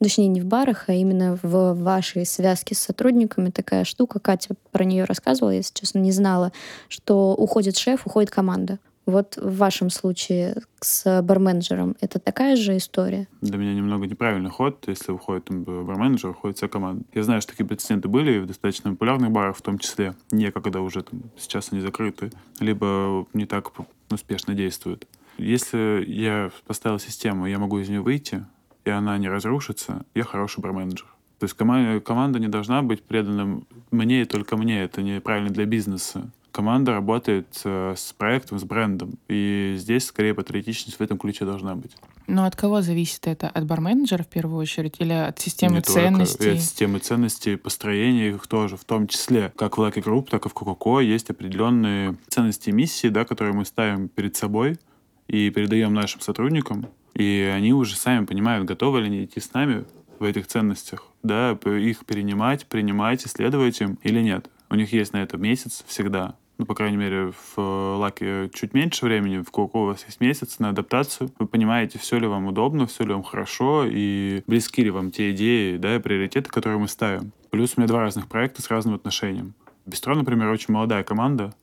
точнее 0.00 0.28
не 0.28 0.40
в 0.40 0.46
барах, 0.46 0.84
а 0.88 0.92
именно 0.92 1.38
в 1.42 1.74
вашей 1.74 2.24
связке 2.24 2.74
с 2.74 2.78
сотрудниками 2.78 3.50
такая 3.50 3.84
штука, 3.84 4.20
Катя 4.20 4.54
про 4.70 4.84
нее 4.84 5.04
рассказывала, 5.04 5.50
я, 5.50 5.58
если 5.58 5.74
честно, 5.74 5.98
не 5.98 6.12
знала, 6.12 6.52
что 6.88 7.34
уходит 7.34 7.76
шеф, 7.76 8.06
уходит 8.06 8.30
команда. 8.30 8.78
Вот 9.06 9.36
в 9.36 9.56
вашем 9.56 9.88
случае 9.88 10.56
с 10.80 11.22
барменджером 11.22 11.94
это 12.00 12.18
такая 12.18 12.56
же 12.56 12.76
история? 12.76 13.28
Для 13.40 13.56
меня 13.56 13.72
немного 13.72 14.06
неправильный 14.06 14.50
ход. 14.50 14.84
Если 14.88 15.12
уходит 15.12 15.48
барменджер, 15.48 16.30
уходит 16.30 16.56
вся 16.56 16.66
команда. 16.66 17.04
Я 17.14 17.22
знаю, 17.22 17.40
что 17.40 17.52
такие 17.52 17.66
прецеденты 17.66 18.08
были 18.08 18.40
в 18.40 18.46
достаточно 18.46 18.90
популярных 18.90 19.30
барах, 19.30 19.56
в 19.56 19.62
том 19.62 19.78
числе. 19.78 20.14
Не 20.32 20.50
когда 20.50 20.80
уже 20.80 21.04
там, 21.04 21.22
сейчас 21.38 21.72
они 21.72 21.80
закрыты, 21.80 22.32
либо 22.58 23.26
не 23.32 23.46
так 23.46 23.70
успешно 24.10 24.54
действуют. 24.54 25.06
Если 25.38 26.04
я 26.06 26.50
поставил 26.66 26.98
систему, 26.98 27.46
я 27.46 27.58
могу 27.58 27.78
из 27.78 27.88
нее 27.88 28.00
выйти, 28.00 28.44
и 28.84 28.90
она 28.90 29.16
не 29.18 29.28
разрушится, 29.28 30.04
я 30.14 30.24
хороший 30.24 30.60
барменджер. 30.60 31.06
То 31.38 31.44
есть 31.44 31.54
команда 31.54 32.38
не 32.38 32.48
должна 32.48 32.82
быть 32.82 33.02
предана 33.02 33.60
мне 33.90 34.22
и 34.22 34.24
только 34.24 34.56
мне. 34.56 34.82
Это 34.82 35.02
неправильно 35.02 35.50
для 35.50 35.66
бизнеса 35.66 36.30
команда 36.56 36.92
работает 36.92 37.60
э, 37.64 37.94
с 37.94 38.14
проектом, 38.14 38.58
с 38.58 38.64
брендом. 38.64 39.18
И 39.28 39.74
здесь 39.76 40.06
скорее 40.06 40.32
патриотичность 40.32 40.98
в 40.98 41.02
этом 41.02 41.18
ключе 41.18 41.44
должна 41.44 41.74
быть. 41.76 41.94
Но 42.26 42.46
от 42.46 42.56
кого 42.56 42.80
зависит 42.80 43.26
это? 43.26 43.48
От 43.48 43.66
барменеджера 43.66 44.22
в 44.22 44.28
первую 44.28 44.58
очередь 44.58 44.94
или 44.98 45.12
от 45.12 45.38
системы 45.38 45.76
Не 45.76 45.80
ценностей? 45.82 46.38
Только. 46.38 46.52
И 46.52 46.56
от 46.56 46.62
системы 46.62 46.98
ценностей, 46.98 47.56
построения 47.56 48.30
их 48.30 48.46
тоже, 48.46 48.78
в 48.78 48.84
том 48.84 49.06
числе. 49.06 49.52
Как 49.54 49.76
в 49.76 49.82
Lucky 49.82 50.02
Group, 50.02 50.30
так 50.30 50.46
и 50.46 50.48
в 50.48 50.54
Coca-Cola 50.54 51.04
есть 51.04 51.28
определенные 51.28 52.16
ценности 52.28 52.70
и 52.70 52.72
миссии, 52.72 53.08
да, 53.08 53.26
которые 53.26 53.54
мы 53.54 53.66
ставим 53.66 54.08
перед 54.08 54.34
собой 54.34 54.78
и 55.28 55.50
передаем 55.50 55.92
нашим 55.92 56.22
сотрудникам. 56.22 56.86
И 57.12 57.52
они 57.54 57.74
уже 57.74 57.96
сами 57.96 58.24
понимают, 58.24 58.66
готовы 58.66 59.00
ли 59.00 59.06
они 59.08 59.24
идти 59.24 59.40
с 59.40 59.52
нами 59.52 59.84
в 60.18 60.24
этих 60.24 60.46
ценностях, 60.46 61.06
да, 61.22 61.50
их 61.52 62.06
перенимать, 62.06 62.64
принимать, 62.64 63.26
исследовать 63.26 63.78
им 63.82 63.98
или 64.02 64.22
нет. 64.22 64.48
У 64.70 64.74
них 64.74 64.94
есть 64.94 65.12
на 65.12 65.18
это 65.18 65.36
месяц 65.36 65.84
всегда 65.86 66.34
ну, 66.58 66.64
по 66.64 66.74
крайней 66.74 66.96
мере, 66.96 67.32
в 67.32 67.96
лаке 67.98 68.50
чуть 68.52 68.72
меньше 68.72 69.04
времени, 69.04 69.38
в 69.38 69.50
коко 69.50 69.82
у 69.82 69.86
вас 69.86 70.04
есть 70.06 70.20
месяц 70.20 70.58
на 70.58 70.70
адаптацию. 70.70 71.30
Вы 71.38 71.46
понимаете, 71.46 71.98
все 71.98 72.18
ли 72.18 72.26
вам 72.26 72.46
удобно, 72.46 72.86
все 72.86 73.04
ли 73.04 73.12
вам 73.12 73.22
хорошо, 73.22 73.84
и 73.86 74.42
близки 74.46 74.82
ли 74.82 74.90
вам 74.90 75.10
те 75.10 75.32
идеи, 75.32 75.76
да, 75.76 75.96
и 75.96 75.98
приоритеты, 75.98 76.50
которые 76.50 76.78
мы 76.78 76.88
ставим. 76.88 77.32
Плюс 77.50 77.74
у 77.76 77.80
меня 77.80 77.88
два 77.88 78.00
разных 78.00 78.26
проекта 78.26 78.62
с 78.62 78.70
разным 78.70 78.94
отношением. 78.94 79.54
Бистро, 79.84 80.14
например, 80.14 80.48
очень 80.48 80.72
молодая 80.72 81.04
команда, 81.04 81.54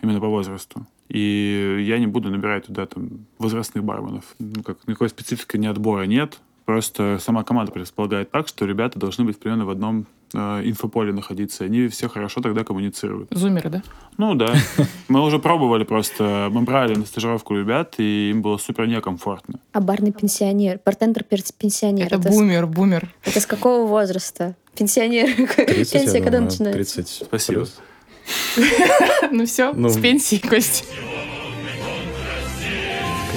именно 0.00 0.20
по 0.20 0.28
возрасту. 0.28 0.86
И 1.08 1.84
я 1.86 1.98
не 1.98 2.06
буду 2.06 2.30
набирать 2.30 2.66
туда 2.66 2.86
там 2.86 3.26
возрастных 3.38 3.84
барменов. 3.84 4.24
Ну, 4.38 4.62
как 4.62 4.78
никакой 4.86 5.08
специфики 5.08 5.56
ни 5.56 5.66
отбора 5.66 6.02
нет. 6.02 6.40
Просто 6.72 7.18
сама 7.20 7.44
команда 7.44 7.70
предполагает 7.70 8.30
так, 8.30 8.48
что 8.48 8.64
ребята 8.64 8.98
должны 8.98 9.24
быть 9.26 9.38
примерно 9.38 9.66
в 9.66 9.70
одном 9.70 10.06
э, 10.32 10.38
инфополе 10.64 11.12
находиться. 11.12 11.64
Они 11.64 11.86
все 11.88 12.08
хорошо 12.08 12.40
тогда 12.40 12.64
коммуницируют. 12.64 13.28
Зумеры, 13.30 13.68
да? 13.68 13.82
Ну 14.16 14.34
да. 14.34 14.54
Мы 15.08 15.20
уже 15.20 15.38
пробовали 15.38 15.84
просто. 15.84 16.48
Мы 16.50 16.62
брали 16.62 16.94
на 16.94 17.04
стажировку 17.04 17.54
ребят, 17.54 17.96
и 17.98 18.30
им 18.30 18.40
было 18.40 18.56
супер 18.56 18.86
некомфортно. 18.86 19.60
А 19.72 19.82
барный 19.82 20.12
пенсионер, 20.12 20.80
бартендер-пенсионер. 20.82 22.06
Это, 22.06 22.16
бумер, 22.16 22.66
бумер. 22.66 23.10
Это 23.22 23.38
с 23.38 23.44
какого 23.44 23.86
возраста? 23.86 24.56
Пенсионер. 24.74 25.26
30, 25.54 25.92
Пенсия 25.92 26.22
когда 26.22 26.40
начинается? 26.40 26.72
30 26.72 27.08
Спасибо. 27.26 27.66
Ну 29.30 29.44
все, 29.44 29.74
Ну. 29.74 29.90
с 29.90 29.98
пенсии, 29.98 30.36
Кость. 30.36 30.86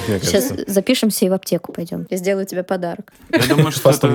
Мне 0.08 0.20
Сейчас 0.20 0.48
кажется. 0.48 0.72
запишемся 0.72 1.26
и 1.26 1.28
в 1.28 1.32
аптеку 1.32 1.72
пойдем. 1.72 2.06
Я 2.10 2.16
сделаю 2.16 2.46
тебе 2.46 2.62
подарок. 2.62 3.12
Я 3.30 3.46
думаю, 3.46 3.70
что 3.72 3.90
это, 3.90 4.06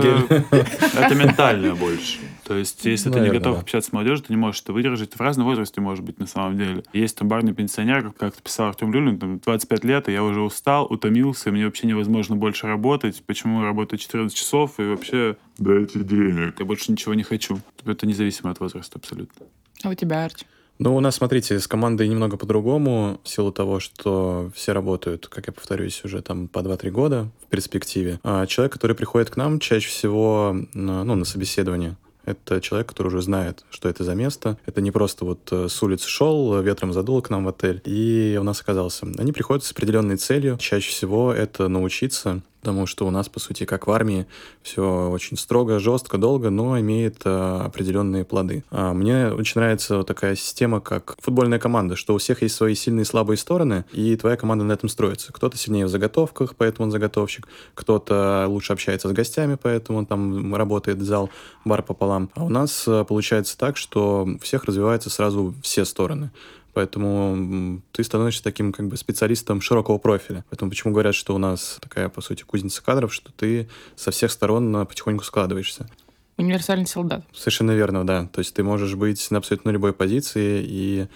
это 0.98 1.16
ментально 1.16 1.76
больше. 1.76 2.20
То 2.44 2.58
есть, 2.58 2.84
если 2.84 3.06
ты 3.10 3.16
не 3.16 3.20
Наверное, 3.22 3.40
готов 3.40 3.56
да. 3.56 3.62
общаться 3.62 3.90
с 3.90 3.94
молодежью, 3.94 4.26
ты 4.26 4.34
не 4.34 4.38
можешь 4.38 4.62
это 4.62 4.74
выдержать. 4.74 5.14
В 5.16 5.22
разном 5.22 5.48
возрасте 5.48 5.80
может 5.80 6.04
быть 6.04 6.20
на 6.20 6.28
самом 6.28 6.58
деле. 6.58 6.84
Есть 6.92 7.16
там 7.18 7.28
барный 7.30 7.54
пенсионер, 7.54 8.12
как- 8.18 8.36
писал 8.42 8.68
Артем 8.68 8.92
Люлин, 8.92 9.20
там 9.20 9.40
25 9.40 9.84
лет, 9.86 10.10
и 10.10 10.12
я 10.12 10.22
уже 10.24 10.42
устал, 10.42 10.86
утомился, 10.86 11.50
и 11.50 11.54
мне 11.54 11.66
вообще 11.66 11.88
невозможно 11.88 12.36
больше 12.36 12.68
работать. 12.68 13.24
Почему 13.26 13.62
я 13.62 13.68
работаю 13.68 14.00
14 14.00 14.36
часов, 14.36 14.80
и 14.80 14.84
вообще 14.84 15.38
дайте 15.60 16.00
денег. 16.00 16.60
Я 16.60 16.66
больше 16.66 16.92
ничего 16.92 17.14
не 17.14 17.24
хочу. 17.24 17.60
Это 17.86 18.06
независимо 18.06 18.52
от 18.52 18.60
возраста 18.60 19.00
абсолютно. 19.00 19.46
А 19.84 19.90
у 19.90 19.94
тебя, 19.94 20.26
Арч? 20.26 20.42
Ну, 20.84 20.96
у 20.96 21.00
нас, 21.00 21.18
смотрите, 21.18 21.60
с 21.60 21.68
командой 21.68 22.08
немного 22.08 22.38
по-другому, 22.38 23.22
в 23.24 23.30
силу 23.30 23.52
того, 23.52 23.80
что 23.80 24.50
все 24.56 24.72
работают, 24.72 25.28
как 25.28 25.46
я 25.46 25.54
повторюсь, 25.54 26.04
уже 26.04 26.24
там 26.24 26.48
по 26.48 26.58
2-3 26.58 26.90
года 26.90 27.30
в 27.46 27.50
перспективе. 27.50 28.20
А 28.24 28.48
человек, 28.48 28.74
который 28.74 28.96
приходит 28.96 29.30
к 29.30 29.38
нам, 29.38 29.60
чаще 29.60 29.88
всего 29.90 30.56
ну, 30.74 31.04
на 31.04 31.24
собеседование, 31.24 31.98
это 32.26 32.60
человек, 32.62 32.88
который 32.88 33.10
уже 33.10 33.22
знает, 33.22 33.64
что 33.70 33.90
это 33.90 34.04
за 34.04 34.16
место. 34.16 34.58
Это 34.66 34.82
не 34.82 34.90
просто 34.90 35.24
вот 35.24 35.48
э, 35.52 35.68
с 35.70 35.84
улицы 35.84 36.08
шел, 36.08 36.60
ветром 36.62 36.94
задуло 36.94 37.22
к 37.22 37.30
нам 37.30 37.46
в 37.46 37.50
отель, 37.50 37.84
и 37.86 38.36
у 38.40 38.44
нас 38.44 38.62
оказался. 38.62 39.06
Они 39.20 39.32
приходят 39.32 39.64
с 39.64 39.72
определенной 39.72 40.18
целью. 40.18 40.58
Чаще 40.58 40.90
всего 40.90 41.32
это 41.32 41.68
научиться 41.68 42.42
потому 42.62 42.86
что 42.86 43.08
у 43.08 43.12
нас, 43.12 43.28
по 43.28 43.40
сути, 43.40 43.66
как 43.66 43.88
в 43.88 43.92
армии, 43.92 44.28
все 44.62 45.10
очень 45.10 45.36
строго, 45.36 45.80
жестко, 45.80 46.18
долго, 46.18 46.52
но 46.52 46.80
имеет 46.80 47.22
а, 47.26 47.66
определенные 47.66 48.24
плоды. 48.24 48.64
А, 48.70 48.94
мне 48.94 49.30
очень 49.30 49.60
нравится 49.60 49.98
вот 49.98 50.08
такая 50.08 50.36
система, 50.36 50.80
как 50.80 51.16
футбольная 51.20 51.58
команда, 51.58 51.96
что 51.96 52.14
у 52.14 52.20
всех 52.20 52.44
есть 52.44 52.56
свои 52.56 52.76
сильные 52.76 53.02
и 53.02 53.06
слабые 53.06 53.38
стороны, 53.38 53.86
и 53.92 54.16
твоя 54.16 54.38
команда 54.38 54.64
на 54.64 54.74
этом 54.74 54.90
строится. 54.90 55.34
Кто-то 55.34 55.58
сильнее 55.58 55.88
в 55.88 55.90
заготовках, 55.90 56.56
поэтому 56.56 56.86
он 56.86 56.92
заготовщик, 56.92 57.48
кто-то 57.74 58.46
лучше 58.48 58.74
общается 58.74 59.10
с 59.10 59.12
гостями, 59.12 59.58
поэтому 59.62 59.98
он 60.00 60.06
там 60.06 60.54
работает 60.54 61.02
зал, 61.02 61.32
бар 61.66 61.82
пополам. 61.82 62.30
А 62.36 62.46
у 62.46 62.50
нас 62.50 62.86
а, 62.88 63.04
получается 63.04 63.58
так, 63.58 63.76
что 63.76 64.26
у 64.26 64.40
всех 64.40 64.66
развиваются 64.66 65.10
сразу 65.10 65.56
все 65.64 65.84
стороны. 65.84 66.30
Поэтому 66.74 67.82
ты 67.92 68.04
становишься 68.04 68.44
таким 68.44 68.72
как 68.72 68.88
бы 68.88 68.98
специалистом 68.98 69.62
широкого 69.62 69.98
профиля. 69.98 70.46
Поэтому 70.50 70.72
почему 70.72 70.94
говорят, 70.94 71.16
что 71.16 71.36
у 71.36 71.38
нас 71.38 71.78
такая, 71.82 72.10
по 72.10 72.22
сути, 72.22 72.44
кузница 72.44 72.84
кадров, 72.84 73.14
что 73.14 73.32
ты 73.32 73.68
со 73.96 74.12
всех 74.12 74.32
сторон 74.32 74.86
потихоньку 74.86 75.24
складываешься. 75.24 75.90
Универсальный 76.38 76.88
солдат. 76.88 77.24
Совершенно 77.34 77.72
верно, 77.72 78.06
да. 78.06 78.28
То 78.32 78.40
есть 78.40 78.54
ты 78.54 78.64
можешь 78.64 78.96
быть 78.96 79.30
на 79.32 79.40
абсолютно 79.40 79.70
любой 79.70 79.94
позиции, 79.94 80.64
и 80.66 81.08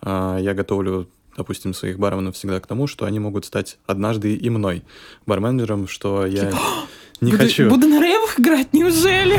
а, 0.00 0.38
я 0.38 0.54
готовлю 0.54 1.08
допустим, 1.36 1.72
своих 1.74 1.98
барменов 1.98 2.34
всегда 2.34 2.60
к 2.60 2.66
тому, 2.66 2.86
что 2.86 3.06
они 3.06 3.18
могут 3.18 3.46
стать 3.46 3.78
однажды 3.86 4.34
и 4.34 4.50
мной 4.50 4.82
барменджером, 5.26 5.88
что 5.88 6.26
я 6.26 6.52
не 7.20 7.30
буду, 7.32 7.42
хочу. 7.42 7.70
Буду 7.70 7.86
на 7.86 8.00
рейвах 8.00 8.38
играть, 8.38 8.72
неужели? 8.72 9.38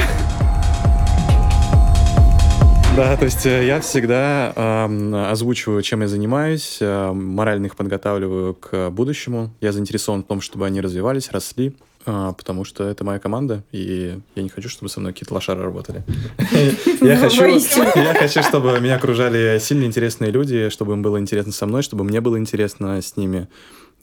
Да, 2.95 3.15
то 3.15 3.23
есть 3.23 3.45
э, 3.45 3.65
я 3.65 3.79
всегда 3.79 4.51
эм, 4.53 5.15
озвучиваю, 5.15 5.81
чем 5.81 6.01
я 6.01 6.09
занимаюсь, 6.09 6.79
э, 6.81 7.11
морально 7.13 7.67
их 7.67 7.77
подготавливаю 7.77 8.53
к 8.53 8.89
будущему. 8.89 9.53
Я 9.61 9.71
заинтересован 9.71 10.23
в 10.23 10.27
том, 10.27 10.41
чтобы 10.41 10.65
они 10.65 10.81
развивались, 10.81 11.31
росли, 11.31 11.73
э, 12.05 12.33
потому 12.37 12.65
что 12.65 12.83
это 12.83 13.05
моя 13.05 13.17
команда, 13.19 13.63
и 13.71 14.19
я 14.35 14.43
не 14.43 14.49
хочу, 14.49 14.67
чтобы 14.67 14.89
со 14.89 14.99
мной 14.99 15.13
какие-то 15.13 15.33
лошары 15.33 15.63
работали. 15.63 16.03
Я 17.01 17.15
хочу, 17.15 17.41
Воистину. 17.41 17.85
я 17.95 18.13
хочу, 18.13 18.43
чтобы 18.43 18.77
меня 18.81 18.97
окружали 18.97 19.57
сильно 19.59 19.85
интересные 19.85 20.29
люди, 20.31 20.69
чтобы 20.69 20.93
им 20.93 21.01
было 21.01 21.17
интересно 21.17 21.53
со 21.53 21.65
мной, 21.65 21.83
чтобы 21.83 22.03
мне 22.03 22.19
было 22.19 22.37
интересно 22.37 23.01
с 23.01 23.15
ними. 23.15 23.47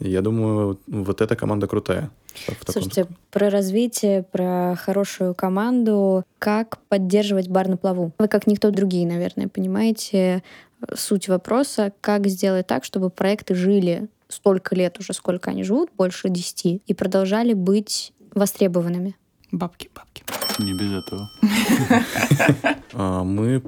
Я 0.01 0.23
думаю, 0.23 0.79
вот 0.87 1.21
эта 1.21 1.35
команда 1.37 1.67
крутая. 1.67 2.11
в 2.35 2.65
таком 2.65 2.83
Слушайте, 2.83 3.07
про 3.31 3.51
развитие, 3.51 4.23
про 4.23 4.77
хорошую 4.77 5.35
команду, 5.35 6.25
как 6.39 6.79
поддерживать 6.89 7.49
бар 7.49 7.69
на 7.69 7.77
плаву. 7.77 8.13
Вы, 8.19 8.29
как 8.29 8.47
никто 8.47 8.71
другие, 8.71 9.07
наверное, 9.07 9.49
понимаете 9.49 10.43
э, 10.81 10.95
суть 10.95 11.29
вопроса, 11.29 11.93
как 12.01 12.27
сделать 12.29 12.67
так, 12.67 12.85
чтобы 12.85 13.11
проекты 13.11 13.55
жили 13.55 14.09
столько 14.29 14.75
лет 14.75 14.99
уже, 14.99 15.15
сколько 15.15 15.51
они 15.51 15.65
живут, 15.65 15.91
больше 15.97 16.29
десяти, 16.29 16.83
и 16.87 16.95
продолжали 16.95 17.55
быть 17.55 18.13
востребованными. 18.35 19.17
Бабки, 19.51 19.91
бабки. 19.95 20.23
Не 20.59 20.75
без 20.75 20.93
этого. 20.93 21.31
А, 22.95 23.23
Мы, 23.23 23.63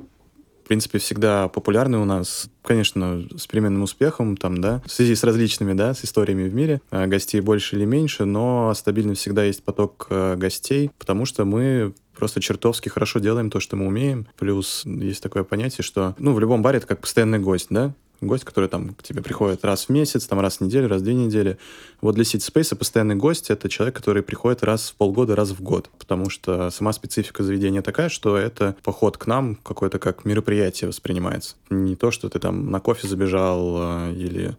принципе, 0.70 0.98
всегда 1.00 1.48
популярны 1.48 1.98
у 1.98 2.04
нас, 2.04 2.48
конечно, 2.62 3.26
с 3.36 3.48
переменным 3.48 3.82
успехом, 3.82 4.36
там, 4.36 4.60
да, 4.60 4.80
в 4.86 4.92
связи 4.92 5.16
с 5.16 5.24
различными, 5.24 5.72
да, 5.72 5.94
с 5.94 6.04
историями 6.04 6.48
в 6.48 6.54
мире, 6.54 6.80
а, 6.92 7.08
гостей 7.08 7.40
больше 7.40 7.74
или 7.74 7.84
меньше, 7.84 8.24
но 8.24 8.72
стабильно 8.76 9.14
всегда 9.14 9.42
есть 9.42 9.64
поток 9.64 10.06
а, 10.10 10.36
гостей, 10.36 10.92
потому 10.96 11.24
что 11.24 11.44
мы 11.44 11.92
просто 12.14 12.40
чертовски 12.40 12.88
хорошо 12.88 13.18
делаем 13.18 13.50
то, 13.50 13.58
что 13.58 13.74
мы 13.74 13.88
умеем. 13.88 14.28
Плюс 14.38 14.84
есть 14.84 15.20
такое 15.20 15.42
понятие, 15.42 15.82
что, 15.82 16.14
ну, 16.20 16.34
в 16.34 16.38
любом 16.38 16.62
баре 16.62 16.78
это 16.78 16.86
как 16.86 17.00
постоянный 17.00 17.40
гость, 17.40 17.66
да, 17.70 17.92
гость, 18.20 18.44
который 18.44 18.68
там 18.68 18.94
к 18.94 19.02
тебе 19.02 19.22
приходит 19.22 19.64
раз 19.64 19.86
в 19.86 19.88
месяц, 19.88 20.26
там 20.26 20.40
раз 20.40 20.58
в 20.58 20.60
неделю, 20.62 20.88
раз 20.88 21.00
в 21.00 21.04
две 21.04 21.14
недели. 21.14 21.58
Вот 22.00 22.14
для 22.14 22.24
City 22.24 22.46
Space 22.52 22.74
постоянный 22.76 23.14
гость— 23.14 23.50
это 23.50 23.68
человек, 23.68 23.96
который 23.96 24.22
приходит 24.22 24.62
раз 24.62 24.90
в 24.90 24.94
полгода, 24.94 25.36
раз 25.36 25.50
в 25.50 25.62
год, 25.62 25.90
потому 25.98 26.30
что 26.30 26.70
сама 26.70 26.92
специфика 26.92 27.42
заведения 27.42 27.82
такая, 27.82 28.08
что 28.08 28.36
это 28.36 28.76
поход 28.82 29.16
к 29.16 29.26
нам 29.26 29.56
какое-то 29.56 29.98
как 29.98 30.24
мероприятие 30.24 30.88
воспринимается. 30.88 31.56
Не 31.70 31.96
то, 31.96 32.10
что 32.10 32.28
ты 32.28 32.38
там 32.38 32.70
на 32.70 32.80
кофе 32.80 33.08
забежал 33.08 33.76
а, 33.78 34.12
или 34.12 34.56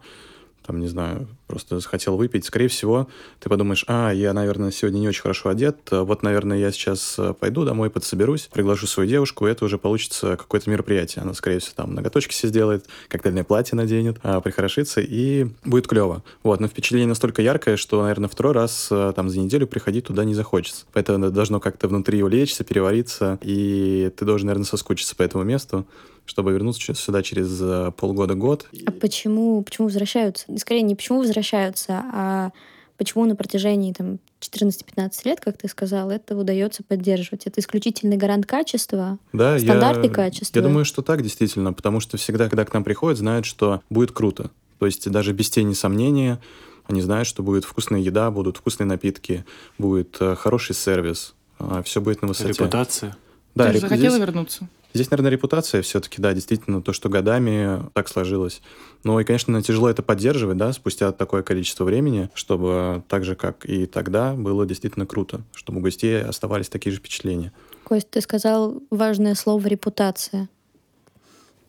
там, 0.72 0.80
не 0.80 0.88
знаю, 0.88 1.28
просто 1.47 1.82
захотел 1.82 2.15
выпить, 2.15 2.45
скорее 2.45 2.69
всего, 2.69 3.09
ты 3.41 3.49
подумаешь, 3.49 3.84
а, 3.88 4.11
я, 4.11 4.32
наверное, 4.32 4.72
сегодня 4.72 4.99
не 4.99 5.09
очень 5.09 5.22
хорошо 5.22 5.49
одет, 5.49 5.76
вот, 5.91 6.24
наверное, 6.24 6.57
я 6.57 6.72
сейчас 6.72 7.15
э, 7.19 7.34
пойду 7.38 7.65
домой, 7.65 7.89
подсоберусь, 7.89 8.49
приглашу 8.53 8.88
свою 8.88 9.09
девушку, 9.09 9.45
и 9.45 9.51
это 9.51 9.65
уже 9.65 9.78
получится 9.78 10.38
какое-то 10.38 10.69
мероприятие. 10.69 11.24
Она, 11.24 11.34
скорее 11.34 11.59
всего, 11.59 11.74
там 11.76 11.93
ноготочки 11.93 12.34
себе 12.34 12.49
сделает, 12.49 12.86
коктейльное 13.09 13.43
платье 13.43 13.76
наденет, 13.76 14.17
а, 14.24 14.39
прихорошится, 14.39 15.01
и 15.01 15.47
будет 15.65 15.89
клево. 15.89 16.24
Вот, 16.41 16.61
но 16.61 16.69
впечатление 16.69 17.09
настолько 17.09 17.41
яркое, 17.41 17.76
что, 17.76 18.01
наверное, 18.01 18.30
второй 18.30 18.53
раз 18.53 18.88
э, 18.89 19.11
там 19.13 19.30
за 19.30 19.41
неделю 19.41 19.67
приходить 19.67 20.05
туда 20.05 20.24
не 20.24 20.36
захочется. 20.36 20.86
Поэтому 20.93 21.26
это 21.26 21.36
должно 21.36 21.59
как-то 21.59 21.89
внутри 21.89 22.24
улечься, 22.24 22.63
перевариться, 22.63 23.39
и 23.41 24.09
ты 24.15 24.24
должен, 24.24 24.47
наверное, 24.47 24.65
соскучиться 24.65 25.17
по 25.17 25.24
этому 25.24 25.43
месту, 25.43 25.86
чтобы 26.32 26.53
вернуться 26.53 26.93
сюда 26.95 27.21
через 27.23 27.59
э, 27.61 27.91
полгода-год. 27.97 28.67
А 28.86 28.91
почему, 28.91 29.61
почему 29.63 29.88
возвращаются? 29.88 30.45
Скорее, 30.57 30.82
не 30.84 30.95
почему 30.95 31.19
возвращаются, 31.19 32.03
а 32.13 32.51
почему 32.97 33.25
на 33.25 33.36
протяжении 33.36 33.91
там, 33.91 34.19
14-15 34.39 35.11
лет, 35.25 35.41
как 35.41 35.57
ты 35.57 35.67
сказал, 35.67 36.09
это 36.09 36.38
удается 36.38 36.84
поддерживать. 36.84 37.47
Это 37.47 37.59
исключительный 37.59 38.15
гарант 38.15 38.45
качества, 38.45 39.19
Да, 39.34 39.59
стандарты 39.59 40.07
я, 40.07 40.13
качества. 40.13 40.57
Я 40.59 40.63
думаю, 40.63 40.86
что 40.86 41.01
так 41.01 41.21
действительно, 41.21 41.73
потому 41.73 41.99
что 41.99 42.15
всегда, 42.15 42.47
когда 42.47 42.63
к 42.63 42.73
нам 42.73 42.86
приходят, 42.86 43.17
знают, 43.19 43.45
что 43.45 43.82
будет 43.89 44.13
круто. 44.13 44.51
То 44.79 44.86
есть 44.86 45.11
даже 45.11 45.34
без 45.34 45.49
тени 45.49 45.73
сомнения 45.73 46.39
они 46.86 47.01
знают, 47.01 47.27
что 47.27 47.43
будет 47.43 47.65
вкусная 47.65 47.99
еда, 47.99 48.32
будут 48.32 48.55
вкусные 48.57 48.88
напитки, 48.88 49.43
будет 49.77 50.15
э, 50.21 50.36
хороший 50.36 50.75
сервис, 50.75 51.36
все 51.84 51.99
будет 51.99 52.21
на 52.21 52.29
высоте. 52.29 52.49
Репутация. 52.53 53.17
Да, 53.53 53.65
Ты 53.67 53.73
же 53.73 53.77
реп- 53.77 53.82
захотела 53.82 54.15
здесь, 54.15 54.27
вернуться? 54.27 54.69
Здесь, 54.93 55.09
наверное, 55.11 55.31
репутация 55.31 55.81
все-таки, 55.81 56.21
да, 56.21 56.33
действительно, 56.33 56.81
то, 56.81 56.93
что 56.93 57.09
годами 57.09 57.81
так 57.93 58.07
сложилось. 58.07 58.61
Ну 59.03 59.19
и, 59.19 59.23
конечно, 59.23 59.61
тяжело 59.61 59.89
это 59.89 60.03
поддерживать, 60.03 60.57
да, 60.57 60.73
спустя 60.73 61.11
такое 61.11 61.43
количество 61.43 61.83
времени, 61.83 62.29
чтобы 62.33 63.03
так 63.07 63.25
же, 63.25 63.35
как 63.35 63.65
и 63.65 63.85
тогда, 63.85 64.33
было 64.33 64.65
действительно 64.65 65.05
круто, 65.05 65.41
чтобы 65.53 65.79
у 65.79 65.81
гостей 65.81 66.21
оставались 66.21 66.69
такие 66.69 66.91
же 66.91 66.99
впечатления. 66.99 67.51
Кость, 67.83 68.09
ты 68.09 68.21
сказал 68.21 68.81
важное 68.89 69.35
слово 69.35 69.67
«репутация». 69.67 70.49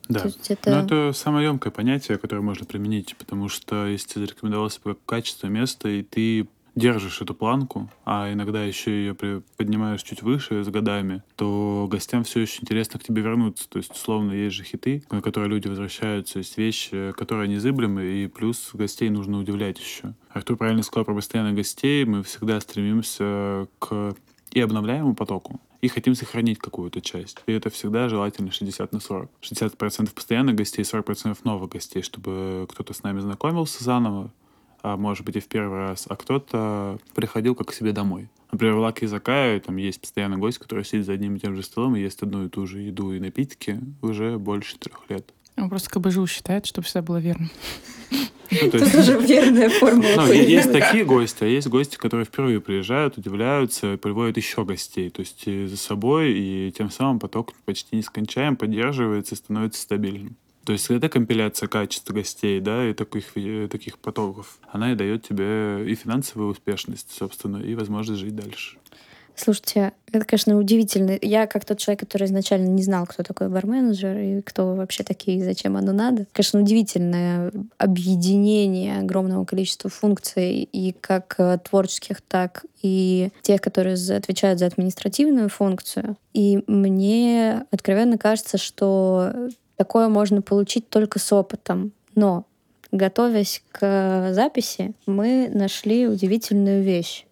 Да. 0.09 0.25
Это... 0.49 0.71
Ну, 0.71 0.77
это 0.85 1.13
самое 1.15 1.47
емкое 1.47 1.71
понятие, 1.71 2.19
которое 2.19 2.43
можно 2.43 2.67
применить, 2.67 3.17
потому 3.17 3.49
что 3.49 3.87
если 3.87 4.09
тебе 4.09 4.27
зарекомендовался 4.27 4.81
как 4.83 4.99
качество 5.07 5.47
места, 5.47 5.89
и 5.89 6.03
ты 6.03 6.49
держишь 6.75 7.21
эту 7.21 7.35
планку, 7.35 7.91
а 8.05 8.33
иногда 8.33 8.63
еще 8.65 8.91
ее 8.91 9.15
поднимаешь 9.57 10.03
чуть 10.03 10.23
выше 10.23 10.65
с 10.65 10.69
годами, 10.69 11.23
то 11.37 11.87
гостям 11.91 12.25
все 12.25 12.41
еще 12.41 12.63
интересно 12.63 12.99
к 12.99 13.05
тебе 13.05 13.23
вернуться. 13.23 13.69
То 13.69 13.79
есть, 13.79 13.93
условно, 13.93 14.33
есть 14.33 14.57
же 14.57 14.65
хиты, 14.65 15.05
на 15.11 15.21
которые 15.21 15.51
люди 15.51 15.69
возвращаются, 15.69 16.39
есть 16.39 16.57
вещи, 16.57 17.13
которые 17.13 17.49
незыблемы, 17.49 18.05
и 18.05 18.27
плюс 18.27 18.71
гостей 18.73 19.11
нужно 19.11 19.39
удивлять 19.39 19.79
еще. 19.79 20.15
Артур 20.31 20.57
правильно 20.57 20.83
сказал 20.83 21.05
про 21.05 21.15
постоянных 21.15 21.55
гостей. 21.55 22.05
Мы 22.05 22.23
всегда 22.23 22.61
стремимся 22.61 23.69
к 23.79 24.15
и 24.53 24.61
обновляемому 24.61 25.15
потоку, 25.15 25.61
и 25.81 25.89
хотим 25.89 26.15
сохранить 26.15 26.59
какую-то 26.59 27.01
часть. 27.01 27.43
И 27.47 27.53
это 27.53 27.71
всегда 27.71 28.09
желательно 28.09 28.53
60 28.53 28.93
на 28.93 29.01
40. 29.01 29.31
60% 29.41 30.15
постоянных 30.15 30.57
гостей, 30.57 30.83
40% 30.83 31.39
новых 31.45 31.71
гостей, 31.71 32.03
чтобы 32.03 32.67
кто-то 32.69 32.93
с 32.93 33.03
нами 33.03 33.21
знакомился 33.21 33.83
заново, 33.83 34.31
а 34.83 34.97
может 34.97 35.25
быть 35.25 35.37
и 35.37 35.41
в 35.41 35.47
первый 35.49 35.79
раз, 35.79 36.07
а 36.09 36.17
кто-то 36.17 36.99
приходил 37.15 37.55
как 37.55 37.69
к 37.69 37.73
себе 37.73 37.93
домой. 37.93 38.29
Например, 38.51 38.75
в 38.75 38.81
Лаке 38.81 39.09
Закае 39.09 39.61
там 39.61 39.77
есть 39.77 40.01
постоянный 40.01 40.37
гость, 40.37 40.59
который 40.59 40.85
сидит 40.85 41.07
за 41.07 41.13
одним 41.13 41.37
и 41.37 41.39
тем 41.39 41.57
же 41.57 41.63
столом 41.63 41.97
и 41.97 42.01
ест 42.01 42.23
одну 42.23 42.45
и 42.45 42.49
ту 42.49 42.67
же 42.67 42.81
еду 42.81 43.13
и 43.13 43.19
напитки 43.19 43.81
уже 44.03 44.39
больше 44.39 44.79
трех 44.79 45.09
лет. 45.09 45.33
Он 45.57 45.69
просто 45.69 45.91
КБЖУ 45.91 46.27
считает, 46.27 46.67
чтобы 46.67 46.87
всегда 46.87 47.03
было 47.03 47.19
верно. 47.19 47.49
Ну, 48.11 48.59
Это 48.69 48.91
тоже 48.91 49.19
верная 49.19 49.71
формула. 49.71 50.27
Ну, 50.27 50.33
есть 50.33 50.71
такие 50.73 51.05
гости, 51.05 51.45
а 51.45 51.47
есть 51.47 51.69
гости, 51.69 51.97
которые 51.97 52.27
впервые 52.27 52.61
приезжают, 52.61 53.17
удивляются, 53.17 53.97
приводят 53.97 54.37
еще 54.37 54.65
гостей. 54.65 55.09
То 55.09 55.21
есть 55.21 55.45
за 55.47 55.77
собой, 55.77 56.33
и 56.33 56.73
тем 56.77 56.91
самым 56.91 57.19
поток 57.19 57.55
почти 57.65 57.97
нескончаем 57.97 58.57
поддерживается 58.57 59.35
и 59.35 59.39
становится 59.39 59.81
стабильным. 59.81 60.37
То 60.65 60.73
есть 60.73 60.91
это 60.91 61.09
компиляция 61.09 61.69
качества 61.69 62.13
гостей, 62.13 62.61
да, 62.61 62.89
и 62.89 62.95
таких, 62.95 63.33
таких 63.71 63.99
потоков, 63.99 64.59
она 64.71 64.93
и 64.93 64.95
дает 64.95 65.27
тебе 65.27 65.85
и 65.91 65.95
финансовую 65.95 66.51
успешность, 66.51 67.11
собственно, 67.13 67.57
и 67.57 67.75
возможность 67.75 68.21
жить 68.21 68.37
дальше. 68.37 68.79
Слушайте, 69.35 69.93
это, 70.13 70.27
конечно, 70.27 70.59
удивительно. 70.59 71.19
Я, 71.21 71.47
как 71.47 71.65
тот 71.65 71.79
человек, 71.79 72.01
который 72.01 72.27
изначально 72.27 72.67
не 72.67 72.83
знал, 72.83 73.07
кто 73.07 73.23
такой 73.23 73.49
барменеджер 73.49 74.19
и 74.19 74.43
кто 74.43 74.75
вообще 74.75 75.05
такие, 75.05 75.39
и 75.39 75.43
зачем 75.43 75.77
оно 75.77 75.93
надо. 75.93 76.27
Конечно, 76.33 76.61
удивительное 76.61 77.51
объединение 77.79 78.99
огромного 78.99 79.45
количества 79.45 79.89
функций 79.89 80.69
и 80.71 80.93
как 80.93 81.35
э, 81.39 81.59
творческих, 81.59 82.21
так 82.21 82.67
и 82.83 83.31
тех, 83.41 83.61
которые 83.63 83.95
отвечают 83.95 84.59
за 84.59 84.67
административную 84.67 85.49
функцию. 85.49 86.17
И 86.35 86.63
мне 86.67 87.65
откровенно 87.71 88.19
кажется, 88.19 88.59
что 88.59 89.33
Такое 89.83 90.07
можно 90.07 90.43
получить 90.43 90.89
только 90.89 91.19
с 91.19 91.33
опытом. 91.33 91.91
Но, 92.15 92.47
готовясь 92.93 93.65
к 93.73 94.31
записи, 94.33 94.93
мы 95.07 95.51
нашли 95.53 96.07
удивительную 96.07 96.85
вещь. 96.85 97.27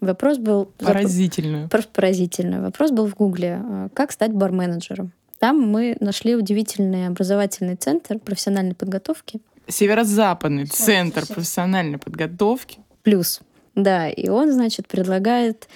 Вопрос 0.00 0.38
был... 0.38 0.64
Поразительную. 0.78 1.68
Просто 1.68 1.90
поразительную. 1.92 2.60
Вопрос 2.60 2.90
был 2.90 3.06
в 3.06 3.14
Гугле. 3.14 3.62
А, 3.62 3.88
как 3.94 4.10
стать 4.10 4.32
барменеджером? 4.32 5.12
Там 5.38 5.60
мы 5.60 5.96
нашли 6.00 6.34
удивительный 6.34 7.06
образовательный 7.06 7.76
центр 7.76 8.18
профессиональной 8.18 8.74
подготовки. 8.74 9.40
Северо-западный 9.68 10.66
центр 10.66 11.24
профессиональной 11.24 11.98
подготовки. 11.98 12.80
Плюс. 13.04 13.42
Да, 13.76 14.08
и 14.08 14.28
он, 14.28 14.50
значит, 14.50 14.88
предлагает 14.88 15.68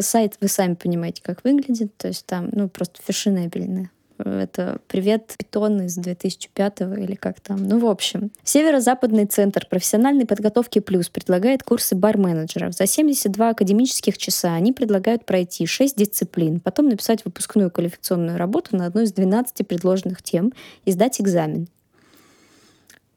сайт, 0.00 0.38
вы 0.40 0.48
сами 0.48 0.72
понимаете, 0.72 1.20
как 1.22 1.44
выглядит, 1.44 1.94
то 1.98 2.08
есть 2.08 2.24
там, 2.24 2.48
ну, 2.52 2.70
просто 2.70 3.02
фешенебельный. 3.06 3.90
Это 4.18 4.78
«Привет, 4.88 5.34
питон» 5.38 5.82
из 5.82 5.96
2005 5.96 6.80
или 6.98 7.14
как 7.14 7.40
там. 7.40 7.66
Ну, 7.66 7.78
в 7.78 7.86
общем. 7.86 8.30
Северо-западный 8.44 9.26
центр 9.26 9.66
профессиональной 9.68 10.26
подготовки 10.26 10.78
«Плюс» 10.78 11.08
предлагает 11.08 11.62
курсы 11.62 11.94
бар-менеджеров. 11.94 12.74
За 12.74 12.86
72 12.86 13.50
академических 13.50 14.16
часа 14.18 14.54
они 14.54 14.72
предлагают 14.72 15.26
пройти 15.26 15.66
6 15.66 15.96
дисциплин, 15.96 16.60
потом 16.60 16.88
написать 16.88 17.24
выпускную 17.24 17.70
квалификационную 17.70 18.38
работу 18.38 18.76
на 18.76 18.86
одну 18.86 19.02
из 19.02 19.12
12 19.12 19.66
предложенных 19.66 20.22
тем 20.22 20.52
и 20.84 20.92
сдать 20.92 21.20
экзамен. 21.20 21.68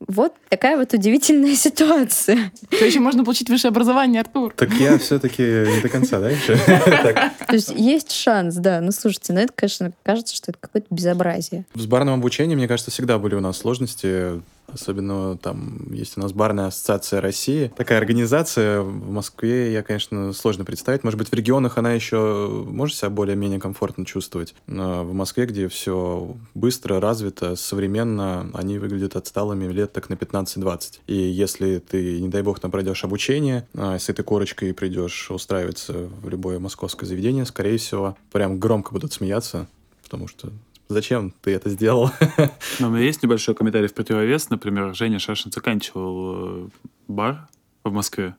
Вот 0.07 0.33
такая 0.49 0.77
вот 0.77 0.93
удивительная 0.93 1.55
ситуация. 1.55 2.51
То 2.69 2.85
еще 2.85 2.99
можно 2.99 3.23
получить 3.23 3.49
высшее 3.49 3.69
образование, 3.69 4.21
Артур. 4.21 4.53
Так 4.55 4.71
я 4.73 4.97
все-таки 4.97 5.43
не 5.43 5.81
до 5.81 5.89
конца, 5.89 6.19
да, 6.19 6.29
еще? 6.29 6.57
То 7.47 7.53
есть 7.53 7.73
есть 7.75 8.11
шанс, 8.11 8.55
да. 8.55 8.81
Ну, 8.81 8.91
слушайте, 8.91 9.33
ну 9.33 9.39
это, 9.41 9.53
конечно, 9.53 9.91
кажется, 10.03 10.35
что 10.35 10.51
это 10.51 10.59
какое-то 10.59 10.87
безобразие. 10.89 11.65
В 11.73 11.87
барном 11.87 12.19
обучении, 12.19 12.55
мне 12.55 12.67
кажется, 12.67 12.91
всегда 12.91 13.17
были 13.17 13.35
у 13.35 13.41
нас 13.41 13.57
сложности 13.57 14.41
Особенно 14.73 15.37
там 15.37 15.91
есть 15.91 16.17
у 16.17 16.21
нас 16.21 16.33
барная 16.33 16.67
ассоциация 16.67 17.21
России. 17.21 17.71
Такая 17.75 17.97
организация 17.97 18.81
в 18.81 19.11
Москве, 19.11 19.73
я, 19.73 19.83
конечно, 19.83 20.33
сложно 20.33 20.65
представить. 20.65 21.03
Может 21.03 21.17
быть, 21.17 21.29
в 21.29 21.33
регионах 21.33 21.77
она 21.77 21.93
еще 21.93 22.65
может 22.67 22.95
себя 22.97 23.09
более-менее 23.09 23.59
комфортно 23.59 24.05
чувствовать. 24.05 24.55
Но 24.67 25.03
в 25.03 25.13
Москве, 25.13 25.45
где 25.45 25.67
все 25.67 26.35
быстро, 26.53 26.99
развито, 26.99 27.55
современно, 27.55 28.49
они 28.53 28.77
выглядят 28.77 29.15
отсталыми 29.15 29.71
лет 29.71 29.93
так 29.93 30.09
на 30.09 30.13
15-20. 30.13 30.99
И 31.07 31.15
если 31.15 31.79
ты, 31.79 32.19
не 32.21 32.29
дай 32.29 32.41
бог, 32.41 32.59
там 32.59 32.71
пройдешь 32.71 33.03
обучение, 33.03 33.67
а 33.75 33.97
с 33.97 34.09
этой 34.09 34.23
корочкой 34.23 34.73
придешь 34.73 35.29
устраиваться 35.31 35.93
в 36.21 36.29
любое 36.29 36.59
московское 36.59 37.07
заведение, 37.07 37.45
скорее 37.45 37.77
всего, 37.77 38.17
прям 38.31 38.59
громко 38.59 38.91
будут 38.91 39.13
смеяться, 39.13 39.67
потому 40.03 40.27
что 40.27 40.49
Зачем 40.89 41.31
ты 41.41 41.51
это 41.51 41.69
сделал? 41.69 42.09
Но 42.79 42.87
у 42.87 42.89
меня 42.89 43.05
есть 43.05 43.21
небольшой 43.21 43.53
комментарий 43.53 43.87
в 43.87 43.93
противовес. 43.93 44.49
Например, 44.49 44.95
Женя 44.95 45.19
Шашин 45.19 45.51
заканчивал 45.51 46.65
э, 46.65 46.69
бар 47.07 47.47
в 47.83 47.91
Москве. 47.91 48.35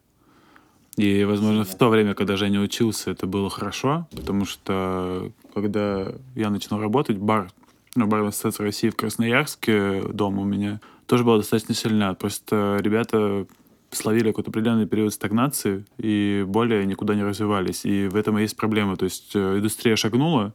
И, 0.96 1.22
возможно, 1.22 1.64
в 1.64 1.72
то 1.76 1.88
время, 1.88 2.14
когда 2.14 2.36
Женя 2.36 2.60
учился, 2.60 3.12
это 3.12 3.28
было 3.28 3.48
хорошо, 3.48 4.08
потому 4.10 4.44
что 4.44 5.30
когда 5.54 6.12
я 6.34 6.50
начинал 6.50 6.80
работать, 6.80 7.18
бар, 7.18 7.52
ну, 7.94 8.08
бар 8.08 8.24
Ассоциации 8.24 8.64
России 8.64 8.90
в 8.90 8.96
Красноярске, 8.96 10.02
дом 10.12 10.40
у 10.40 10.44
меня, 10.44 10.80
тоже 11.06 11.22
была 11.22 11.36
достаточно 11.36 11.74
сильна. 11.74 12.14
Просто 12.14 12.78
ребята 12.80 13.46
словили 13.92 14.30
какой-то 14.30 14.50
определенный 14.50 14.86
период 14.86 15.14
стагнации 15.14 15.84
и 15.98 16.44
более 16.46 16.84
никуда 16.84 17.14
не 17.14 17.22
развивались. 17.22 17.84
И 17.84 18.08
в 18.08 18.16
этом 18.16 18.38
и 18.38 18.42
есть 18.42 18.56
проблема. 18.56 18.96
То 18.96 19.04
есть 19.04 19.30
э, 19.34 19.58
индустрия 19.58 19.94
шагнула, 19.94 20.52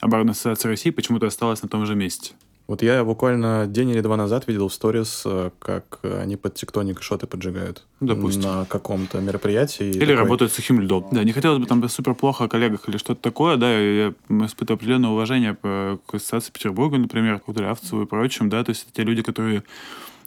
Оборонная 0.00 0.32
ассоциация 0.32 0.70
России 0.70 0.90
почему-то 0.90 1.26
осталась 1.26 1.62
на 1.62 1.68
том 1.68 1.86
же 1.86 1.94
месте. 1.94 2.34
Вот 2.68 2.82
я 2.82 3.02
буквально 3.02 3.66
день 3.66 3.88
или 3.88 4.02
два 4.02 4.18
назад 4.18 4.46
видел 4.46 4.68
в 4.68 4.74
сторис, 4.74 5.22
э, 5.24 5.50
как 5.58 6.00
они 6.02 6.36
под 6.36 6.54
тектоник 6.54 7.00
шоты 7.02 7.26
поджигают. 7.26 7.86
Допустим. 8.00 8.42
На 8.42 8.66
каком-то 8.66 9.20
мероприятии. 9.20 9.86
Или 9.86 10.00
такой... 10.00 10.14
работают 10.16 10.52
сухим 10.52 10.78
льдом. 10.78 11.08
Да, 11.10 11.24
не 11.24 11.32
хотелось 11.32 11.60
бы 11.60 11.66
там 11.66 11.88
супер 11.88 12.14
плохо 12.14 12.44
о 12.44 12.48
коллегах 12.48 12.86
или 12.86 12.98
что-то 12.98 13.22
такое, 13.22 13.56
да, 13.56 13.72
я 13.72 14.12
испытываю 14.28 14.76
определенное 14.76 15.08
уважение 15.08 15.56
к 15.56 15.98
Ассоциации 16.12 16.52
Петербурга, 16.52 16.98
например, 16.98 17.40
к 17.40 17.44
Кудрявцеву 17.44 18.02
и 18.02 18.06
прочим, 18.06 18.50
да, 18.50 18.62
то 18.62 18.70
есть 18.70 18.82
это 18.82 18.92
те 18.92 19.02
люди, 19.02 19.22
которые 19.22 19.62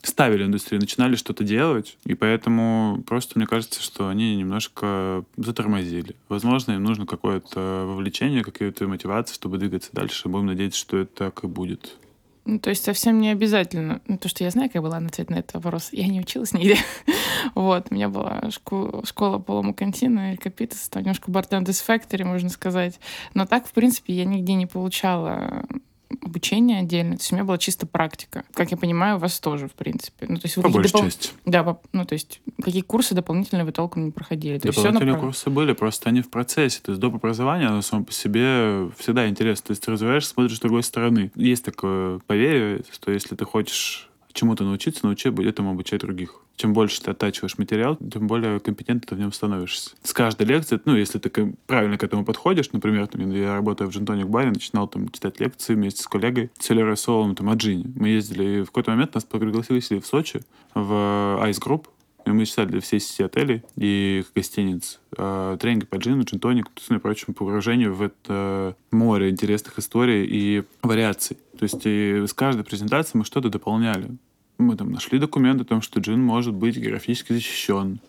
ставили 0.02 0.46
индустрию, 0.46 0.82
начинали 0.82 1.16
что-то 1.16 1.44
делать, 1.44 1.98
и 2.06 2.14
поэтому 2.14 3.04
просто 3.06 3.38
мне 3.38 3.48
кажется, 3.48 3.82
что 3.82 4.08
они 4.08 4.36
немножко 4.36 5.24
затормозили. 5.38 6.16
Возможно, 6.30 6.74
им 6.74 6.84
нужно 6.84 7.06
какое-то 7.06 7.86
вовлечение, 7.88 8.44
какая-то 8.44 8.88
мотивация, 8.88 9.34
чтобы 9.34 9.58
двигаться 9.58 9.90
дальше. 9.94 10.30
Будем 10.30 10.48
надеяться, 10.48 10.80
что 10.80 10.98
это 10.98 11.12
так 11.16 11.44
и 11.44 11.48
будет. 11.48 11.98
Ну, 12.46 12.60
то 12.60 12.72
есть 12.72 12.84
совсем 12.84 13.22
не 13.22 13.30
обязательно. 13.30 14.02
Ну, 14.08 14.18
то, 14.18 14.28
что 14.28 14.44
я 14.44 14.50
знаю, 14.50 14.70
как 14.72 14.82
была 14.82 14.98
ответ 14.98 15.30
на 15.30 15.36
этот 15.36 15.54
вопрос. 15.54 15.90
Я 15.92 16.08
не 16.08 16.20
училась 16.20 16.54
нигде. 16.54 16.78
вот, 17.56 17.88
у 17.90 17.94
меня 17.94 18.10
была 18.10 18.50
школа, 18.50 19.06
школа 19.06 19.38
Полому 19.38 19.76
Кантина 19.76 20.34
и 20.34 20.38
Капитас, 20.38 20.90
немножко 20.96 21.30
Бартендес 21.30 21.84
Factory, 21.88 22.26
можно 22.26 22.50
сказать. 22.50 23.00
Но 23.36 23.46
так, 23.46 23.68
в 23.68 23.74
принципе, 23.74 24.14
я 24.14 24.26
нигде 24.26 24.56
не 24.56 24.66
получала 24.66 25.66
обучение 26.22 26.80
отдельно. 26.80 27.16
То 27.16 27.22
есть 27.22 27.32
у 27.32 27.36
меня 27.36 27.46
была 27.46 27.58
чисто 27.58 27.88
практика. 27.88 28.44
Как 28.54 28.72
я 28.72 28.78
понимаю, 28.78 29.18
у 29.18 29.20
вас 29.20 29.40
тоже, 29.40 29.68
в 29.68 29.74
принципе. 29.74 30.26
Ну, 30.28 30.36
то 30.36 30.46
есть 30.46 30.58
вы 30.58 30.64
по 30.64 30.70
большей 30.70 30.92
допол... 30.92 31.06
части. 31.06 31.30
Да, 31.46 31.64
по... 31.64 31.82
ну, 31.94 32.06
то 32.06 32.14
есть 32.14 32.42
какие 32.62 32.82
курсы 32.82 33.16
дополнительные 33.16 33.66
вы 33.66 33.72
толком 33.72 34.06
не 34.06 34.12
проходили? 34.12 34.60
То 34.60 34.70
дополнительные 34.70 35.16
на... 35.16 35.20
курсы 35.20 35.50
были, 35.50 35.74
просто 35.74 36.10
они 36.10 36.22
в 36.22 36.30
процессе. 36.30 36.82
То 36.82 36.92
есть 36.92 37.02
доп. 37.02 37.16
образование, 37.16 37.70
оно 37.70 37.82
само 37.82 38.04
по 38.04 38.12
себе 38.12 38.90
всегда 38.98 39.28
интересно. 39.28 39.68
То 39.68 39.72
есть 39.72 39.84
ты 39.84 39.92
развиваешься, 39.92 40.32
смотришь 40.32 40.58
с 40.58 40.62
другой 40.62 40.84
стороны. 40.84 41.32
Есть 41.36 41.66
такое 41.66 42.20
поверье, 42.20 42.84
что 42.92 43.12
если 43.12 43.36
ты 43.36 43.46
хочешь 43.46 44.11
чему-то 44.34 44.64
научиться, 44.64 45.06
научи 45.06 45.30
этому 45.30 45.72
обучать 45.72 46.02
других. 46.02 46.36
Чем 46.56 46.74
больше 46.74 47.02
ты 47.02 47.12
оттачиваешь 47.12 47.58
материал, 47.58 47.98
тем 47.98 48.28
более 48.28 48.60
компетентно 48.60 49.08
ты 49.08 49.16
в 49.16 49.20
нем 49.20 49.32
становишься. 49.32 49.92
С 50.04 50.14
каждой 50.14 50.46
лекции, 50.46 50.80
ну, 50.86 50.96
если 50.96 51.18
ты 51.18 51.56
правильно 51.66 51.98
к 51.98 52.04
этому 52.04 52.24
подходишь, 52.24 52.72
например, 52.72 53.08
там, 53.08 53.30
я 53.32 53.56
работаю 53.56 53.90
в 53.90 53.94
Джентоник 53.94 54.28
баре, 54.28 54.50
начинал 54.50 54.88
там 54.88 55.10
читать 55.10 55.40
лекции 55.40 55.74
вместе 55.74 56.04
с 56.04 56.08
коллегой 56.08 56.52
Селерой 56.60 56.98
Солом, 56.98 57.36
там, 57.36 57.50
о 57.50 57.56
джине. 57.56 57.92
Мы 57.96 58.10
ездили, 58.10 58.60
и 58.60 58.62
в 58.62 58.68
какой-то 58.68 58.92
момент 58.92 59.16
нас 59.16 59.24
пригласили 59.24 60.00
в 60.00 60.06
Сочи 60.06 60.42
в 60.74 60.92
Ice 61.44 61.60
Group, 61.60 61.86
мы 62.26 62.46
читали 62.46 62.68
для 62.68 62.82
всей 62.82 63.00
сети 63.00 63.24
отелей 63.24 63.64
и 63.76 64.24
гостиниц. 64.36 65.00
Э, 65.18 65.58
тренинги 65.60 65.86
по 65.86 65.96
джину, 65.96 66.24
джин-тоник, 66.24 66.68
и 66.90 66.98
прочему 66.98 67.34
погружению 67.34 67.94
в 67.94 68.02
это 68.02 68.76
море 68.92 69.30
интересных 69.30 69.80
историй 69.80 70.26
и 70.26 70.64
вариаций. 70.82 71.38
То 71.58 71.64
есть 71.64 71.82
и 71.86 72.26
с 72.28 72.34
каждой 72.34 72.64
презентации 72.64 73.18
мы 73.18 73.26
что-то 73.26 73.50
дополняли. 73.50 74.10
Мы 74.58 74.76
там 74.76 74.92
нашли 74.92 75.20
документ 75.20 75.62
о 75.62 75.66
том, 75.66 75.82
что 75.82 76.00
джин 76.00 76.22
может 76.22 76.54
быть 76.54 76.78
географически 76.78 77.34
защищен. 77.34 78.00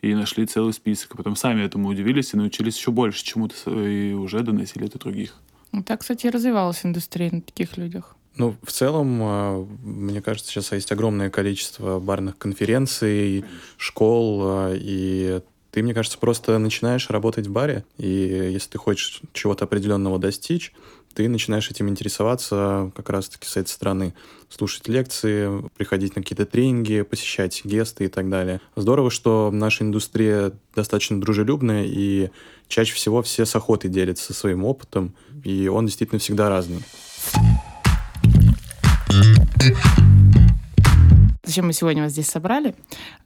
И 0.00 0.14
нашли 0.14 0.46
целый 0.46 0.72
список. 0.72 1.14
А 1.14 1.16
потом 1.16 1.34
сами 1.34 1.62
этому 1.62 1.88
удивились 1.88 2.32
и 2.32 2.36
научились 2.36 2.76
еще 2.76 2.92
больше 2.92 3.24
чему-то 3.24 3.84
и 3.84 4.12
уже 4.12 4.40
доносили 4.40 4.86
это 4.86 4.98
других. 4.98 5.34
Ну, 5.72 5.82
так, 5.82 6.00
кстати, 6.00 6.26
и 6.26 6.30
развивалась 6.30 6.84
индустрия 6.84 7.30
на 7.32 7.40
таких 7.40 7.76
людях. 7.76 8.16
Ну, 8.38 8.54
в 8.62 8.70
целом, 8.70 9.18
а, 9.20 9.66
мне 9.82 10.22
кажется, 10.22 10.50
сейчас 10.50 10.70
есть 10.70 10.92
огромное 10.92 11.28
количество 11.28 11.98
барных 11.98 12.38
конференций, 12.38 13.44
школ, 13.76 14.42
а, 14.44 14.74
и 14.74 15.40
ты, 15.72 15.82
мне 15.82 15.92
кажется, 15.92 16.18
просто 16.18 16.56
начинаешь 16.58 17.10
работать 17.10 17.48
в 17.48 17.52
баре, 17.52 17.84
и 17.98 18.06
если 18.52 18.70
ты 18.70 18.78
хочешь 18.78 19.22
чего-то 19.32 19.64
определенного 19.64 20.20
достичь, 20.20 20.72
ты 21.14 21.28
начинаешь 21.28 21.68
этим 21.68 21.88
интересоваться 21.88 22.92
как 22.94 23.10
раз-таки 23.10 23.48
с 23.48 23.56
этой 23.56 23.70
стороны. 23.70 24.14
Слушать 24.48 24.86
лекции, 24.86 25.68
приходить 25.76 26.14
на 26.14 26.22
какие-то 26.22 26.46
тренинги, 26.46 27.02
посещать 27.02 27.60
гесты 27.64 28.04
и 28.04 28.08
так 28.08 28.28
далее. 28.30 28.60
Здорово, 28.76 29.10
что 29.10 29.50
наша 29.52 29.82
индустрия 29.82 30.52
достаточно 30.76 31.20
дружелюбная, 31.20 31.86
и 31.86 32.30
чаще 32.68 32.94
всего 32.94 33.20
все 33.22 33.46
с 33.46 33.56
охотой 33.56 33.90
делятся 33.90 34.32
своим 34.32 34.64
опытом, 34.64 35.12
и 35.42 35.66
он 35.66 35.86
действительно 35.86 36.20
всегда 36.20 36.48
разный. 36.48 36.84
Зачем 41.44 41.66
мы 41.66 41.72
сегодня 41.72 42.02
вас 42.02 42.12
здесь 42.12 42.28
собрали? 42.28 42.74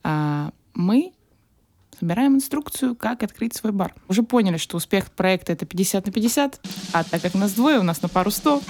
А, 0.05 0.51
мы 0.75 1.13
собираем 1.99 2.37
инструкцию, 2.37 2.95
как 2.95 3.23
открыть 3.23 3.55
свой 3.55 3.73
бар. 3.73 3.95
Уже 4.09 4.23
поняли, 4.23 4.57
что 4.57 4.77
успех 4.77 5.11
проекта— 5.11 5.53
это 5.55 5.67
50 5.67 6.07
на 6.07 6.13
50, 6.13 6.61
а 6.93 7.05
так 7.05 7.23
как 7.23 7.35
нас 7.35 7.53
двое, 7.53 7.79
у 7.79 7.83
нас 7.83 8.03
на 8.03 8.09
пару 8.09 8.31
100, 8.31 8.63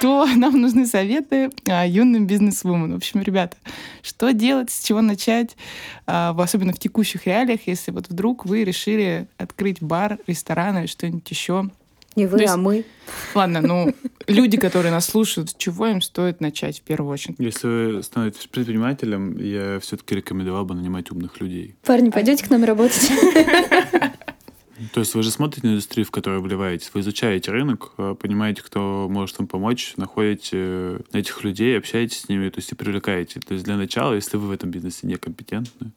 то 0.00 0.26
нам 0.36 0.60
нужны 0.60 0.86
советы 0.86 1.50
а, 1.68 1.86
юным 1.86 2.26
бизнес-вумен. 2.26 2.92
В 2.92 2.96
общем, 2.96 3.20
ребята, 3.20 3.56
что 4.02 4.32
делать, 4.32 4.70
с 4.70 4.82
чего 4.82 5.00
начать, 5.00 5.56
а, 6.06 6.34
особенно 6.38 6.72
в 6.72 6.78
текущих 6.78 7.26
реалиях, 7.26 7.66
если 7.66 7.90
вот 7.90 8.08
вдруг 8.08 8.46
вы 8.46 8.64
решили 8.64 9.28
открыть 9.36 9.82
бар, 9.82 10.18
ресторан 10.26 10.78
или 10.78 10.86
что-нибудь 10.86 11.30
еще, 11.30 11.70
не 12.20 12.26
вы, 12.26 12.40
есть, 12.40 12.52
а 12.52 12.56
мы. 12.56 12.84
Ладно, 13.34 13.60
ну, 13.60 13.94
люди, 14.26 14.56
которые 14.56 14.92
нас 14.92 15.06
слушают, 15.06 15.56
чего 15.56 15.86
им 15.86 16.00
стоит 16.02 16.40
начать 16.40 16.80
в 16.80 16.82
первую 16.82 17.12
очередь? 17.12 17.36
Если 17.38 17.66
вы 17.66 18.02
становитесь 18.02 18.46
предпринимателем, 18.46 19.36
я 19.38 19.80
все-таки 19.80 20.14
рекомендовал 20.14 20.64
бы 20.64 20.74
нанимать 20.74 21.10
умных 21.10 21.40
людей. 21.40 21.74
Парни, 21.84 22.10
пойдете 22.10 22.44
к 22.46 22.50
нам 22.50 22.64
работать? 22.64 23.10
То 24.92 25.00
есть 25.00 25.14
вы 25.14 25.22
же 25.22 25.30
смотрите 25.30 25.66
на 25.66 25.72
индустрию, 25.72 26.06
в 26.06 26.10
которую 26.10 26.40
вливаетесь, 26.40 26.90
вы 26.94 27.00
изучаете 27.00 27.50
рынок, 27.50 27.92
э, 27.98 28.14
понимаете, 28.18 28.62
кто 28.62 29.08
может 29.10 29.38
вам 29.38 29.46
помочь, 29.46 29.92
находите 29.98 31.00
этих 31.12 31.44
людей, 31.44 31.76
общаетесь 31.76 32.22
с 32.22 32.28
ними, 32.30 32.48
то 32.48 32.60
есть 32.60 32.72
и 32.72 32.74
привлекаете. 32.74 33.40
То 33.40 33.52
есть 33.52 33.66
для 33.66 33.76
начала, 33.76 34.14
если 34.14 34.38
вы 34.38 34.48
в 34.48 34.50
этом 34.50 34.70
бизнесе 34.70 35.06
некомпетентны, 35.06 35.92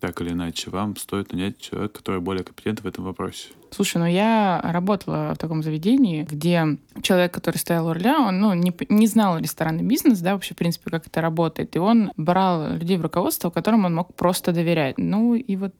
так 0.00 0.20
или 0.22 0.30
иначе, 0.30 0.70
вам 0.70 0.96
стоит 0.96 1.32
нанять 1.32 1.58
человека, 1.58 1.98
который 1.98 2.20
более 2.20 2.42
компетентен 2.42 2.84
в 2.84 2.86
этом 2.86 3.04
вопросе. 3.04 3.48
Слушай, 3.70 3.98
ну 3.98 4.06
я 4.06 4.60
работала 4.64 5.34
в 5.34 5.38
таком 5.38 5.62
заведении, 5.62 6.24
где 6.24 6.78
человек, 7.02 7.32
который 7.32 7.58
стоял 7.58 7.86
у 7.86 7.92
руля, 7.92 8.18
он 8.20 8.40
ну, 8.40 8.54
не, 8.54 8.74
не 8.88 9.06
знал 9.06 9.38
ресторанный 9.38 9.84
бизнес, 9.84 10.20
да, 10.20 10.32
вообще, 10.32 10.54
в 10.54 10.56
принципе, 10.56 10.90
как 10.90 11.06
это 11.06 11.20
работает. 11.20 11.76
И 11.76 11.78
он 11.78 12.12
брал 12.16 12.72
людей 12.76 12.96
в 12.96 13.02
руководство, 13.02 13.50
которым 13.50 13.84
он 13.84 13.94
мог 13.94 14.14
просто 14.14 14.52
доверять. 14.52 14.96
Ну 14.98 15.34
и 15.34 15.56
вот 15.56 15.74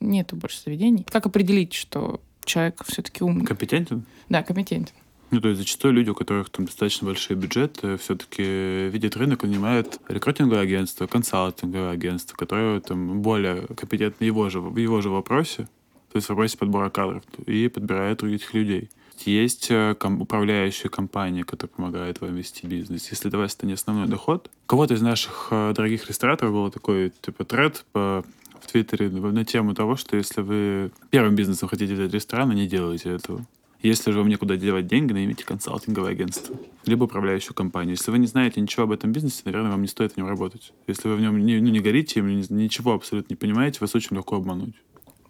нету 0.00 0.36
больше 0.36 0.62
заведений. 0.64 1.04
Как 1.10 1.26
определить, 1.26 1.74
что 1.74 2.20
человек 2.44 2.82
все-таки 2.86 3.24
умный? 3.24 3.44
Компетентен? 3.44 4.04
Да, 4.28 4.42
компетентен. 4.42 4.94
Ну, 5.30 5.40
то 5.40 5.48
есть 5.48 5.60
зачастую 5.60 5.94
люди, 5.94 6.10
у 6.10 6.14
которых 6.14 6.50
там 6.50 6.66
достаточно 6.66 7.06
большой 7.06 7.36
бюджет, 7.36 7.82
все-таки 8.00 8.88
видят 8.88 9.16
рынок, 9.16 9.42
нанимают 9.42 10.00
рекрутинговое 10.08 10.62
агентство, 10.62 11.06
консалтинговое 11.06 11.90
агентство, 11.90 12.36
которое 12.36 12.80
там 12.80 13.22
более 13.22 13.66
компетентно 13.76 14.24
его 14.24 14.48
же, 14.50 14.60
в 14.60 14.76
его 14.76 15.00
же 15.00 15.10
вопросе, 15.10 15.68
то 16.12 16.16
есть 16.16 16.26
в 16.26 16.30
вопросе 16.30 16.56
подбора 16.56 16.90
кадров, 16.90 17.22
и 17.46 17.68
подбирает 17.68 18.22
этих 18.22 18.54
людей. 18.54 18.88
Есть 19.24 19.68
э, 19.70 19.94
ком- 19.98 20.20
управляющая 20.20 20.90
компания, 20.90 21.42
которая 21.42 21.74
помогает 21.74 22.20
вам 22.20 22.36
вести 22.36 22.66
бизнес. 22.66 23.10
Если 23.10 23.30
для 23.30 23.42
это 23.44 23.66
не 23.66 23.72
основной 23.72 24.08
доход. 24.08 24.50
Кого-то 24.66 24.94
из 24.94 25.02
наших 25.02 25.48
э, 25.50 25.72
дорогих 25.74 26.08
рестораторов 26.08 26.52
был 26.52 26.70
такой 26.70 27.12
типа 27.22 27.44
тред 27.44 27.84
по 27.92 28.24
в 28.60 28.70
Твиттере 28.70 29.08
на 29.10 29.44
тему 29.44 29.74
того, 29.74 29.96
что 29.96 30.16
если 30.16 30.40
вы 30.40 30.90
первым 31.10 31.34
бизнесом 31.34 31.68
хотите 31.68 31.94
взять 31.94 32.12
ресторан, 32.12 32.50
не 32.50 32.66
делайте 32.66 33.10
этого. 33.10 33.44
Если 33.86 34.10
же 34.10 34.18
вам 34.18 34.28
некуда 34.28 34.56
девать 34.56 34.88
деньги, 34.88 35.12
наймите 35.12 35.44
консалтинговое 35.44 36.10
агентство, 36.10 36.56
либо 36.86 37.04
управляющую 37.04 37.54
компанию. 37.54 37.92
Если 37.92 38.10
вы 38.10 38.18
не 38.18 38.26
знаете 38.26 38.60
ничего 38.60 38.82
об 38.82 38.90
этом 38.90 39.12
бизнесе, 39.12 39.42
наверное, 39.44 39.70
вам 39.70 39.82
не 39.82 39.86
стоит 39.86 40.14
в 40.14 40.16
нем 40.16 40.26
работать. 40.26 40.72
Если 40.88 41.06
вы 41.06 41.14
в 41.14 41.20
нем 41.20 41.38
не, 41.38 41.60
ну, 41.60 41.68
не 41.68 41.78
горите, 41.78 42.20
ничего 42.20 42.94
абсолютно 42.94 43.34
не 43.34 43.36
понимаете, 43.36 43.78
вас 43.80 43.94
очень 43.94 44.16
легко 44.16 44.34
обмануть. 44.34 44.74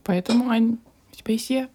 Поэтому, 0.04 0.48
Ань, 0.48 0.78
у 1.12 1.16
тебя 1.16 1.34
есть 1.34 1.50
я. 1.50 1.68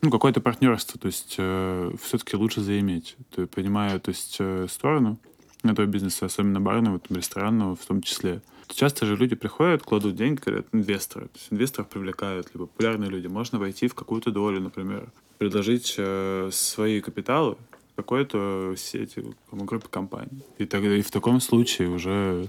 Ну, 0.00 0.10
какое-то 0.10 0.40
партнерство, 0.40 0.98
то 0.98 1.06
есть 1.06 1.34
э, 1.36 1.92
все-таки 2.02 2.34
лучше 2.36 2.62
заиметь. 2.62 3.16
Ты 3.34 3.46
понимаю, 3.46 4.00
то 4.00 4.12
есть 4.12 4.36
э, 4.38 4.66
сторону 4.70 5.18
этого 5.64 5.84
бизнеса, 5.84 6.26
особенно 6.26 6.62
барного, 6.62 6.98
там, 6.98 7.14
ресторанного 7.14 7.76
в 7.76 7.84
том 7.84 8.00
числе. 8.00 8.40
Часто 8.68 9.06
же 9.06 9.16
люди 9.16 9.34
приходят, 9.34 9.82
кладут 9.82 10.16
деньги, 10.16 10.40
говорят, 10.40 10.66
инвесторы. 10.72 11.26
То 11.26 11.38
есть 11.38 11.52
инвесторов 11.52 11.88
привлекают, 11.88 12.48
либо 12.54 12.66
популярные 12.66 13.10
люди. 13.10 13.26
Можно 13.26 13.58
войти 13.58 13.88
в 13.88 13.94
какую-то 13.94 14.30
долю, 14.30 14.60
например, 14.60 15.12
предложить 15.38 15.94
э, 15.98 16.50
свои 16.52 17.00
капиталы 17.00 17.56
какой-то 17.94 18.74
сети, 18.76 19.24
группе 19.50 19.88
компаний. 19.88 20.42
И, 20.58 20.66
тогда, 20.66 20.94
и 20.94 21.02
в 21.02 21.10
таком 21.10 21.40
случае 21.40 21.88
уже 21.88 22.48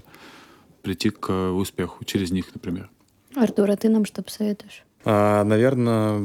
прийти 0.82 1.10
к 1.10 1.50
успеху 1.52 2.04
через 2.04 2.30
них, 2.30 2.54
например. 2.54 2.90
Артур, 3.34 3.70
а 3.70 3.76
ты 3.76 3.88
нам 3.88 4.04
что 4.04 4.22
посоветуешь? 4.22 4.84
А, 5.10 5.42
наверное, 5.42 6.20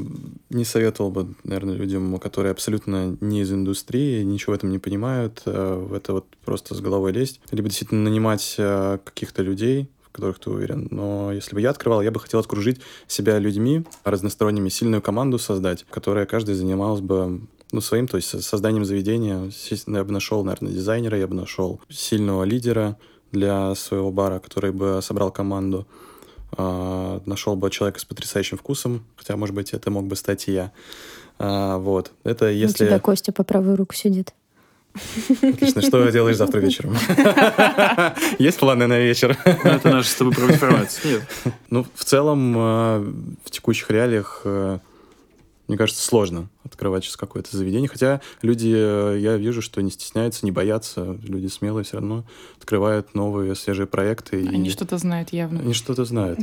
не 0.50 0.66
советовал 0.66 1.10
бы, 1.10 1.36
наверное, 1.46 1.76
людям, 1.76 2.20
которые 2.20 2.52
абсолютно 2.52 3.16
не 3.22 3.40
из 3.40 3.54
индустрии, 3.54 4.24
ничего 4.24 4.52
в 4.52 4.56
этом 4.58 4.72
не 4.72 4.78
понимают, 4.78 5.42
а, 5.46 5.80
в 5.80 5.94
это 5.94 6.12
вот 6.12 6.26
просто 6.44 6.76
с 6.76 6.82
головой 6.82 7.14
лезть. 7.14 7.40
Либо 7.52 7.70
действительно 7.70 8.04
нанимать 8.04 8.58
а, 8.60 8.98
каких-то 8.98 9.42
людей, 9.42 9.90
в 10.02 10.12
которых 10.12 10.38
ты 10.40 10.50
уверен. 10.50 10.90
Но 10.92 11.32
если 11.32 11.56
бы 11.56 11.62
я 11.62 11.70
открывал, 11.70 12.02
я 12.02 12.12
бы 12.12 12.20
хотел 12.20 12.42
окружить 12.42 12.82
себя 13.08 13.40
людьми, 13.40 13.86
разносторонними, 14.04 14.68
сильную 14.68 15.02
команду 15.02 15.40
создать, 15.40 15.86
которая 15.90 16.26
каждый 16.26 16.56
занималась 16.56 17.00
бы 17.00 17.40
ну, 17.72 17.80
своим, 17.80 18.10
то 18.10 18.18
есть 18.18 18.44
созданием 18.44 18.84
заведения. 18.84 19.50
Я 19.88 20.04
бы 20.04 20.12
нашел, 20.12 20.44
наверное, 20.44 20.74
дизайнера, 20.74 21.18
я 21.18 21.28
бы 21.28 21.36
нашел 21.36 21.80
сильного 21.88 22.44
лидера 22.44 22.98
для 23.32 23.76
своего 23.76 24.12
бара, 24.12 24.40
который 24.40 24.74
бы 24.74 25.00
собрал 25.02 25.32
команду. 25.32 25.88
А, 26.56 27.22
нашел 27.26 27.56
бы 27.56 27.70
человека 27.70 28.00
с 28.00 28.06
потрясающим 28.06 28.58
вкусом, 28.58 29.04
хотя, 29.16 29.36
может 29.36 29.56
быть, 29.56 29.74
это 29.74 29.90
мог 29.90 30.06
бы 30.06 30.16
стать 30.16 30.48
и 30.48 30.54
я. 30.54 30.72
А, 31.40 31.78
вот. 31.78 32.12
Это 32.24 32.50
если... 32.50 32.86
У 32.86 32.88
тебя 32.88 33.00
Костя 33.00 33.32
по 33.32 33.44
правую 33.44 33.76
руку 33.76 33.96
сидит. 33.96 34.34
Отлично. 35.42 35.82
Что 35.82 36.08
делаешь 36.10 36.38
завтра 36.38 36.60
вечером? 36.60 36.96
Есть 38.40 38.60
планы 38.60 38.86
на 38.86 39.00
вечер? 39.00 39.36
Ну, 39.46 39.72
это 39.72 39.90
наша 39.90 40.10
с 40.10 40.16
тобой 40.16 40.34
информация. 40.34 41.14
Нет. 41.14 41.22
Ну, 41.70 41.86
в 41.96 42.04
целом, 42.04 42.54
а, 42.58 43.00
в 43.44 43.50
текущих 43.50 43.90
реалиях 43.90 44.46
мне 45.68 45.78
кажется, 45.78 46.02
сложно 46.02 46.50
открывать 46.64 47.04
сейчас 47.04 47.16
какое-то 47.16 47.56
заведение. 47.56 47.88
Хотя 47.88 48.22
люди, 48.42 48.74
э, 48.76 49.18
я 49.20 49.38
вижу, 49.38 49.62
что 49.62 49.82
не 49.82 49.92
стесняются, 49.92 50.46
не 50.46 50.52
боятся. 50.52 51.18
Люди 51.24 51.48
смелые 51.48 51.84
все 51.86 51.98
равно 51.98 52.26
открывают 52.58 53.16
новые 53.16 53.56
свежие 53.56 53.88
проекты. 53.88 54.46
Они 54.48 54.70
и... 54.70 54.72
что-то 54.72 54.98
знают 54.98 55.32
явно. 55.32 55.62
Они 55.62 55.74
что-то 55.74 56.04
знают. 56.06 56.40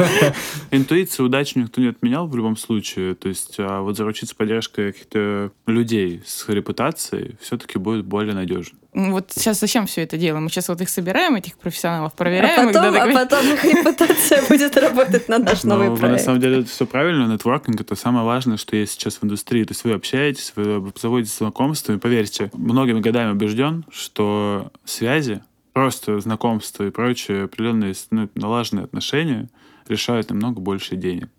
Интуиция, 0.70 1.24
удачу 1.24 1.58
никто 1.58 1.80
не 1.80 1.88
отменял 1.88 2.26
в 2.26 2.36
любом 2.36 2.56
случае. 2.56 3.14
То 3.14 3.28
есть, 3.28 3.56
а 3.58 3.80
вот 3.80 3.96
заручиться 3.96 4.36
поддержкой 4.36 4.92
каких-то 4.92 5.52
людей 5.66 6.22
с 6.26 6.48
репутацией 6.48 7.36
все-таки 7.40 7.78
будет 7.78 8.04
более 8.04 8.34
надежно 8.34 8.78
вот 8.92 9.30
сейчас 9.32 9.60
зачем 9.60 9.86
все 9.86 10.02
это 10.02 10.16
делаем? 10.16 10.44
Мы 10.44 10.50
сейчас 10.50 10.68
вот 10.68 10.80
их 10.80 10.88
собираем, 10.88 11.36
этих 11.36 11.56
профессионалов, 11.56 12.14
проверяем. 12.14 12.68
А 12.68 12.72
потом, 12.72 12.96
а 12.96 13.12
потом 13.12 13.52
их 13.52 13.64
репутация 13.76 14.42
будет 14.48 14.76
работать 14.76 15.28
на 15.28 15.38
наш 15.38 15.62
новый 15.62 15.96
проект. 15.96 16.18
На 16.18 16.24
самом 16.24 16.40
деле 16.40 16.60
это 16.60 16.68
все 16.68 16.86
правильно. 16.86 17.32
Нетворкинг— 17.32 17.80
это 17.82 17.94
самое 17.94 18.24
важное, 18.24 18.56
что 18.56 18.74
есть 18.74 18.92
сейчас 18.92 19.16
в 19.18 19.24
индустрии. 19.24 19.62
То 19.64 19.72
есть 19.72 19.84
вы 19.84 19.92
общаетесь, 19.92 20.52
вы 20.56 20.92
заводите 21.00 21.32
знакомства. 21.36 21.92
И 21.92 21.98
поверьте, 21.98 22.50
многими 22.52 23.00
годами 23.00 23.30
убежден, 23.30 23.84
что 23.92 24.72
связи, 24.84 25.42
просто 25.72 26.18
знакомства 26.18 26.84
и 26.84 26.90
прочие 26.90 27.44
определенные 27.44 27.94
ну, 28.10 28.28
налаженные 28.34 28.84
отношения 28.84 29.48
решают 29.88 30.30
намного 30.30 30.60
больше 30.60 30.96
денег. 30.96 31.30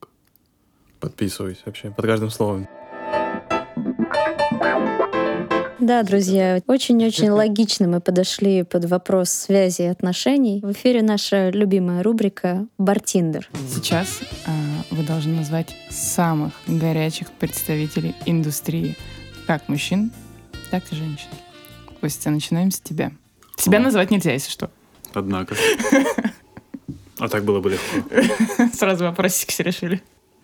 Подписываюсь 1.01 1.61
вообще 1.65 1.91
под 1.91 2.05
каждым 2.05 2.29
словом. 2.29 2.67
Да, 5.81 6.03
друзья, 6.03 6.61
очень-очень 6.67 7.31
логично 7.31 7.87
мы 7.87 8.01
подошли 8.01 8.61
под 8.61 8.85
вопрос 8.85 9.31
связи 9.31 9.81
и 9.81 9.85
отношений. 9.85 10.59
В 10.61 10.73
эфире 10.73 11.01
наша 11.01 11.49
любимая 11.49 12.03
рубрика 12.03 12.67
«Бартиндер». 12.77 13.49
Сейчас 13.67 14.19
э, 14.45 14.51
вы 14.91 15.01
должны 15.01 15.33
назвать 15.33 15.75
самых 15.89 16.53
горячих 16.67 17.31
представителей 17.31 18.13
индустрии, 18.27 18.95
как 19.47 19.67
мужчин, 19.69 20.11
так 20.69 20.83
и 20.91 20.95
женщин. 20.95 21.29
Костя, 21.99 22.29
начинаем 22.29 22.69
с 22.69 22.79
тебя. 22.79 23.11
Тебя 23.57 23.79
О. 23.79 23.81
назвать 23.81 24.11
нельзя, 24.11 24.33
если 24.33 24.51
что. 24.51 24.69
Однако. 25.15 25.55
А 27.17 27.29
так 27.29 27.43
было 27.43 27.59
бы 27.59 27.69
легко. 27.69 28.73
Сразу 28.73 29.03
вопросики 29.03 29.51
все 29.51 29.61
решили. 29.61 30.01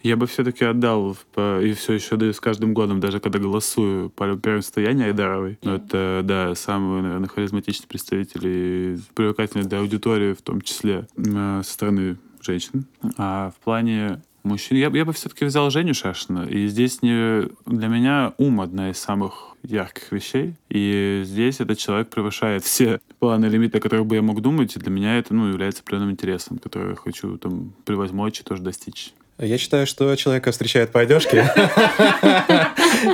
Я 0.08 0.16
бы 0.16 0.26
все-таки 0.26 0.64
отдал, 0.64 1.18
и 1.38 1.74
все 1.74 1.94
еще 1.94 2.16
даю 2.16 2.32
с 2.32 2.40
каждым 2.40 2.74
годом, 2.74 3.02
даже 3.02 3.20
когда 3.20 3.40
голосую 3.40 4.10
по 4.10 4.38
первенству 4.38 4.80
Яне 4.80 5.08
Айдаровой. 5.08 5.60
Но 5.64 5.76
это, 5.76 6.22
да, 6.24 6.56
самый, 6.56 7.02
наверное, 7.02 7.28
харизматичный 7.28 7.90
представитель 7.90 8.42
и 8.46 8.98
привлекательный 9.16 9.66
для 9.66 9.80
аудитории, 9.80 10.34
в 10.34 10.42
том 10.42 10.62
числе 10.62 11.08
э, 11.18 11.62
со 11.62 11.70
стороны 11.70 12.16
женщин. 12.42 12.86
А 13.18 13.52
в 13.52 13.62
плане 13.62 14.22
мужчин 14.44 14.78
я, 14.78 14.90
бы- 14.90 14.98
я 14.98 15.04
бы 15.04 15.12
все-таки 15.12 15.44
взял 15.44 15.70
Женю 15.72 15.94
Шашина. 15.94 16.46
И 16.46 16.68
здесь 16.68 17.02
не, 17.02 17.50
для 17.66 17.90
меня 17.90 18.34
ум 18.38 18.62
одна 18.62 18.92
из 18.92 19.00
самых 19.00 19.58
ярких 19.64 20.14
вещей. 20.14 20.56
И 20.70 21.24
здесь 21.26 21.60
этот 21.60 21.78
человек 21.80 22.10
превышает 22.10 22.64
все 22.64 23.02
планы 23.20 23.48
лимиты, 23.48 23.80
о 23.80 23.82
которых 23.82 24.06
бы 24.06 24.16
я 24.16 24.22
мог 24.22 24.42
думать. 24.42 24.74
И 24.78 24.80
для 24.80 24.90
меня 24.90 25.18
это 25.18 25.34
ну, 25.34 25.50
является 25.50 25.82
определенным 25.82 26.12
интересом, 26.12 26.60
который 26.60 26.92
я 26.92 26.96
хочу 26.96 27.38
там, 27.38 27.74
превозмочь 27.84 28.40
и 28.40 28.44
тоже 28.44 28.64
достичь. 28.64 29.14
Я 29.40 29.60
считаю, 29.60 29.86
что 29.86 30.16
человека 30.16 30.52
встречают 30.52 30.92
по 30.92 31.00
одежке. 31.02 31.48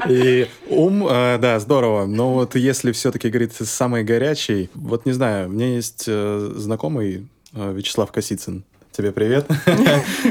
И 0.10 0.48
ум, 0.70 1.06
э, 1.06 1.38
да, 1.38 1.60
здорово. 1.60 2.06
Но 2.06 2.34
вот 2.34 2.56
если 2.56 2.94
все-таки 2.94 3.30
говорить 3.30 3.54
самый 3.54 4.06
горячий, 4.06 4.70
вот 4.74 5.06
не 5.06 5.12
знаю, 5.12 5.50
меня 5.50 5.76
есть 5.76 6.06
э, 6.08 6.52
знакомый 6.56 7.28
э, 7.54 7.74
Вячеслав 7.74 8.12
Косицын. 8.12 8.64
Тебе 8.94 9.12
привет. 9.12 9.48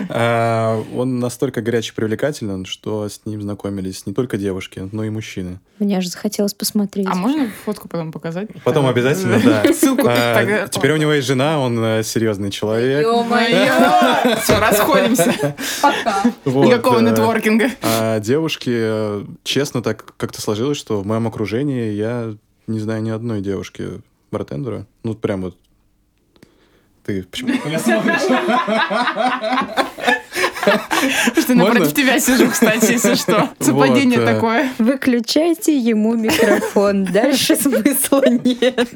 А, 0.09 0.81
Он 0.97 1.19
настолько 1.19 1.61
горячий 1.63 1.93
привлекателен, 1.93 2.65
что 2.65 3.09
с 3.09 3.23
ним 3.25 3.43
знакомились 3.43 4.07
не 4.07 4.15
только 4.15 4.37
девушки, 4.37 4.89
но 4.93 5.03
и 5.03 5.11
мужчины. 5.11 5.59
Мне 5.81 5.99
аж 5.99 6.07
захотелось 6.07 6.55
посмотреть. 6.55 7.09
А 7.11 7.15
можно 7.17 7.51
фотку 7.65 7.89
потом 7.89 8.13
показать? 8.13 8.49
Потом 8.65 8.87
Э, 8.87 8.91
обязательно, 8.91 9.41
да. 9.45 9.73
Ссылку 9.73 10.07
А, 10.09 10.35
тогда- 10.37 10.69
Теперь 10.69 10.93
у 10.93 10.97
него 10.97 11.13
есть 11.13 11.27
жена, 11.27 11.59
он 11.59 11.77
э, 11.83 12.03
серьезный 12.05 12.51
человек. 12.51 13.03
Ё-моё! 13.05 14.37
Все, 14.41 14.59
расходимся. 14.61 15.57
Пока. 15.83 16.23
Никакого 16.45 16.99
э, 17.01 17.03
нетворкинга. 17.11 17.71
А 17.83 18.21
девушки, 18.21 18.71
э, 18.73 19.25
честно, 19.43 19.83
так 19.83 20.15
как-то 20.17 20.41
сложилось, 20.41 20.79
что 20.79 21.01
в 21.01 21.07
моем 21.07 21.27
окружении 21.27 21.91
я 21.93 22.37
не 22.69 22.79
знаю 22.79 23.03
ни 23.03 23.11
одной 23.11 23.41
девушки 23.41 24.01
бартендера. 24.31 24.87
Ну, 25.03 25.15
прям 25.17 25.43
вот. 25.43 25.57
Ты 27.05 27.23
почему 27.25 27.49
на 27.55 27.67
меня 27.69 27.79
смотришь? 27.79 28.21
Что 31.43 31.55
напротив 31.55 31.95
тебя 31.95 32.21
сижу, 32.21 32.49
кстати, 32.51 32.93
если 32.93 33.15
что. 33.15 33.51
Совпадение 33.59 34.21
Вот, 34.21 34.29
э, 34.29 34.35
такое. 34.35 34.71
Выключайте 34.79 35.77
ему 35.77 36.15
микрофон. 36.15 37.05
Дальше 37.05 37.57
смысла 37.57 38.23
нет. 38.29 38.89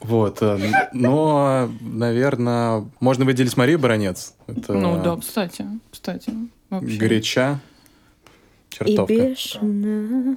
Вот. 0.00 0.38
э, 0.42 0.58
Но, 0.92 1.70
наверное, 1.80 2.84
можно 3.00 3.24
выделить 3.24 3.56
Марию 3.56 3.78
Баронец. 3.78 4.34
Это 4.46 4.74
Ну 4.74 5.02
да, 5.02 5.16
кстати, 5.16 5.64
кстати. 5.90 6.32
вообще. 6.68 6.96
горяча. 6.98 7.60
И 8.70 8.74
Чертовка. 8.74 9.12
бешено. 9.14 10.36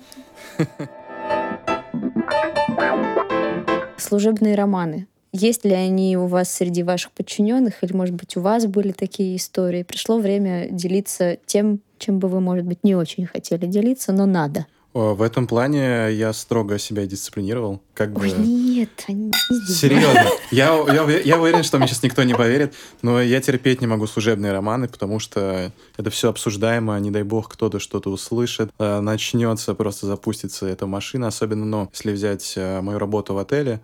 Служебные 3.97 4.55
романы. 4.55 5.07
Есть 5.34 5.63
ли 5.63 5.71
они 5.71 6.17
у 6.17 6.27
вас 6.27 6.51
среди 6.51 6.84
ваших 6.84 7.11
подчиненных, 7.11 7.84
или, 7.84 7.93
может 7.93 8.15
быть, 8.15 8.36
у 8.36 8.41
вас 8.41 8.65
были 8.65 8.91
такие 8.91 9.38
истории? 9.38 9.84
Пришло 9.84 10.19
время 10.19 10.67
делиться 10.69 11.38
тем, 11.45 11.79
чем 11.99 12.19
бы 12.19 12.27
вы, 12.27 12.41
может 12.41 12.65
быть, 12.65 12.84
не 12.84 12.95
очень 12.95 13.25
хотели 13.25 13.65
делиться, 13.65 14.11
но 14.11 14.25
надо. 14.25 14.65
О, 14.93 15.13
В 15.13 15.21
этом 15.21 15.47
плане 15.47 16.11
я 16.11 16.34
строго 16.34 16.77
себя 16.77 17.05
дисциплинировал. 17.05 17.82
Как 17.93 18.11
бы... 18.11 18.23
Ой, 18.23 18.34
нет, 18.34 18.89
они 19.07 19.32
здесь. 19.49 19.79
Серьезно. 19.79 20.25
Я, 20.51 20.75
я, 20.93 21.19
я 21.19 21.39
уверен, 21.39 21.63
что 21.63 21.77
мне 21.77 21.88
сейчас 21.88 22.03
никто 22.03 22.23
не 22.23 22.34
поверит, 22.34 22.73
но 23.01 23.21
я 23.21 23.39
терпеть 23.39 23.79
не 23.79 23.88
могу 23.88 24.07
служебные 24.07 24.51
романы, 24.51 24.89
потому 24.89 25.19
что 25.19 25.71
это 25.95 26.09
все 26.09 26.27
обсуждаемо, 26.27 26.99
не 26.99 27.09
дай 27.09 27.23
бог 27.23 27.47
кто-то 27.47 27.79
что-то 27.79 28.09
услышит, 28.09 28.69
э, 28.79 28.99
начнется, 28.99 29.75
просто 29.75 30.07
запустится 30.07 30.65
эта 30.65 30.88
машина, 30.88 31.27
особенно, 31.27 31.63
ну, 31.63 31.89
если 31.93 32.11
взять 32.11 32.53
э, 32.57 32.82
мою 32.82 32.99
работу 32.99 33.34
в 33.34 33.38
отеле, 33.38 33.79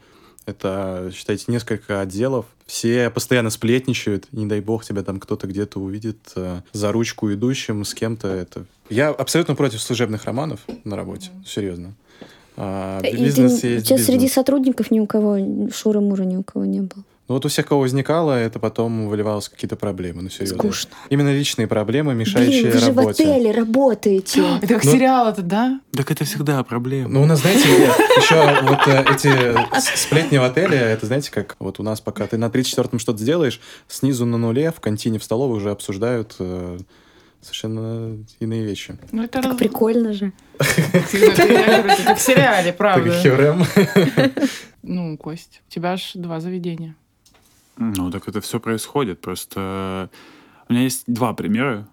это, 0.48 1.12
считайте, 1.14 1.46
несколько 1.50 2.02
отделов. 2.02 2.46
Все 2.66 3.10
постоянно 3.10 3.50
сплетничают. 3.50 4.28
Не 4.32 4.46
дай 4.46 4.62
бог 4.62 4.84
тебя 4.84 5.04
там 5.04 5.20
кто-то 5.20 5.46
где-то 5.46 5.80
увидит 5.80 6.18
э, 6.36 6.62
за 6.74 6.92
ручку 6.92 7.32
идущим 7.32 7.86
с 7.86 7.94
кем-то. 7.94 8.28
Это... 8.30 8.66
Я 8.90 9.10
абсолютно 9.10 9.56
против 9.56 9.82
служебных 9.82 10.26
романов 10.26 10.62
на 10.84 10.96
работе. 10.96 11.30
Серьезно. 11.46 11.94
А, 12.56 13.00
И 13.02 13.12
ты- 13.12 13.18
бизнес 13.24 13.64
у 13.64 13.68
есть 13.68 13.86
среди 13.88 14.14
бизнес. 14.14 14.34
сотрудников 14.34 14.90
ни 14.90 15.00
у 15.00 15.06
кого, 15.06 15.38
Шура-Мура 15.38 16.24
ни 16.24 16.38
у 16.38 16.44
кого 16.44 16.66
не 16.66 16.82
было. 16.82 17.04
Ну 17.28 17.36
вот 17.36 17.46
у 17.46 17.50
всех, 17.50 17.66
кого 17.68 17.82
возникало, 17.82 18.32
это 18.32 18.58
потом 18.58 19.10
выливалось 19.10 19.48
в 19.48 19.52
какие-то 19.52 19.76
проблемы. 19.76 20.22
Ну, 20.22 20.30
серьезно. 20.30 20.58
Скучно. 20.60 20.92
Именно 21.10 21.34
личные 21.34 21.68
проблемы, 21.68 22.14
мешающие 22.16 22.62
Блин, 22.64 22.74
вы 22.74 22.80
же 22.80 22.92
в 22.94 22.98
работе. 22.98 23.24
отеле 23.24 23.52
работаете. 23.52 24.44
Это 24.62 24.68
как 24.76 24.86
Ну- 24.86 24.92
сериал 24.94 25.28
это, 25.28 25.42
да? 25.42 25.82
Так 25.94 26.10
это 26.10 26.24
всегда 26.24 26.64
проблема. 26.64 27.10
Ну, 27.10 27.24
у 27.24 27.26
нас, 27.26 27.42
знаете, 27.42 27.68
еще 27.68 28.62
вот 28.64 28.88
э, 28.88 29.04
эти 29.14 29.98
сплетни 29.98 30.38
в 30.38 30.44
отеле, 30.44 30.78
это, 30.78 31.06
знаете, 31.06 31.30
как 31.32 31.58
вот 31.60 31.80
у 31.82 31.84
нас, 31.84 32.00
пока 32.00 32.28
ты 32.28 32.38
на 32.38 32.46
34-м 32.46 32.98
что-то 33.00 33.20
сделаешь, 33.20 33.60
снизу 33.90 34.26
на 34.26 34.38
нуле 34.38 34.72
в 34.72 34.80
контине 34.80 35.20
в 35.20 35.24
столовой 35.26 35.58
уже 35.58 35.72
обсуждают 35.72 36.36
э, 36.40 36.78
совершенно 37.42 38.18
иные 38.40 38.64
вещи. 38.64 38.98
Ну, 39.12 39.24
это 39.24 39.42
Так 39.42 39.46
раз- 39.52 39.58
прикольно 39.58 40.14
же. 40.14 40.32
Как 40.58 42.18
в 42.18 42.22
сериале, 42.22 42.72
правда. 42.72 43.12
херем. 43.22 43.66
Ну, 44.82 45.18
Кость, 45.18 45.62
у 45.68 45.72
тебя 45.72 45.92
аж 45.92 46.12
два 46.14 46.40
заведения. 46.40 46.96
Ну, 47.78 48.12
так 48.12 48.28
это 48.28 48.42
все 48.42 48.60
происходит. 48.60 49.22
Просто 49.22 50.10
у 50.68 50.74
меня 50.74 50.84
есть 50.84 51.04
два 51.08 51.34
примера 51.34 51.88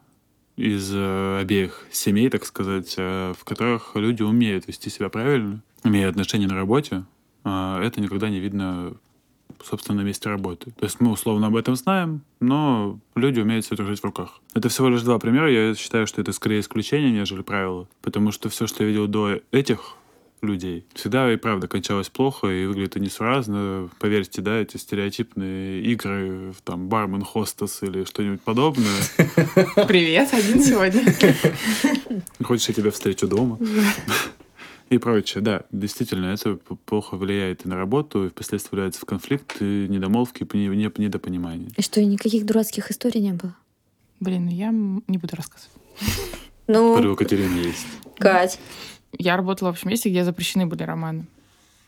из 0.56 0.92
э, 0.94 1.38
обеих 1.40 1.86
семей, 1.90 2.30
так 2.30 2.44
сказать, 2.44 2.94
э, 2.96 3.34
в 3.38 3.44
которых 3.44 3.92
люди 3.94 4.22
умеют 4.22 4.66
вести 4.66 4.88
себя 4.88 5.08
правильно, 5.08 5.62
имея 5.82 6.08
отношения 6.08 6.46
на 6.46 6.54
работе. 6.54 7.04
а 7.44 7.82
это 7.82 8.00
никогда 8.00 8.30
не 8.30 8.40
видно, 8.40 8.94
собственно, 9.62 10.02
на 10.02 10.06
месте 10.06 10.28
работы. 10.28 10.70
То 10.70 10.84
есть 10.84 11.00
мы 11.00 11.10
условно 11.10 11.48
об 11.48 11.56
этом 11.56 11.76
знаем, 11.76 12.22
но 12.40 12.98
люди 13.14 13.40
умеют 13.40 13.66
все 13.66 13.76
держать 13.76 14.00
в 14.00 14.04
руках. 14.04 14.40
Это 14.54 14.68
всего 14.68 14.88
лишь 14.88 15.02
два 15.02 15.18
примера. 15.18 15.50
Я 15.50 15.74
считаю, 15.74 16.06
что 16.06 16.20
это 16.20 16.32
скорее 16.32 16.60
исключение, 16.60 17.10
нежели 17.10 17.42
правило. 17.42 17.86
Потому 18.00 18.32
что 18.32 18.48
все, 18.48 18.66
что 18.66 18.84
я 18.84 18.88
видел 18.88 19.08
до 19.08 19.40
этих 19.50 19.96
людей. 20.44 20.86
Всегда 20.94 21.32
и 21.32 21.36
правда 21.36 21.68
кончалось 21.68 22.08
плохо, 22.08 22.46
и 22.48 22.66
выглядит 22.66 22.96
несуразно. 22.96 23.88
Поверьте, 23.98 24.40
да, 24.42 24.56
эти 24.58 24.76
стереотипные 24.76 25.82
игры, 25.82 26.52
в, 26.52 26.60
там, 26.62 26.88
бармен, 26.88 27.22
хостес 27.22 27.82
или 27.82 28.04
что-нибудь 28.04 28.40
подобное. 28.42 29.00
Привет, 29.88 30.32
один 30.32 30.62
сегодня. 30.62 31.02
Хочешь, 32.42 32.68
я 32.68 32.74
тебя 32.74 32.90
встречу 32.90 33.26
дома? 33.26 33.58
И 34.90 34.98
прочее, 34.98 35.42
да, 35.42 35.62
действительно, 35.72 36.26
это 36.26 36.56
плохо 36.84 37.16
влияет 37.16 37.64
и 37.64 37.68
на 37.68 37.74
работу, 37.76 38.26
и 38.26 38.28
впоследствии 38.28 38.76
влияется 38.76 39.00
в 39.00 39.06
конфликт, 39.06 39.56
и 39.60 39.86
недомолвки, 39.88 40.46
и 40.52 40.56
не- 40.56 40.68
не- 40.68 40.92
недопонимание. 40.98 41.70
И 41.76 41.82
что, 41.82 42.00
и 42.00 42.04
никаких 42.04 42.44
дурацких 42.44 42.90
историй 42.90 43.22
не 43.22 43.32
было? 43.32 43.56
Блин, 44.20 44.46
я 44.48 44.70
не 44.70 45.18
буду 45.18 45.36
рассказывать. 45.36 45.72
Ну, 46.66 46.92
у 47.12 47.16
Катерины 47.16 47.58
есть. 47.58 47.86
Кать. 48.18 48.58
Я 49.18 49.36
работала 49.36 49.68
в 49.68 49.72
общем 49.72 49.90
месте, 49.90 50.10
где 50.10 50.24
запрещены 50.24 50.66
были 50.66 50.82
романы. 50.82 51.26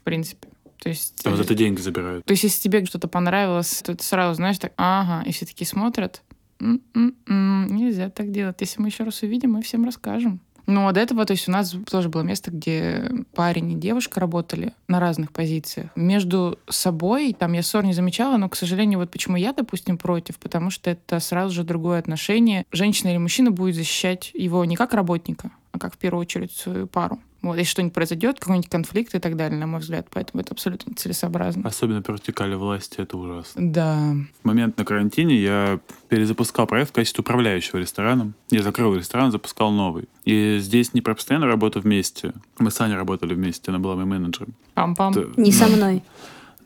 В 0.01 0.05
принципе. 0.05 0.49
То 0.79 0.89
есть... 0.89 1.23
Там 1.23 1.37
за 1.37 1.43
это 1.43 1.55
деньги 1.55 1.81
забирают. 1.81 2.25
То 2.25 2.33
есть, 2.33 2.45
если 2.45 2.61
тебе 2.61 2.85
что-то 2.85 3.09
понравилось, 3.09 3.83
то 3.83 3.95
ты 3.95 4.05
сразу 4.05 4.35
знаешь, 4.35 4.59
так, 4.59 4.73
ага, 4.77 5.27
и 5.27 5.33
все 5.33 5.47
такие 5.47 5.67
смотрят. 5.67 6.23
«М-м-м, 6.59 7.67
нельзя 7.67 8.09
так 8.09 8.31
делать. 8.31 8.57
Если 8.61 8.81
мы 8.81 8.89
еще 8.89 9.05
раз 9.05 9.23
увидим, 9.23 9.53
мы 9.53 9.63
всем 9.63 9.85
расскажем. 9.85 10.41
Ну, 10.67 10.89
а 10.89 10.93
до 10.93 11.01
этого, 11.01 11.25
то 11.25 11.33
есть 11.33 11.49
у 11.49 11.53
нас 11.53 11.77
тоже 11.89 12.09
было 12.09 12.23
место, 12.23 12.51
где 12.51 13.09
парень 13.35 13.73
и 13.73 13.77
девушка 13.77 14.19
работали 14.19 14.73
на 14.89 14.99
разных 14.99 15.31
позициях. 15.31 15.91
Между 15.95 16.59
собой 16.69 17.37
там 17.39 17.53
я 17.53 17.63
ссор 17.63 17.85
не 17.85 17.93
замечала, 17.93 18.37
но, 18.37 18.49
к 18.49 18.57
сожалению, 18.57 18.99
вот 18.99 19.11
почему 19.11 19.37
я, 19.37 19.53
допустим, 19.53 19.97
против, 19.97 20.39
потому 20.39 20.71
что 20.71 20.91
это 20.91 21.21
сразу 21.21 21.55
же 21.55 21.63
другое 21.63 22.01
отношение. 22.01 22.67
Женщина 22.73 23.11
или 23.11 23.19
мужчина 23.19 23.53
будет 23.53 23.77
защищать 23.77 24.33
его 24.35 24.65
не 24.65 24.75
как 24.75 24.93
работника, 24.93 25.53
как 25.79 25.95
в 25.95 25.99
первую 25.99 26.21
очередь 26.23 26.53
свою 26.53 26.87
пару. 26.87 27.21
Вот, 27.43 27.57
если 27.59 27.71
что-нибудь 27.71 27.95
произойдет, 27.95 28.41
какой-нибудь 28.41 28.69
конфликт 28.71 29.15
и 29.15 29.19
так 29.21 29.37
далее, 29.37 29.59
на 29.59 29.67
мой 29.69 29.81
взгляд. 29.81 30.09
Поэтому 30.11 30.41
это 30.43 30.53
абсолютно 30.53 30.95
целесообразно. 30.97 31.69
Особенно 31.69 32.03
по 32.03 32.11
вертикали 32.13 32.55
власти, 32.55 32.97
это 32.99 33.17
ужасно. 33.17 33.73
Да. 33.73 34.15
В 34.43 34.45
момент 34.47 34.77
на 34.79 34.85
карантине 34.85 35.37
я 35.37 35.79
перезапускал 36.09 36.67
проект 36.67 36.91
в 36.91 36.93
качестве 36.95 37.21
управляющего 37.23 37.79
рестораном. 37.79 38.35
Я 38.51 38.63
закрыл 38.63 38.97
ресторан, 38.97 39.31
запускал 39.31 39.71
новый. 39.71 40.09
И 40.25 40.59
здесь 40.61 40.93
не 40.95 41.03
про 41.03 41.15
постоянную 41.15 41.51
работу 41.53 41.81
вместе. 41.81 42.33
Мы 42.59 42.71
с 42.73 42.81
Аней 42.81 42.97
работали 42.97 43.35
вместе, 43.35 43.71
она 43.71 43.79
была 43.79 43.95
моим 43.95 44.09
менеджером. 44.09 44.55
Пам-пам. 44.75 45.13
Т- 45.15 45.41
Не 45.41 45.53
со 45.53 45.69
мной. 45.69 46.03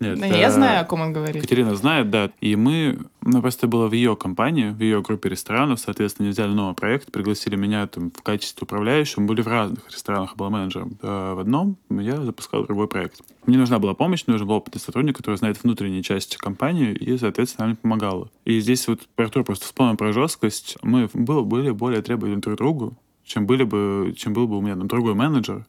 Нет, 0.00 0.18
Ну, 0.18 0.24
Я 0.24 0.48
э, 0.48 0.50
знаю, 0.50 0.80
о 0.80 0.84
ком 0.84 1.02
он 1.02 1.12
говорит. 1.12 1.42
Катерина 1.42 1.74
знает, 1.74 2.08
да. 2.08 2.30
И 2.40 2.56
мы, 2.56 2.98
ну, 3.20 3.42
просто 3.42 3.66
было 3.68 3.86
в 3.86 3.92
ее 3.92 4.16
компании, 4.16 4.70
в 4.70 4.80
ее 4.80 5.02
группе 5.02 5.28
ресторанов, 5.28 5.78
соответственно, 5.78 6.26
они 6.26 6.32
взяли 6.32 6.52
новый 6.52 6.74
проект, 6.74 7.12
пригласили 7.12 7.56
меня 7.56 7.86
там 7.86 8.10
в 8.10 8.22
качестве 8.22 8.64
управляющего. 8.64 9.20
Мы 9.20 9.26
были 9.28 9.42
в 9.42 9.46
разных 9.46 9.90
ресторанах, 9.90 10.30
я 10.30 10.36
был 10.36 10.48
менеджером. 10.48 10.96
Э, 11.02 11.34
В 11.34 11.40
одном 11.40 11.76
я 11.90 12.22
запускал 12.22 12.64
другой 12.64 12.88
проект. 12.88 13.20
Мне 13.44 13.58
нужна 13.58 13.78
была 13.78 13.92
помощь, 13.92 14.24
мне 14.26 14.32
нужен 14.32 14.48
был 14.48 14.54
опытный 14.54 14.80
сотрудник, 14.80 15.18
который 15.18 15.36
знает 15.36 15.62
внутренние 15.62 16.02
части 16.02 16.36
компании, 16.38 16.92
и, 16.92 17.18
соответственно, 17.18 17.64
она 17.66 17.72
мне 17.72 17.76
помогала. 17.76 18.30
И 18.46 18.58
здесь 18.60 18.88
вот 18.88 19.02
Артур 19.16 19.44
просто 19.44 19.66
вспомнил 19.66 19.96
про 19.96 20.12
жесткость. 20.12 20.78
Мы 20.82 21.10
был- 21.12 21.44
были 21.44 21.70
более 21.72 22.00
требовательны 22.00 22.40
друг 22.40 22.54
к 22.54 22.58
другу, 22.58 22.96
чем, 23.24 23.46
были 23.46 23.64
бы, 23.64 24.14
чем 24.16 24.32
был 24.32 24.48
бы 24.48 24.56
у 24.56 24.62
меня 24.62 24.76
там 24.76 24.88
другой 24.88 25.12
менеджер, 25.14 25.66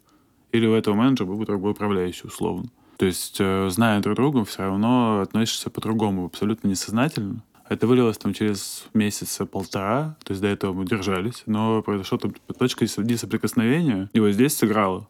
или 0.53 0.65
у 0.67 0.73
этого 0.73 0.95
менеджера 0.95 1.27
был 1.27 1.36
бы 1.36 1.45
другой 1.45 1.71
управляющий, 1.71 2.27
условно. 2.27 2.69
То 3.01 3.07
есть, 3.07 3.37
э, 3.39 3.67
зная 3.71 3.99
друг 3.99 4.15
друга, 4.15 4.45
все 4.45 4.61
равно 4.61 5.21
относишься 5.21 5.71
по-другому, 5.71 6.25
абсолютно 6.25 6.67
несознательно. 6.67 7.41
Это 7.67 7.87
вылилось 7.87 8.19
там 8.19 8.31
через 8.31 8.85
месяца 8.93 9.47
полтора, 9.47 10.15
то 10.23 10.33
есть 10.33 10.41
до 10.43 10.47
этого 10.47 10.71
мы 10.73 10.85
держались, 10.85 11.41
но 11.47 11.81
произошла 11.81 12.19
там 12.19 12.35
точка 12.59 12.85
несоприкосновения, 12.85 14.07
и 14.13 14.19
вот 14.19 14.33
здесь 14.33 14.55
сыграло. 14.55 15.07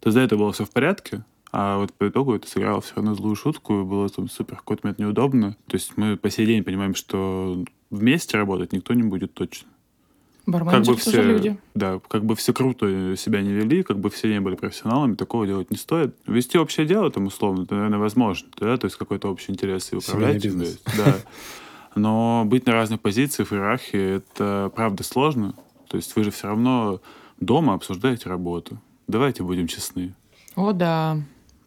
То 0.00 0.08
есть 0.08 0.16
до 0.16 0.20
этого 0.20 0.40
было 0.40 0.52
все 0.52 0.66
в 0.66 0.70
порядке, 0.70 1.24
а 1.52 1.78
вот 1.78 1.94
по 1.94 2.06
итогу 2.06 2.34
это 2.34 2.46
сыграло 2.46 2.82
все 2.82 2.96
равно 2.96 3.14
злую 3.14 3.34
шутку, 3.34 3.80
и 3.80 3.84
было 3.84 4.10
там 4.10 4.28
супер 4.28 4.56
какой-то 4.56 4.82
момент 4.84 4.98
неудобно. 4.98 5.56
То 5.68 5.76
есть 5.76 5.96
мы 5.96 6.18
по 6.18 6.28
сей 6.28 6.44
день 6.44 6.62
понимаем, 6.62 6.94
что 6.94 7.64
вместе 7.88 8.36
работать 8.36 8.74
никто 8.74 8.92
не 8.92 9.04
будет 9.04 9.32
точно. 9.32 9.70
Как 10.44 10.54
Барменджеры 10.54 10.96
бы 10.96 11.02
тоже 11.02 11.10
все, 11.10 11.22
люди. 11.22 11.56
да, 11.74 12.00
как 12.08 12.24
бы 12.24 12.34
все 12.34 12.52
круто 12.52 13.14
себя 13.16 13.42
не 13.42 13.52
вели, 13.52 13.82
как 13.84 14.00
бы 14.00 14.10
все 14.10 14.28
не 14.28 14.40
были 14.40 14.56
профессионалами, 14.56 15.14
такого 15.14 15.46
делать 15.46 15.70
не 15.70 15.76
стоит. 15.76 16.16
Вести 16.26 16.58
общее 16.58 16.84
дело 16.84 17.10
там 17.10 17.26
условно, 17.26 17.62
это, 17.62 17.76
наверное, 17.76 18.00
возможно, 18.00 18.48
да, 18.58 18.76
то 18.76 18.86
есть 18.86 18.96
какой-то 18.96 19.28
общий 19.28 19.52
интерес 19.52 19.92
и 19.92 19.96
управлять 19.96 20.42
бизнес. 20.42 20.80
да. 20.96 21.04
Да. 21.04 21.16
Но 21.94 22.44
быть 22.46 22.66
на 22.66 22.72
разных 22.72 23.00
позициях 23.00 23.50
в 23.50 23.52
иерархии, 23.52 24.16
это 24.16 24.72
правда 24.74 25.04
сложно. 25.04 25.54
То 25.88 25.96
есть 25.96 26.16
вы 26.16 26.24
же 26.24 26.30
все 26.30 26.48
равно 26.48 27.00
дома 27.38 27.74
обсуждаете 27.74 28.28
работу. 28.28 28.78
Давайте 29.08 29.42
будем 29.42 29.66
честны. 29.66 30.14
О, 30.56 30.72
да. 30.72 31.18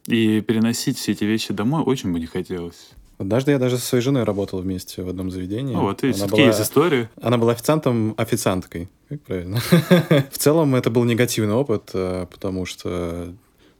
И 0.07 0.41
переносить 0.41 0.97
все 0.97 1.11
эти 1.11 1.23
вещи 1.23 1.53
домой 1.53 1.83
очень 1.83 2.11
бы 2.11 2.19
не 2.19 2.25
хотелось. 2.25 2.91
Однажды 3.17 3.51
я 3.51 3.59
даже 3.59 3.77
со 3.77 3.85
своей 3.85 4.03
женой 4.03 4.23
работал 4.23 4.59
вместе 4.59 5.01
в 5.01 5.09
одном 5.09 5.31
заведении. 5.31 5.73
Ну, 5.73 5.81
вот 5.81 6.01
видите, 6.03 6.23
Она 6.25 6.31
была- 6.31 6.41
есть 6.47 6.61
истории. 6.61 7.09
Она 7.21 7.37
была 7.37 7.53
официантом, 7.53 8.13
официанткой. 8.17 8.89
Как 9.09 9.21
правильно? 9.21 9.59
В 10.31 10.37
целом 10.37 10.75
это 10.75 10.89
был 10.89 11.03
негативный 11.05 11.53
опыт, 11.53 11.91
э, 11.93 12.25
потому 12.29 12.65
что 12.65 13.33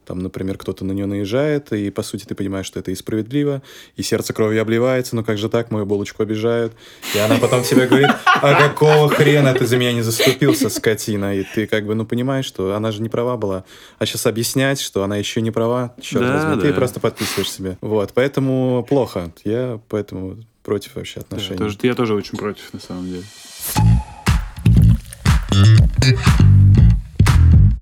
там, 0.06 0.20
например, 0.20 0.58
кто-то 0.58 0.86
на 0.86 0.92
нее 0.92 1.06
наезжает, 1.06 1.72
и, 1.74 1.90
по 1.90 2.04
сути, 2.04 2.26
ты 2.26 2.36
понимаешь, 2.36 2.66
что 2.66 2.80
это 2.80 2.92
и 2.92 2.96
справедливо, 2.96 3.62
и 3.96 4.04
сердце 4.04 4.34
кровью 4.34 4.62
обливается, 4.62 5.16
но 5.16 5.24
как 5.24 5.38
же 5.38 5.50
так, 5.50 5.72
мою 5.72 5.86
булочку 5.86 6.24
обижают. 6.24 6.74
И 7.14 7.18
она 7.18 7.38
потом 7.38 7.64
тебе 7.64 7.88
говорит, 7.88 8.10
а 8.26 8.54
какого 8.70 9.10
хрена 9.10 9.54
ты 9.54 9.66
за 9.66 9.78
меня 9.78 9.92
не 9.94 10.02
заступился, 10.02 10.70
скотина? 10.70 11.36
И 11.36 11.44
ты 11.44 11.68
как 11.68 11.86
бы, 11.86 11.96
ну, 11.96 12.06
понимаешь, 12.06 12.46
что 12.46 12.76
она 12.76 12.92
же 12.92 13.02
не 13.02 13.10
права 13.10 13.38
была. 13.38 13.64
А 14.00 14.06
сейчас 14.06 14.26
объяснять, 14.26 14.80
что 14.80 15.04
она 15.04 15.18
еще 15.18 15.42
не 15.42 15.52
права, 15.52 15.94
черт 16.02 16.24
Да, 16.26 16.34
возьми, 16.48 16.62
ты 16.62 16.70
да. 16.70 16.74
просто 16.76 17.00
подписываешь 17.00 17.50
себе. 17.52 17.78
Вот, 17.82 18.12
поэтому 18.14 18.86
плохо. 18.88 19.32
Я 19.44 19.80
поэтому 19.90 20.38
против 20.64 20.96
вообще 20.96 21.20
Да, 21.20 21.26
отношений. 21.38 21.58
тоже- 21.58 21.78
я 21.84 21.96
тоже 21.96 22.14
очень 22.14 22.38
против, 22.38 22.74
на 22.74 22.80
самом 22.80 23.06
деле. 23.08 23.24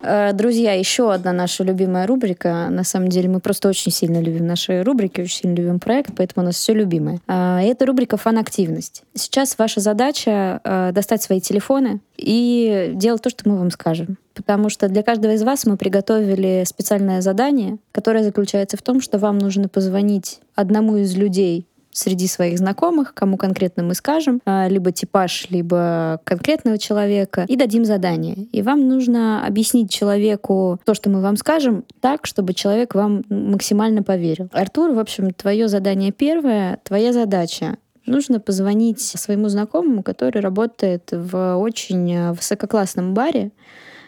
Э, 0.04 0.34
Друзья, 0.34 0.74
еще 0.74 1.14
одна 1.14 1.32
наша 1.32 1.64
любимая 1.64 2.06
рубрика. 2.06 2.68
На 2.70 2.84
самом 2.84 3.08
деле 3.10 3.30
мы 3.30 3.40
просто 3.40 3.70
очень 3.70 3.92
сильно 3.92 4.20
любим 4.22 4.46
наши 4.46 4.84
рубрики, 4.84 5.22
очень 5.22 5.38
сильно 5.44 5.56
любим 5.56 5.80
проект, 5.80 6.12
поэтому 6.16 6.44
у 6.44 6.48
нас 6.48 6.56
все 6.56 6.74
любимое. 6.74 7.20
И 7.28 7.66
Это 7.66 7.86
рубрика 7.86 8.18
«Фан-активность». 8.18 9.04
Сейчас 9.14 9.58
ваша 9.58 9.80
задача 9.80 10.60
э, 10.64 10.92
достать 10.92 11.24
свои 11.24 11.40
телефоны 11.40 12.02
и 12.18 12.92
делать 12.94 13.22
то, 13.22 13.30
что 13.30 13.50
мы 13.50 13.58
вам 13.58 13.72
скажем. 13.72 14.18
Потому 14.34 14.70
что 14.70 14.88
для 14.90 15.04
каждого 15.04 15.34
из 15.34 15.44
вас 15.44 15.66
мы 15.66 15.78
приготовили 15.78 16.64
специальное 16.66 17.22
задание, 17.22 17.78
которое 17.92 18.24
заключается 18.24 18.78
в 18.78 18.82
том, 18.82 19.00
что 19.00 19.18
вам 19.20 19.38
нужно 19.38 19.70
позвонить 19.70 20.40
одному 20.56 20.98
из 20.98 21.16
людей, 21.16 21.68
среди 21.94 22.28
своих 22.28 22.58
знакомых, 22.58 23.14
кому 23.14 23.38
конкретно 23.38 23.84
мы 23.84 23.94
скажем, 23.94 24.42
а, 24.46 24.68
либо 24.68 24.92
типаж, 24.92 25.48
либо 25.50 26.20
конкретного 26.24 26.78
человека, 26.78 27.46
и 27.48 27.56
дадим 27.56 27.86
задание. 27.86 28.36
И 28.52 28.62
вам 28.62 28.88
нужно 28.88 29.46
объяснить 29.46 29.92
человеку 29.92 30.80
то, 30.86 30.94
что 30.94 31.10
мы 31.10 31.22
вам 31.22 31.38
скажем, 31.38 31.86
так, 32.02 32.26
чтобы 32.26 32.54
человек 32.54 32.96
вам 32.96 33.24
максимально 33.30 34.04
поверил. 34.04 34.50
Артур, 34.52 34.92
в 34.92 35.00
общем, 35.00 35.32
твое 35.32 35.68
задание 35.68 36.12
первое, 36.12 36.80
твоя 36.84 37.14
задача 37.14 37.78
Нужно 38.06 38.42
позвонить 38.42 39.00
своему 39.00 39.48
знакомому, 39.48 40.04
который 40.04 40.42
работает 40.42 41.10
в 41.12 41.56
очень 41.56 42.14
э, 42.14 42.34
высококлассном 42.34 43.14
баре, 43.14 43.52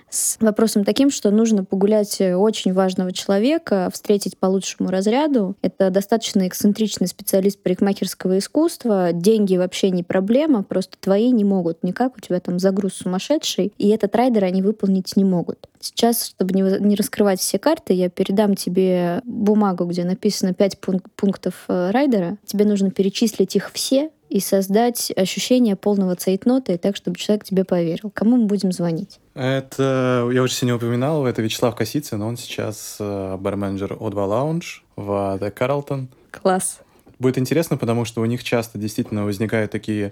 с 0.09 0.37
вопросом 0.39 0.83
таким, 0.83 1.09
что 1.09 1.31
нужно 1.31 1.63
погулять 1.63 2.21
э, 2.21 2.35
очень 2.35 2.73
важного 2.73 3.11
человека, 3.11 3.89
встретить 3.91 4.37
по 4.37 4.47
лучшему 4.47 4.89
разряду. 4.89 5.55
Это 5.61 5.89
достаточно 5.89 6.47
эксцентричный 6.47 7.07
специалист 7.07 7.61
парикмахерского 7.61 8.37
искусства. 8.37 9.11
Деньги 9.13 9.57
вообще 9.57 9.89
не 9.89 10.03
проблема, 10.03 10.63
просто 10.63 10.97
твои 10.99 11.31
не 11.31 11.43
могут 11.43 11.83
никак, 11.83 12.17
у 12.17 12.21
тебя 12.21 12.39
там 12.39 12.59
загруз 12.59 12.93
сумасшедший, 12.93 13.73
и 13.77 13.89
этот 13.89 14.15
райдер 14.15 14.43
они 14.45 14.61
выполнить 14.61 15.15
не 15.15 15.23
могут. 15.23 15.67
Сейчас, 15.79 16.27
чтобы 16.27 16.53
не, 16.53 16.61
не 16.79 16.95
раскрывать 16.95 17.39
все 17.39 17.59
карты, 17.59 17.93
я 17.93 18.09
передам 18.09 18.55
тебе 18.55 19.21
бумагу, 19.23 19.85
где 19.85 20.03
написано 20.03 20.53
5 20.53 20.79
пунктов 21.15 21.65
э, 21.67 21.91
райдера. 21.91 22.37
Тебе 22.45 22.65
нужно 22.65 22.89
перечислить 22.89 23.55
их 23.55 23.71
все 23.71 24.09
и 24.35 24.41
создать 24.41 25.13
ощущение 25.15 25.77
полного 25.77 26.17
цейтнота, 26.17 26.73
и 26.73 26.77
так, 26.77 26.97
чтобы 26.97 27.17
человек 27.17 27.45
тебе 27.45 27.63
поверил. 27.63 28.11
Кому 28.13 28.35
мы 28.35 28.47
будем 28.47 28.73
звонить? 28.73 29.21
Это, 29.33 30.29
я 30.29 30.43
уже 30.43 30.51
сегодня 30.51 30.75
упоминал, 30.75 31.25
это 31.25 31.41
Вячеслав 31.41 31.73
Косицын, 31.73 32.21
он 32.21 32.35
сейчас 32.35 32.97
э, 32.99 33.37
барменджер 33.39 33.93
O2 33.93 34.11
Lounge 34.11 34.65
в 34.97 35.09
The 35.39 35.53
Carlton. 35.57 36.07
Класс. 36.31 36.79
Будет 37.17 37.37
интересно, 37.37 37.77
потому 37.77 38.03
что 38.03 38.19
у 38.19 38.25
них 38.25 38.43
часто 38.43 38.77
действительно 38.77 39.23
возникают 39.23 39.71
такие 39.71 40.11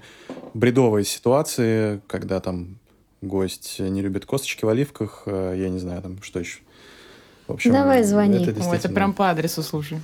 бредовые 0.54 1.04
ситуации, 1.04 2.00
когда 2.08 2.40
там 2.40 2.78
гость 3.22 3.82
не 3.82 4.02
любит 4.02 4.26
косточки 4.26 4.64
в 4.64 4.70
оливках, 4.70 5.24
э, 5.26 5.56
я 5.58 5.68
не 5.68 5.80
знаю, 5.80 6.02
там 6.02 6.22
что 6.22 6.40
еще. 6.40 6.60
В 7.50 7.52
общем, 7.52 7.74
Давай 7.74 8.04
звони. 8.04 8.36
Это 8.36 8.44
О, 8.46 8.52
это 8.52 8.62
действительно- 8.62 8.96
прям 8.96 9.14
по 9.14 9.30
адресу, 9.30 9.62
слушай. 9.64 10.00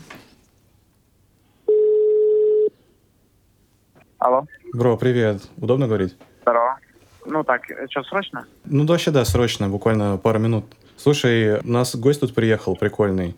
Алло, 4.20 4.45
Бро, 4.74 4.97
привет. 4.97 5.41
Удобно 5.57 5.88
говорить? 5.88 6.15
здорово. 6.41 6.78
Ну 7.26 7.43
так, 7.43 7.61
что, 7.89 8.03
срочно? 8.03 8.45
Ну, 8.65 8.84
да, 8.84 8.93
вообще, 8.93 9.11
да, 9.11 9.24
срочно, 9.24 9.70
буквально 9.70 10.17
пару 10.17 10.39
минут. 10.39 10.65
Слушай, 10.97 11.59
у 11.61 11.67
нас 11.72 11.95
гость 11.95 12.20
тут 12.20 12.34
приехал, 12.36 12.76
прикольный. 12.76 13.36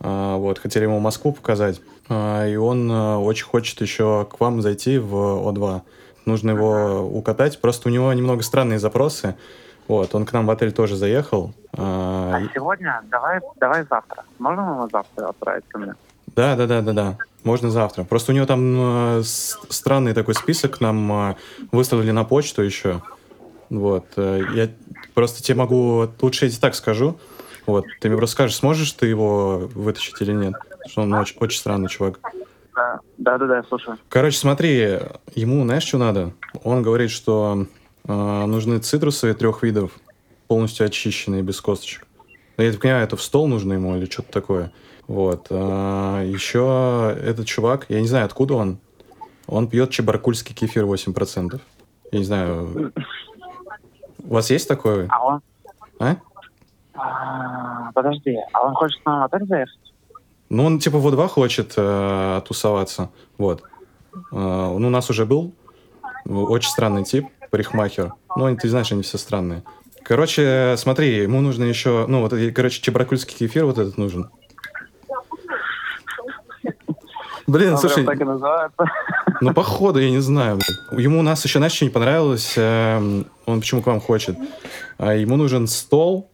А, 0.00 0.36
вот, 0.36 0.58
хотели 0.58 0.84
ему 0.84 0.98
Москву 0.98 1.32
показать. 1.32 1.80
А, 2.08 2.46
и 2.46 2.56
он 2.56 2.90
а, 2.90 3.18
очень 3.18 3.44
хочет 3.44 3.80
еще 3.80 4.26
к 4.30 4.40
вам 4.40 4.60
зайти 4.62 4.98
в 4.98 5.14
О2. 5.14 5.82
Нужно 6.26 6.50
его 6.50 7.02
укатать. 7.06 7.60
Просто 7.60 7.88
у 7.88 7.92
него 7.92 8.12
немного 8.12 8.42
странные 8.42 8.78
запросы. 8.78 9.36
Вот, 9.86 10.14
он 10.14 10.24
к 10.26 10.32
нам 10.32 10.46
в 10.46 10.50
отель 10.50 10.72
тоже 10.72 10.96
заехал. 10.96 11.52
А, 11.76 12.36
А 12.36 12.40
сегодня 12.54 13.02
давай, 13.10 13.40
давай 13.60 13.84
завтра. 13.88 14.24
Можно 14.38 14.60
ему 14.62 14.88
завтра 14.90 15.28
отправить 15.28 15.64
ко 15.68 15.78
мне? 15.78 15.94
Да, 16.34 16.56
да, 16.56 16.66
да, 16.66 16.82
да, 16.82 16.92
да. 16.92 17.16
Можно 17.44 17.70
завтра. 17.70 18.04
Просто 18.04 18.32
у 18.32 18.34
него 18.34 18.46
там 18.46 19.18
э, 19.18 19.22
странный 19.22 20.12
такой 20.12 20.34
список 20.34 20.80
нам 20.80 21.30
э, 21.30 21.34
выставили 21.72 22.10
на 22.10 22.24
почту 22.24 22.62
еще. 22.62 23.02
Вот. 23.70 24.06
э, 24.16 24.42
я 24.54 24.68
просто 25.14 25.42
тебе 25.42 25.58
могу... 25.58 26.08
Лучше 26.20 26.46
я 26.46 26.50
тебе 26.50 26.60
так 26.60 26.74
скажу. 26.74 27.18
Вот. 27.66 27.84
Ты 28.00 28.08
мне 28.08 28.16
просто 28.16 28.34
скажешь, 28.34 28.56
сможешь 28.56 28.92
ты 28.92 29.06
его 29.06 29.68
вытащить 29.74 30.20
или 30.20 30.32
нет? 30.32 30.54
Потому 30.54 30.88
Что 30.88 31.02
он 31.02 31.14
очень, 31.14 31.36
очень 31.38 31.58
странный 31.58 31.88
чувак. 31.88 32.18
Да, 32.74 33.00
да, 33.18 33.38
да, 33.38 33.46
да, 33.46 33.62
слушаю. 33.68 33.98
Короче, 34.08 34.38
смотри, 34.38 34.98
ему, 35.34 35.64
знаешь, 35.64 35.84
что 35.84 35.98
надо? 35.98 36.32
Он 36.64 36.82
говорит, 36.82 37.10
что 37.10 37.66
э, 38.06 38.12
нужны 38.46 38.78
цитрусы 38.78 39.34
трех 39.34 39.62
видов, 39.62 39.92
полностью 40.48 40.86
очищенные, 40.86 41.42
без 41.42 41.60
косточек. 41.60 42.06
Я 42.56 42.72
так 42.72 42.80
понимаю, 42.80 43.04
это 43.04 43.16
в 43.16 43.22
стол 43.22 43.46
нужно 43.46 43.74
ему 43.74 43.96
или 43.96 44.06
что-то 44.06 44.32
такое. 44.32 44.72
Вот. 45.08 45.46
А, 45.50 46.22
еще 46.22 47.16
этот 47.20 47.46
чувак, 47.46 47.86
я 47.88 48.00
не 48.00 48.06
знаю, 48.06 48.26
откуда 48.26 48.54
он, 48.54 48.78
он 49.46 49.66
пьет 49.66 49.90
чебаркульский 49.90 50.54
кефир 50.54 50.84
8%. 50.84 51.60
Я 52.12 52.18
не 52.18 52.24
знаю, 52.24 52.92
у 54.22 54.34
вас 54.34 54.50
есть 54.50 54.68
такое? 54.68 55.08
А 55.10 55.24
он? 55.24 55.40
А? 55.98 56.16
А, 56.94 57.90
подожди, 57.92 58.36
а 58.52 58.66
он 58.66 58.74
хочет 58.74 59.00
в 59.04 59.24
отель 59.24 59.46
заехать? 59.46 59.78
Ну, 60.50 60.64
он 60.64 60.78
типа 60.78 60.98
в 60.98 61.06
O2 61.06 61.28
хочет 61.28 61.74
э, 61.76 62.42
тусоваться. 62.46 63.10
Вот. 63.36 63.62
Э, 64.32 64.36
он 64.36 64.84
у 64.84 64.90
нас 64.90 65.10
уже 65.10 65.26
был. 65.26 65.52
Очень 66.26 66.70
странный 66.70 67.04
тип, 67.04 67.26
парикмахер. 67.50 68.14
Ну, 68.36 68.56
ты 68.56 68.68
знаешь, 68.68 68.92
они 68.92 69.02
все 69.02 69.18
странные. 69.18 69.62
Короче, 70.02 70.74
смотри, 70.78 71.16
ему 71.22 71.40
нужно 71.40 71.64
еще... 71.64 72.06
Ну, 72.08 72.22
вот, 72.22 72.32
короче, 72.54 72.80
чебаркульский 72.80 73.36
кефир 73.36 73.66
вот 73.66 73.78
этот 73.78 73.98
нужен. 73.98 74.30
Блин, 77.48 77.72
Он 77.72 77.78
слушай, 77.78 78.04
так 78.04 78.20
и 78.20 78.24
называется. 78.24 78.84
ну, 79.40 79.54
походу, 79.54 79.98
я 79.98 80.10
не 80.10 80.20
знаю. 80.20 80.58
Ему 80.92 81.20
у 81.20 81.22
нас 81.22 81.42
еще, 81.46 81.58
знаешь, 81.58 81.72
что 81.72 81.86
не 81.86 81.90
понравилось? 81.90 82.52
Эм, 82.56 83.24
Он 83.46 83.60
почему 83.60 83.82
к 83.82 83.86
вам 83.86 84.00
хочет? 84.00 84.36
А 84.98 85.14
ему 85.14 85.36
нужен 85.36 85.66
стол, 85.66 86.30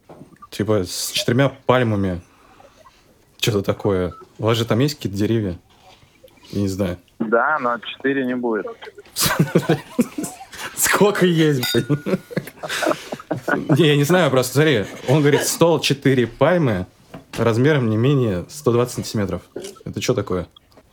типа, 0.51 0.83
с 0.83 1.11
четырьмя 1.11 1.53
пальмами. 1.65 2.21
Что-то 3.39 3.61
такое. 3.61 4.13
У 4.39 4.43
вас 4.43 4.57
же 4.57 4.65
там 4.65 4.79
есть 4.79 4.95
какие-то 4.95 5.17
деревья? 5.17 5.57
Я 6.51 6.61
не 6.61 6.67
знаю. 6.67 6.97
Да, 7.19 7.59
но 7.61 7.79
4 7.79 8.25
не 8.25 8.35
будет. 8.35 8.67
Сколько 10.75 11.25
есть, 11.25 11.63
блин? 11.73 12.19
Не, 13.77 13.87
я 13.87 13.95
не 13.95 14.03
знаю, 14.03 14.29
просто 14.31 14.55
смотри. 14.55 14.85
Он 15.07 15.21
говорит, 15.21 15.43
стол 15.43 15.79
4 15.79 16.27
пальмы 16.27 16.87
размером 17.37 17.89
не 17.89 17.95
менее 17.95 18.43
120 18.49 18.95
сантиметров. 18.95 19.43
Это 19.85 20.01
что 20.01 20.13
такое? 20.13 20.47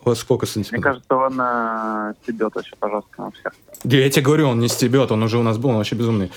У 0.05 0.09
вас 0.09 0.19
сколько 0.19 0.47
Мне 0.47 0.53
сантиметров? 0.53 0.83
кажется, 0.83 1.15
он 1.15 1.41
э, 1.41 2.15
стебет 2.23 2.57
очень 2.57 2.77
по-жесткому 2.77 3.31
всех. 3.33 3.53
Да 3.85 3.97
я 3.97 4.11
тебе 4.11 4.25
говорю, 4.25 4.49
он 4.49 4.59
не 4.59 4.69
стебет, 4.69 5.13
он 5.13 5.23
уже 5.23 5.39
у 5.39 5.43
нас 5.43 5.59
был, 5.59 5.71
он 5.71 5.77
вообще 5.77 5.95
безумный. 5.95 6.33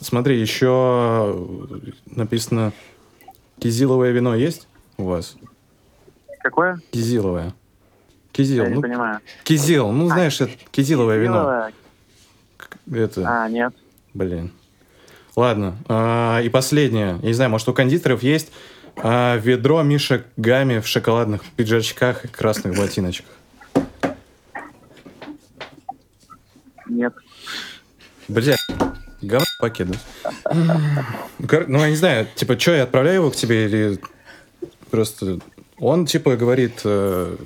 Смотри, 0.00 0.38
еще 0.38 1.46
написано 2.10 2.72
кизиловое 3.58 4.10
вино 4.10 4.34
есть 4.34 4.68
у 4.98 5.04
вас? 5.04 5.36
Какое? 6.40 6.80
Кизиловое. 6.90 7.54
Кизил, 8.32 8.64
Я 8.64 8.68
не 8.68 8.74
ну, 8.74 8.82
понимаю. 8.82 9.20
кизил, 9.44 9.90
ну, 9.92 10.08
знаешь, 10.08 10.38
это 10.42 10.52
кизиловое 10.70 11.16
вино. 11.16 11.72
Белое? 12.86 13.02
Это, 13.04 13.22
А, 13.44 13.48
нет. 13.48 13.72
блин. 14.12 14.52
Ладно, 15.36 15.76
а, 15.88 16.40
и 16.42 16.50
последнее. 16.50 17.18
Я 17.22 17.28
не 17.28 17.32
знаю, 17.32 17.50
может, 17.50 17.66
у 17.68 17.72
кондитеров 17.72 18.22
есть 18.22 18.52
а, 18.96 19.36
ведро 19.36 19.82
Миша 19.82 20.24
Гами 20.36 20.80
в 20.80 20.86
шоколадных 20.86 21.42
пиджачках 21.56 22.24
и 22.24 22.28
красных 22.28 22.76
ботиночках. 22.76 23.30
Нет. 26.88 27.14
Бля, 28.28 28.56
говно 29.22 29.46
пакет, 29.60 29.88
да? 29.90 30.52
Ну, 30.52 31.64
Ну, 31.68 31.78
я 31.78 31.90
не 31.90 31.96
знаю, 31.96 32.26
типа, 32.34 32.58
что, 32.58 32.72
я 32.72 32.84
отправляю 32.84 33.16
его 33.16 33.30
к 33.30 33.36
тебе 33.36 33.66
или 33.66 34.00
просто... 34.90 35.38
Он, 35.78 36.06
типа, 36.06 36.36
говорит, 36.36 36.80
э, 36.84 37.36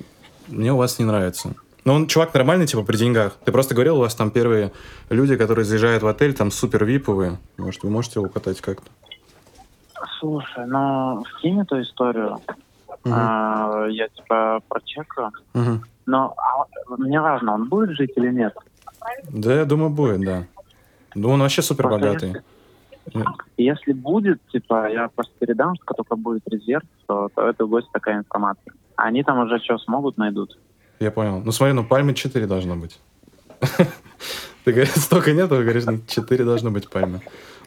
мне 0.47 0.71
у 0.71 0.77
вас 0.77 0.99
не 0.99 1.05
нравится. 1.05 1.53
Но 1.83 1.95
он 1.95 2.07
чувак 2.07 2.33
нормальный, 2.33 2.65
типа, 2.65 2.83
при 2.83 2.95
деньгах. 2.95 3.37
Ты 3.43 3.51
просто 3.51 3.73
говорил, 3.73 3.97
у 3.97 4.01
вас 4.01 4.15
там 4.15 4.31
первые 4.31 4.71
люди, 5.09 5.35
которые 5.35 5.65
заезжают 5.65 6.03
в 6.03 6.07
отель, 6.07 6.33
там 6.33 6.51
супер 6.51 6.85
виповые. 6.85 7.39
Может, 7.57 7.83
вы 7.83 7.89
можете 7.89 8.19
его 8.19 8.29
катать 8.29 8.61
как-то? 8.61 8.89
Слушай, 10.19 10.65
ну, 10.67 11.23
скинь 11.37 11.61
эту 11.61 11.81
историю. 11.81 12.39
Мгм. 13.03 13.13
А, 13.15 13.87
я 13.89 14.07
типа 14.09 14.61
прочекаю. 14.67 15.31
Мгм. 15.53 15.83
Но 16.05 16.35
а, 16.37 16.95
мне 16.97 17.21
важно, 17.21 17.53
он 17.53 17.69
будет 17.69 17.91
жить 17.91 18.11
или 18.15 18.31
нет. 18.31 18.55
Да, 19.29 19.53
я 19.53 19.65
думаю, 19.65 19.89
будет, 19.89 20.21
да. 20.21 20.43
Ну, 21.15 21.29
он 21.29 21.41
вообще 21.41 21.61
супер 21.61 21.89
богатый. 21.89 22.41
И 23.57 23.63
Если 23.63 23.93
будет, 23.93 24.39
типа, 24.51 24.89
я 24.89 25.09
просто 25.09 25.33
передам, 25.39 25.75
что 25.75 25.93
только 25.95 26.15
будет 26.15 26.47
резерв, 26.47 26.83
то, 27.07 27.29
то 27.35 27.47
это 27.47 27.65
будет 27.65 27.91
такая 27.91 28.19
информация. 28.19 28.73
Они 28.95 29.23
там 29.23 29.39
уже 29.39 29.59
что 29.59 29.77
смогут, 29.79 30.17
найдут. 30.17 30.57
Я 30.99 31.11
понял. 31.11 31.41
Ну, 31.43 31.51
смотри, 31.51 31.73
ну, 31.73 31.83
пальмы 31.83 32.13
4 32.13 32.45
должно 32.45 32.75
быть. 32.75 32.99
Ты 34.63 34.71
говоришь, 34.71 34.93
столько 34.95 35.33
нет, 35.33 35.49
ты 35.49 35.63
говоришь, 35.63 35.85
ну, 35.85 35.99
4 36.07 36.45
должно 36.45 36.69
быть 36.69 36.87
пальмы. 36.87 37.21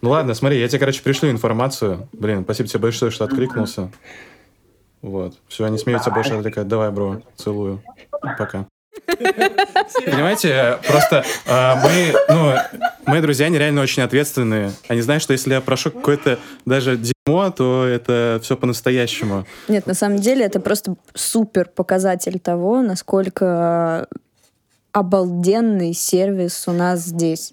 Ну, 0.05 0.11
ладно, 0.11 0.34
смотри, 0.34 0.61
я 0.61 0.68
тебе, 0.68 0.80
короче, 0.80 1.02
пришлю 1.02 1.30
информацию. 1.30 2.11
Блин, 2.12 2.42
спасибо 2.44 2.68
тебе 2.68 2.78
большое, 2.78 3.11
что 3.11 3.24
откликнулся. 3.24 3.90
Вот. 5.00 5.38
Все, 5.48 5.64
они 5.64 5.78
смеются 5.78 6.11
больше 6.11 6.34
отвлекать. 6.34 6.68
Давай, 6.68 6.90
бро, 6.90 7.22
целую. 7.36 7.82
Пока. 8.20 8.66
Понимаете, 10.05 10.78
просто 10.86 11.24
а, 11.46 11.80
мы, 11.82 12.12
ну, 12.28 12.52
мои 13.07 13.22
друзья, 13.22 13.46
они 13.46 13.57
реально 13.57 13.80
очень 13.80 14.02
ответственные. 14.02 14.72
Они 14.88 15.00
знают, 15.00 15.22
что 15.22 15.32
если 15.32 15.55
я 15.55 15.62
прошу 15.62 15.90
какое-то 15.90 16.38
даже 16.66 16.98
дерьмо, 16.98 17.50
то 17.50 17.86
это 17.86 18.40
все 18.42 18.59
по-настоящему. 18.59 19.46
Нет, 19.68 19.86
на 19.86 19.94
самом 19.94 20.18
деле 20.18 20.44
это 20.44 20.61
просто 20.61 20.96
супер 21.14 21.70
показатель 21.74 22.38
того, 22.40 22.82
насколько 22.82 24.07
обалденный 24.95 25.92
сервис 25.92 26.64
у 26.66 26.72
нас 26.72 27.01
здесь. 27.05 27.53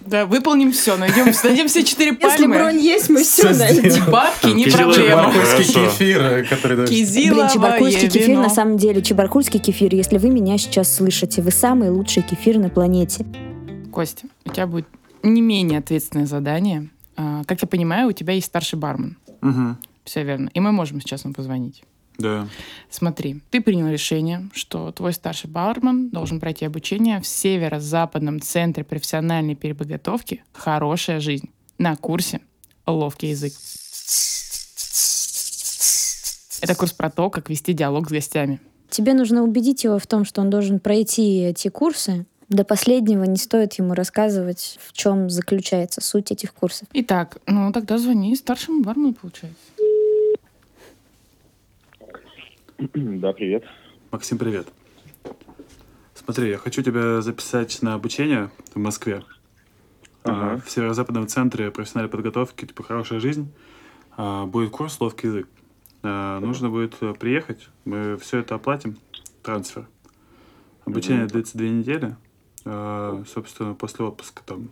Да, 0.00 0.26
выполним 0.26 0.70
все, 0.72 0.96
найдем, 0.96 1.26
найдем 1.44 1.68
все 1.68 1.82
четыре 1.84 2.10
Если 2.20 2.42
пальмы. 2.44 2.56
бронь 2.56 2.78
есть, 2.78 3.08
мы 3.08 3.22
все 3.24 3.50
найдем. 3.54 4.10
Бабки 4.10 4.48
не 4.48 4.64
Кизиловое 4.64 4.94
проблема. 4.94 5.32
Чебаркульский 5.32 5.64
кефир, 5.74 6.46
который... 6.48 6.76
даже- 6.76 6.92
Блин, 6.92 7.48
чебаркульский 7.52 8.08
кефир, 8.08 8.28
вино. 8.30 8.42
на 8.42 8.50
самом 8.50 8.76
деле, 8.76 9.00
чебаркульский 9.02 9.58
кефир, 9.60 9.94
если 9.94 10.18
вы 10.18 10.30
меня 10.30 10.58
сейчас 10.58 10.94
слышите, 10.94 11.40
вы 11.42 11.50
самый 11.50 11.90
лучший 11.90 12.22
кефир 12.22 12.58
на 12.58 12.68
планете. 12.68 13.24
Костя, 13.90 14.26
у 14.44 14.50
тебя 14.50 14.66
будет 14.66 14.86
не 15.22 15.40
менее 15.40 15.78
ответственное 15.78 16.26
задание. 16.26 16.88
А, 17.16 17.42
Как 17.46 17.62
я 17.62 17.68
понимаю, 17.68 18.08
у 18.08 18.12
тебя 18.12 18.34
есть 18.34 18.46
старший 18.46 18.78
бармен. 18.78 19.16
Мгм. 19.40 19.78
Все 20.04 20.22
верно. 20.24 20.50
И 20.54 20.60
мы 20.60 20.72
можем 20.72 21.00
сейчас 21.00 21.24
ему 21.24 21.34
позвонить. 21.34 21.82
Да. 22.22 22.48
Смотри, 22.88 23.40
ты 23.50 23.60
принял 23.60 23.88
решение, 23.88 24.48
что 24.54 24.92
твой 24.92 25.12
старший 25.12 25.50
бармен 25.50 26.10
должен 26.10 26.40
пройти 26.40 26.64
обучение 26.64 27.20
в 27.20 27.26
Северо-Западном 27.26 28.40
центре 28.40 28.84
профессиональной 28.84 29.54
переподготовки 29.56 30.44
«Хорошая 30.52 31.20
жизнь» 31.20 31.50
на 31.78 31.96
курсе 31.96 32.40
«Ловкий 32.86 33.30
язык». 33.30 33.52
Это 36.60 36.76
курс 36.76 36.92
про 36.92 37.10
то, 37.10 37.28
как 37.28 37.50
вести 37.50 37.72
диалог 37.72 38.08
с 38.08 38.12
гостями. 38.12 38.60
Тебе 38.88 39.14
нужно 39.14 39.42
убедить 39.42 39.82
его 39.82 39.98
в 39.98 40.06
том, 40.06 40.24
что 40.24 40.42
он 40.42 40.50
должен 40.50 40.78
пройти 40.78 41.40
эти 41.40 41.68
курсы. 41.68 42.24
До 42.48 42.64
последнего 42.64 43.24
не 43.24 43.38
стоит 43.38 43.72
ему 43.74 43.94
рассказывать, 43.94 44.78
в 44.86 44.92
чем 44.92 45.30
заключается 45.30 46.00
суть 46.02 46.30
этих 46.30 46.52
курсов. 46.52 46.86
Итак, 46.92 47.38
ну 47.46 47.72
тогда 47.72 47.98
звони 47.98 48.36
старшему 48.36 48.82
бармену, 48.82 49.14
получается. 49.14 49.56
Да, 52.94 53.32
привет. 53.32 53.64
Максим, 54.10 54.38
привет. 54.38 54.66
Смотри, 56.14 56.50
я 56.50 56.58
хочу 56.58 56.82
тебя 56.82 57.20
записать 57.20 57.80
на 57.82 57.94
обучение 57.94 58.50
в 58.74 58.78
Москве. 58.78 59.22
Ага. 60.24 60.54
А, 60.54 60.58
В 60.58 60.70
Северо-Западном 60.70 61.28
центре 61.28 61.70
профессиональной 61.70 62.10
подготовки, 62.10 62.64
типа 62.66 62.82
«Хорошая 62.82 63.20
жизнь». 63.20 63.52
А, 64.16 64.46
Будет 64.46 64.70
курс 64.70 65.00
«Ловкий 65.00 65.28
язык». 65.28 65.48
А, 66.02 66.40
Нужно 66.40 66.70
будет 66.70 66.96
приехать, 67.18 67.68
мы 67.84 68.16
все 68.18 68.38
это 68.38 68.56
оплатим, 68.56 68.98
трансфер. 69.42 69.86
Обучение 70.84 71.26
длится 71.26 71.58
две 71.58 71.70
недели. 71.70 72.16
А, 72.64 73.22
Собственно, 73.32 73.74
после 73.74 74.04
отпуска 74.04 74.42
там 74.44 74.70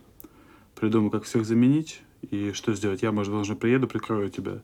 придумаю, 0.75 1.11
как 1.11 1.23
всех 1.23 1.45
заменить 1.45 2.01
и 2.29 2.51
что 2.51 2.73
сделать. 2.73 3.03
Я, 3.03 3.11
может, 3.11 3.33
уже 3.33 3.55
приеду, 3.55 3.87
прикрою 3.87 4.29
тебя. 4.29 4.59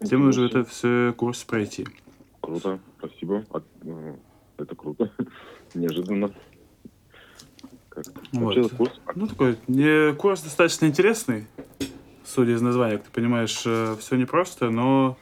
Тебе 0.00 0.16
нужно 0.16 0.44
это 0.44 0.64
все 0.64 1.12
курс 1.16 1.44
пройти. 1.44 1.86
Круто, 2.40 2.80
спасибо. 2.98 3.44
Э, 3.82 4.14
Это 4.58 4.74
круто. 4.74 5.12
Неожиданно. 5.74 6.32
Как? 7.88 8.04
Вот. 8.32 8.56
Вообще 8.56 8.76
курс? 8.76 9.00
Ну, 9.14 9.26
такой 9.26 9.58
не, 9.68 10.14
курс 10.14 10.42
достаточно 10.42 10.86
интересный, 10.86 11.46
судя 12.24 12.52
из 12.52 12.62
названия. 12.62 12.98
Ты 12.98 13.10
понимаешь, 13.10 13.56
все 13.58 14.16
непросто, 14.16 14.70
но 14.70 15.16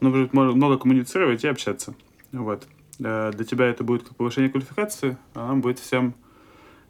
нужно 0.00 0.28
много 0.32 0.78
коммуницировать 0.78 1.44
и 1.44 1.48
общаться. 1.48 1.94
Вот. 2.32 2.66
Э, 3.00 3.30
Для 3.32 3.44
тебя 3.44 3.66
это 3.66 3.84
будет 3.84 4.04
как 4.04 4.16
повышение 4.16 4.50
квалификации, 4.50 5.16
а 5.34 5.48
нам 5.48 5.60
будет 5.60 5.78
всем 5.78 6.14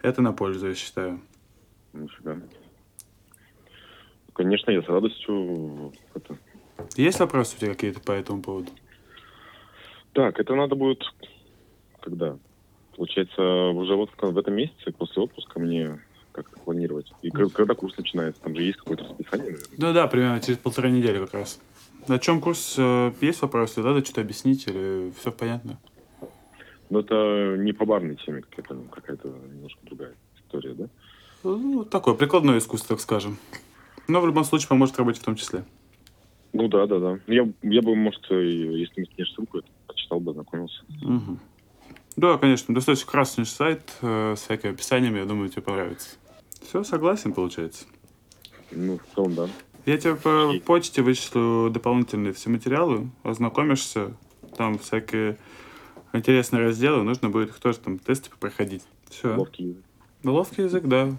это 0.02 0.22
на 0.22 0.32
пользу, 0.32 0.68
я 0.68 0.74
считаю. 0.74 1.20
Нифига. 1.92 2.36
Конечно, 4.34 4.70
я 4.70 4.82
с 4.82 4.86
радостью 4.86 5.92
это. 6.14 6.38
Есть 6.96 7.20
вопросы 7.20 7.56
у 7.56 7.60
тебя 7.60 7.74
какие-то 7.74 8.00
по 8.00 8.12
этому 8.12 8.42
поводу? 8.42 8.70
Так, 10.12 10.38
это 10.38 10.54
надо 10.54 10.74
будет 10.74 11.02
когда? 12.00 12.36
Получается, 12.96 13.42
уже 13.42 13.94
вот 13.94 14.10
в 14.20 14.38
этом 14.38 14.54
месяце, 14.54 14.92
после 14.92 15.22
отпуска, 15.22 15.58
мне 15.58 15.98
как-то 16.32 16.58
планировать. 16.60 17.12
И 17.22 17.30
когда 17.30 17.74
курс 17.74 17.96
начинается? 17.96 18.40
Там 18.42 18.54
же 18.54 18.62
есть 18.62 18.78
какое-то 18.78 19.04
расписание, 19.04 19.52
наверное. 19.52 19.76
Ну 19.78 19.92
да, 19.92 20.06
примерно 20.06 20.40
через 20.40 20.58
полтора 20.58 20.90
недели 20.90 21.18
как 21.18 21.34
раз. 21.34 21.60
На 22.08 22.18
чем 22.18 22.40
курс? 22.40 22.74
э, 22.78 23.12
Есть 23.20 23.42
вопросы? 23.42 23.80
Надо 23.80 24.04
что-то 24.04 24.22
объяснить 24.22 24.66
или 24.66 25.12
все 25.18 25.30
понятно? 25.30 25.78
Но 26.90 27.00
это 27.00 27.56
не 27.58 27.72
по 27.72 27.86
барной 27.86 28.16
теме 28.16 28.42
какая-то, 28.42 28.74
ну, 28.74 28.84
какая-то 28.84 29.28
немножко 29.28 29.80
другая 29.84 30.14
история, 30.36 30.74
да? 30.74 30.88
Ну, 31.44 31.84
такое 31.84 32.14
прикладное 32.14 32.58
искусство, 32.58 32.96
так 32.96 33.02
скажем. 33.02 33.38
Но 34.08 34.20
в 34.20 34.26
любом 34.26 34.44
случае 34.44 34.68
поможет 34.68 34.98
работе 34.98 35.20
в 35.20 35.24
том 35.24 35.36
числе. 35.36 35.64
Ну 36.52 36.68
да, 36.68 36.86
да, 36.86 36.98
да. 36.98 37.18
Я, 37.26 37.48
я 37.62 37.82
бы, 37.82 37.94
может, 37.94 38.22
если 38.30 38.92
мне 38.96 39.06
скинешь 39.06 39.32
ссылку, 39.32 39.58
это 39.58 39.68
почитал 39.92 40.20
бы, 40.20 40.32
ознакомился. 40.32 40.84
Мгм. 40.88 41.38
Да, 42.16 42.36
конечно, 42.36 42.74
достаточно 42.74 43.10
красный 43.10 43.46
сайт 43.46 43.92
э, 44.02 44.34
с 44.36 44.42
всякими 44.42 44.72
описаниями, 44.72 45.18
я 45.18 45.24
думаю, 45.24 45.48
тебе 45.48 45.62
понравится. 45.62 46.16
Все, 46.60 46.84
согласен, 46.84 47.32
получается. 47.32 47.86
Ну, 48.70 48.98
в 48.98 49.14
целом, 49.14 49.34
да. 49.34 49.48
Я 49.86 49.98
тебе 49.98 50.14
по 50.14 50.52
почте 50.64 51.02
вышлю 51.02 51.70
дополнительные 51.70 52.32
все 52.32 52.50
материалы, 52.50 53.10
ознакомишься, 53.24 54.14
там 54.56 54.78
всякие 54.78 55.38
интересные 56.12 56.62
разделы, 56.62 57.02
нужно 57.02 57.30
будет 57.30 57.48
их 57.48 57.58
тоже 57.58 57.78
там 57.78 57.98
тесты 57.98 58.30
проходить. 58.38 58.82
Все. 59.10 59.34
Ловкий 59.34 59.64
язык. 59.68 59.84
Ловкий 60.24 60.64
язык, 60.64 60.84
да. 60.84 61.12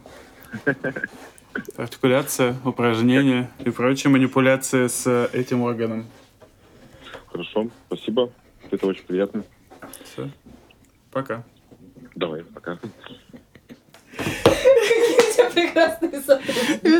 Артикуляция, 1.76 2.55
упражнения 2.63 3.51
и 3.63 3.69
прочие 3.69 4.11
манипуляции 4.11 4.88
с 4.88 5.30
этим 5.34 5.61
органом. 5.61 6.05
Хорошо, 7.28 7.67
спасибо. 7.88 8.32
Это 8.74 8.88
очень 8.88 9.03
приятно. 9.03 9.43
Все. 10.03 10.32
Пока. 11.11 11.43
Давай, 12.15 12.43
пока. 12.43 12.80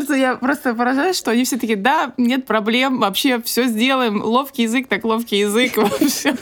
Я 0.10 0.36
просто 0.36 0.76
поражаюсь, 0.76 1.18
что 1.18 1.32
они 1.32 1.46
все 1.46 1.58
таки 1.58 1.76
да, 1.76 2.14
нет 2.18 2.46
проблем, 2.46 3.00
вообще 3.00 3.42
все 3.42 3.66
сделаем. 3.66 4.22
Ловкий 4.22 4.66
язык, 4.66 4.88
так 4.88 5.04
ловкий 5.04 5.40
язык. 5.40 5.76
вообще. 5.78 6.34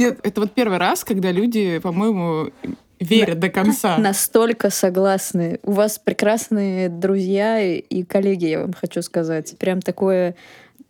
Нет, 0.00 0.18
это 0.24 0.40
вот 0.40 0.52
первый 0.52 0.78
раз, 0.78 1.04
когда 1.04 1.30
люди, 1.30 1.78
по-моему, 1.78 2.50
верят 2.98 3.38
до 3.38 3.48
конца. 3.48 3.96
Настолько 3.98 4.70
согласны. 4.70 5.60
У 5.62 5.70
вас 5.70 6.00
прекрасные 6.00 6.88
друзья 6.88 7.60
и 7.62 8.02
коллеги, 8.02 8.46
я 8.46 8.60
вам 8.62 8.72
хочу 8.72 9.02
сказать. 9.02 9.56
Прям 9.58 9.80
такое 9.80 10.34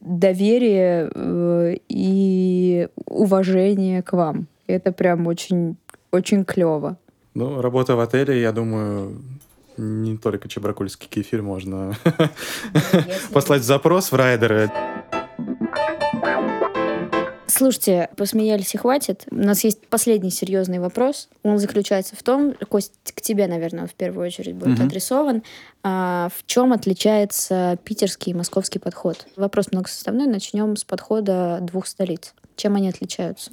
доверие 0.02 1.10
э, 1.14 1.76
и 1.88 2.88
уважение 3.06 4.02
к 4.02 4.12
вам. 4.12 4.46
Это 4.66 4.92
прям 4.92 5.26
очень, 5.26 5.76
очень 6.10 6.44
клево. 6.44 6.96
Ну, 7.34 7.60
работа 7.60 7.96
в 7.96 8.00
отеле, 8.00 8.40
я 8.40 8.52
думаю, 8.52 9.16
не 9.76 10.18
только 10.18 10.48
чебракульский 10.48 11.08
кефир 11.08 11.42
можно 11.42 11.96
послать 13.32 13.62
запрос 13.62 14.12
в 14.12 14.16
райдеры. 14.16 14.70
Слушайте, 17.54 18.08
посмеялись 18.16 18.74
и 18.74 18.78
хватит. 18.78 19.26
У 19.30 19.34
нас 19.34 19.62
есть 19.62 19.86
последний 19.88 20.30
серьезный 20.30 20.78
вопрос. 20.78 21.28
Он 21.42 21.58
заключается 21.58 22.16
в 22.16 22.22
том, 22.22 22.54
Кость, 22.70 22.94
к 23.14 23.20
тебе, 23.20 23.46
наверное, 23.46 23.86
в 23.86 23.92
первую 23.92 24.26
очередь 24.26 24.54
будет 24.54 24.78
Мгм. 24.78 24.86
адресован. 24.86 25.42
А, 25.82 26.30
в 26.34 26.46
чем 26.46 26.72
отличается 26.72 27.78
питерский 27.84 28.32
и 28.32 28.34
московский 28.34 28.78
подход? 28.78 29.26
Вопрос 29.36 29.66
многосоставной. 29.70 30.26
Начнем 30.26 30.76
с 30.76 30.84
подхода 30.84 31.58
двух 31.60 31.86
столиц. 31.86 32.32
Чем 32.56 32.74
они 32.76 32.88
отличаются? 32.88 33.50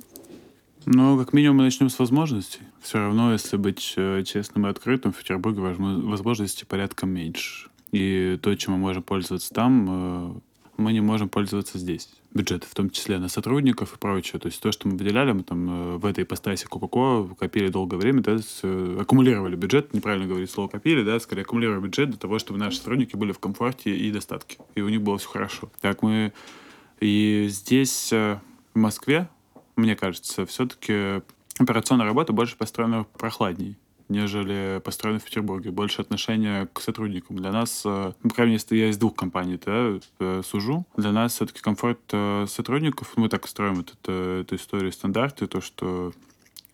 Ну, 0.86 1.20
как 1.20 1.34
минимум, 1.34 1.58
мы 1.58 1.64
начнем 1.64 1.89
с 1.89 2.00
возможностей. 2.00 2.62
Все 2.82 3.00
равно, 3.00 3.34
если 3.34 3.58
быть 3.58 3.95
э, 3.97 4.24
честным 4.24 4.66
и 4.66 4.70
открытым, 4.70 5.12
в 5.12 5.18
Петербурге 5.18 5.60
возможно- 5.60 6.10
возможностей 6.10 6.64
порядком 6.66 7.10
меньше. 7.10 7.68
И 7.91 8.39
то, 8.41 8.56
чем 8.56 8.74
мы 8.76 8.80
можем 8.80 9.04
пользоваться 9.04 9.54
там, 9.54 10.38
э, 10.38 10.39
мы 10.78 10.93
не 10.93 11.02
можем 11.02 11.28
пользоваться 11.28 11.78
здесь. 11.78 12.08
Бюджеты, 12.32 12.67
в 12.67 12.75
том 12.75 12.91
числе 12.91 13.17
на 13.17 13.27
сотрудников 13.27 13.95
и 13.95 13.97
прочее. 13.97 14.39
То 14.39 14.47
есть 14.47 14.61
то, 14.61 14.71
что 14.71 14.88
мы 14.88 14.97
выделяли, 14.97 15.32
мы 15.32 15.43
там 15.43 15.95
э, 15.95 15.97
в 15.97 16.05
этой 16.05 16.23
ипостаси 16.23 16.65
Кока-Кола 16.65 17.27
копили 17.34 17.69
долгое 17.69 17.97
время, 17.97 18.21
то 18.21 18.32
есть 18.32 18.59
э, 18.61 18.97
аккумулировали 18.99 19.55
бюджет, 19.55 19.93
неправильно 19.93 20.27
говорить 20.27 20.51
слово 20.51 20.67
копили, 20.67 21.03
да, 21.03 21.19
скорее 21.19 21.41
аккумулировали 21.41 21.82
бюджет 21.82 22.09
для 22.11 22.19
того, 22.19 22.38
чтобы 22.38 22.59
наши 22.59 22.77
сотрудники 22.77 23.15
были 23.15 23.32
в 23.32 23.39
комфорте 23.39 23.95
и 23.95 24.11
достатке, 24.11 24.57
и 24.75 24.82
у 24.82 24.89
них 24.89 25.01
было 25.01 25.17
все 25.17 25.27
хорошо. 25.27 25.71
Так 25.82 26.03
мы 26.03 26.32
и 26.99 27.47
здесь, 27.49 28.13
э, 28.13 28.39
в 28.75 28.77
Москве, 28.77 29.27
мне 29.75 29.95
кажется, 29.95 30.45
все-таки 30.45 31.23
операционная 31.57 32.05
работа 32.05 32.32
больше 32.32 32.57
построена 32.57 33.05
прохладней 33.05 33.77
нежели 34.10 34.82
построена 34.84 35.20
в 35.20 35.24
Петербурге. 35.24 35.72
Больше 35.72 36.01
отношения 36.01 36.68
к 36.74 36.82
сотрудникам. 36.82 37.38
Для 37.38 37.51
нас, 37.51 37.84
э, 37.86 38.14
ну, 38.22 38.30
по 38.30 38.36
крайней 38.36 38.53
мере, 38.53 38.82
я 38.84 38.89
из 38.89 38.97
двух 38.97 39.16
компаний 39.16 39.60
да, 39.64 39.99
э, 40.20 40.41
сужу, 40.43 40.86
для 40.97 41.12
нас 41.12 41.34
все-таки 41.34 41.62
комфорт 41.62 41.99
э, 42.12 42.45
сотрудников, 42.47 43.14
мы 43.16 43.30
так 43.30 43.47
строим 43.47 43.82
этот, 43.82 44.10
эту 44.10 44.55
историю 44.55 44.91
стандарты, 44.91 45.47
то, 45.47 45.62
что 45.62 46.12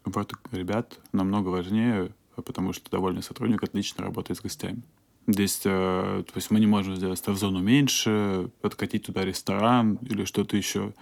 комфорт 0.04 0.34
ребят 0.52 0.98
намного 1.12 1.50
важнее, 1.50 2.12
потому 2.36 2.74
что 2.74 2.90
довольный 2.90 3.24
сотрудник 3.24 3.64
отлично 3.64 4.04
работает 4.04 4.40
с 4.40 4.42
гостями. 4.42 4.82
Здесь, 5.28 5.58
то 5.58 6.24
есть 6.36 6.52
мы 6.52 6.60
не 6.60 6.68
можем 6.68 6.96
сделать 6.96 7.18
став-зону 7.18 7.60
меньше, 7.60 8.52
подкатить 8.62 9.08
туда 9.08 9.26
ресторан 9.26 9.96
или 10.04 10.24
что-то 10.24 10.56
еще. 10.56 10.94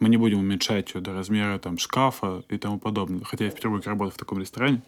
Мы 0.00 0.08
не 0.08 0.16
будем 0.16 0.38
уменьшать 0.38 0.94
ее 0.94 1.00
до 1.00 1.12
размера 1.12 1.58
там, 1.58 1.76
шкафа 1.78 2.42
и 2.48 2.56
тому 2.58 2.78
подобное. 2.78 3.24
Хотя 3.24 3.46
я 3.46 3.50
в 3.50 3.54
Петербурге 3.54 3.90
работал 3.90 4.12
в 4.12 4.18
таком 4.18 4.38
ресторане, 4.38 4.82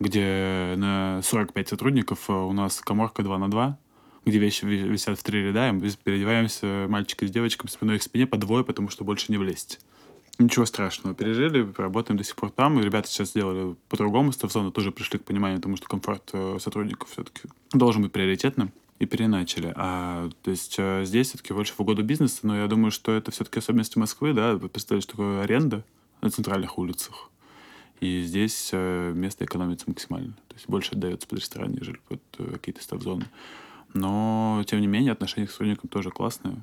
где 0.00 0.74
на 0.76 1.20
45 1.22 1.68
сотрудников 1.68 2.28
э, 2.30 2.32
у 2.32 2.52
нас 2.52 2.80
коморка 2.80 3.22
2 3.22 3.38
на 3.38 3.50
2, 3.50 3.78
где 4.26 4.38
вещи 4.38 4.64
ви- 4.64 4.88
висят 4.88 5.18
в 5.18 5.22
три 5.22 5.42
ряда, 5.42 5.68
и 5.68 5.72
мы 5.72 5.90
переодеваемся 6.02 6.86
мальчик 6.88 7.22
с 7.24 7.30
девочкой 7.30 7.68
спиной 7.68 7.98
к 7.98 8.02
спине 8.02 8.26
по 8.26 8.36
двое, 8.36 8.64
потому 8.64 8.88
что 8.90 9.04
больше 9.04 9.32
не 9.32 9.38
влезть. 9.38 9.80
Ничего 10.38 10.66
страшного, 10.66 11.14
пережили, 11.14 11.68
работаем 11.76 12.16
до 12.18 12.24
сих 12.24 12.34
пор 12.34 12.50
там, 12.50 12.80
и 12.80 12.82
ребята 12.82 13.08
сейчас 13.08 13.30
сделали 13.30 13.76
по-другому, 13.88 14.32
став-зону 14.32 14.72
тоже 14.72 14.90
пришли 14.90 15.18
к 15.20 15.24
пониманию, 15.24 15.58
потому 15.58 15.76
что 15.76 15.86
комфорт 15.86 16.30
э, 16.32 16.58
сотрудников 16.60 17.10
все-таки 17.10 17.42
должен 17.72 18.02
быть 18.02 18.10
приоритетным, 18.12 18.72
и 18.98 19.06
переначали. 19.06 19.72
А 19.76 20.28
то 20.42 20.50
есть 20.50 20.76
э, 20.78 21.04
здесь 21.04 21.28
все-таки 21.28 21.52
больше 21.52 21.74
в 21.74 21.80
угоду 21.80 22.02
бизнеса, 22.02 22.40
но 22.42 22.56
я 22.56 22.66
думаю, 22.66 22.90
что 22.90 23.12
это 23.12 23.30
все-таки 23.30 23.58
особенности 23.58 23.98
Москвы, 23.98 24.32
да, 24.32 24.54
вы 24.54 24.68
представляете, 24.68 25.08
что 25.08 25.16
такое 25.16 25.42
аренда 25.42 25.82
на 26.20 26.30
центральных 26.30 26.78
улицах, 26.78 27.30
и 28.00 28.22
здесь 28.22 28.70
э, 28.72 29.12
место 29.14 29.44
экономится 29.44 29.84
максимально. 29.88 30.32
То 30.48 30.54
есть 30.54 30.68
больше 30.68 30.92
отдается 30.92 31.26
под 31.26 31.40
ресторан, 31.40 31.72
нежели 31.72 31.98
под 32.08 32.20
э, 32.38 32.52
какие-то 32.52 32.82
став-зоны. 32.82 33.26
Но, 33.94 34.62
тем 34.66 34.80
не 34.80 34.86
менее, 34.86 35.12
отношения 35.12 35.46
к 35.46 35.50
сотрудникам 35.50 35.88
тоже 35.88 36.10
классные. 36.10 36.56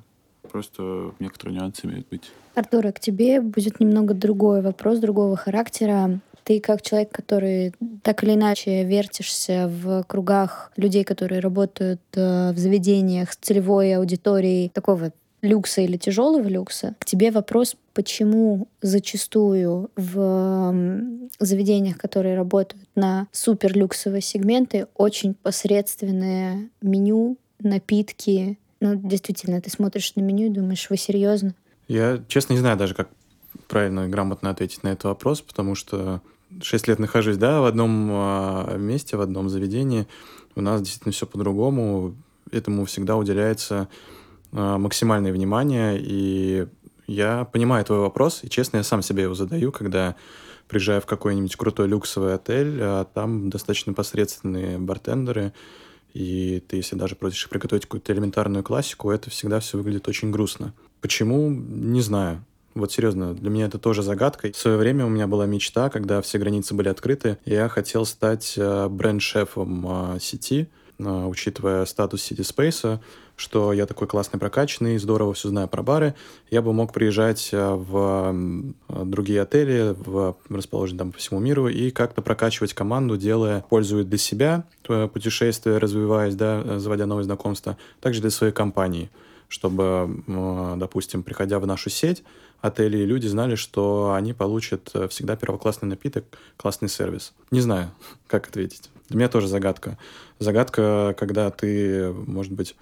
Просто 0.50 1.14
некоторые 1.18 1.58
нюансы 1.58 1.86
имеют 1.86 2.08
быть. 2.08 2.30
Артур, 2.54 2.86
а 2.86 2.92
к 2.92 3.00
тебе 3.00 3.40
будет 3.40 3.80
немного 3.80 4.12
другой 4.12 4.60
вопрос, 4.60 4.98
другого 4.98 5.36
характера. 5.36 6.20
Ты 6.44 6.60
как 6.60 6.82
человек, 6.82 7.10
который 7.12 7.74
так 8.02 8.24
или 8.24 8.34
иначе 8.34 8.84
вертишься 8.84 9.68
в 9.68 10.04
кругах 10.04 10.72
людей, 10.76 11.04
которые 11.04 11.40
работают 11.40 12.00
э, 12.14 12.52
в 12.52 12.58
заведениях 12.58 13.32
с 13.32 13.36
целевой 13.36 13.94
аудиторией 13.94 14.68
такого 14.68 15.12
люкса 15.42 15.82
или 15.82 15.96
тяжелого 15.96 16.46
люкса, 16.48 16.94
к 16.98 17.04
тебе 17.04 17.30
вопрос, 17.30 17.76
почему 17.94 18.68
зачастую 18.80 19.90
в 19.96 20.74
заведениях, 21.38 21.98
которые 21.98 22.36
работают 22.36 22.88
на 22.94 23.26
суперлюксовые 23.32 24.22
сегменты, 24.22 24.86
очень 24.94 25.34
посредственное 25.34 26.70
меню, 26.80 27.36
напитки. 27.58 28.58
Ну, 28.80 28.94
действительно, 28.94 29.60
ты 29.60 29.70
смотришь 29.70 30.14
на 30.16 30.20
меню 30.22 30.46
и 30.46 30.50
думаешь, 30.50 30.88
вы 30.88 30.96
серьезно? 30.96 31.54
Я, 31.88 32.22
честно, 32.28 32.54
не 32.54 32.60
знаю 32.60 32.76
даже, 32.76 32.94
как 32.94 33.08
правильно 33.68 34.06
и 34.06 34.08
грамотно 34.08 34.50
ответить 34.50 34.82
на 34.82 34.88
этот 34.88 35.04
вопрос, 35.04 35.40
потому 35.40 35.74
что 35.74 36.22
6 36.60 36.88
лет 36.88 36.98
нахожусь, 36.98 37.36
да, 37.36 37.60
в 37.60 37.64
одном 37.64 38.08
а, 38.10 38.76
месте, 38.76 39.16
в 39.16 39.20
одном 39.20 39.48
заведении. 39.48 40.06
У 40.54 40.60
нас 40.60 40.80
действительно 40.80 41.12
все 41.12 41.26
по-другому. 41.26 42.14
Этому 42.50 42.84
всегда 42.84 43.16
уделяется 43.16 43.88
а, 44.52 44.78
максимальное 44.78 45.32
внимание. 45.32 45.98
И 45.98 46.66
я 47.06 47.44
понимаю 47.44 47.84
твой 47.84 48.00
вопрос, 48.00 48.40
и 48.42 48.50
честно, 48.50 48.78
я 48.78 48.82
сам 48.82 49.02
себе 49.02 49.24
его 49.24 49.34
задаю, 49.34 49.72
когда 49.72 50.16
приезжаю 50.68 51.00
в 51.00 51.06
какой-нибудь 51.06 51.56
крутой 51.56 51.88
люксовый 51.88 52.34
отель, 52.34 52.78
а 52.80 53.04
там 53.04 53.50
достаточно 53.50 53.92
посредственные 53.92 54.78
бартендеры, 54.78 55.52
и 56.14 56.62
ты, 56.66 56.76
если 56.76 56.96
даже 56.96 57.16
просишь 57.16 57.48
приготовить 57.48 57.84
какую-то 57.84 58.12
элементарную 58.12 58.62
классику, 58.62 59.10
это 59.10 59.30
всегда 59.30 59.60
все 59.60 59.78
выглядит 59.78 60.08
очень 60.08 60.30
грустно. 60.30 60.74
Почему? 61.00 61.50
Не 61.50 62.00
знаю. 62.00 62.44
Вот 62.74 62.90
серьезно, 62.90 63.34
для 63.34 63.50
меня 63.50 63.66
это 63.66 63.78
тоже 63.78 64.02
загадка. 64.02 64.50
В 64.50 64.56
свое 64.56 64.78
время 64.78 65.04
у 65.04 65.10
меня 65.10 65.26
была 65.26 65.44
мечта, 65.44 65.90
когда 65.90 66.22
все 66.22 66.38
границы 66.38 66.74
были 66.74 66.88
открыты, 66.88 67.36
я 67.44 67.68
хотел 67.68 68.06
стать 68.06 68.54
э, 68.56 68.88
бренд-шефом 68.88 70.14
э, 70.14 70.18
сети, 70.20 70.68
э, 70.98 71.04
учитывая 71.04 71.84
статус 71.84 72.30
City 72.30 72.40
Space, 72.40 72.98
что 73.36 73.74
я 73.74 73.84
такой 73.84 74.06
классный 74.06 74.40
прокачанный, 74.40 74.96
здорово 74.96 75.34
все 75.34 75.50
знаю 75.50 75.68
про 75.68 75.82
бары, 75.82 76.14
я 76.50 76.62
бы 76.62 76.72
мог 76.72 76.94
приезжать 76.94 77.50
в 77.52 78.34
другие 78.88 79.42
отели, 79.42 79.94
в, 79.98 80.36
расположенные 80.48 80.98
там 80.98 81.12
по 81.12 81.18
всему 81.18 81.40
миру, 81.40 81.68
и 81.68 81.90
как-то 81.90 82.22
прокачивать 82.22 82.72
команду, 82.72 83.16
делая 83.18 83.64
пользу 83.68 84.04
для 84.04 84.18
себя, 84.18 84.64
путешествия, 84.82 85.78
развиваясь, 85.78 86.36
да, 86.36 86.78
заводя 86.78 87.06
новые 87.06 87.24
знакомства, 87.24 87.76
также 88.00 88.20
для 88.20 88.30
своей 88.30 88.52
компании 88.52 89.10
чтобы, 89.48 90.22
допустим, 90.78 91.22
приходя 91.22 91.58
в 91.58 91.66
нашу 91.66 91.90
сеть 91.90 92.24
отелей, 92.62 93.04
люди 93.04 93.26
знали, 93.26 93.56
что 93.56 94.14
они 94.14 94.32
получат 94.32 94.90
э, 94.94 95.08
всегда 95.08 95.36
первоклассный 95.36 95.88
напиток, 95.88 96.24
классный 96.56 96.88
сервис. 96.88 97.34
Не 97.50 97.60
знаю, 97.60 97.90
как 98.28 98.48
ответить. 98.48 98.88
Для 99.08 99.18
меня 99.18 99.28
тоже 99.28 99.48
загадка. 99.48 99.98
Загадка, 100.38 101.14
когда 101.18 101.50
ты, 101.50 102.12
может 102.12 102.52
быть, 102.52 102.76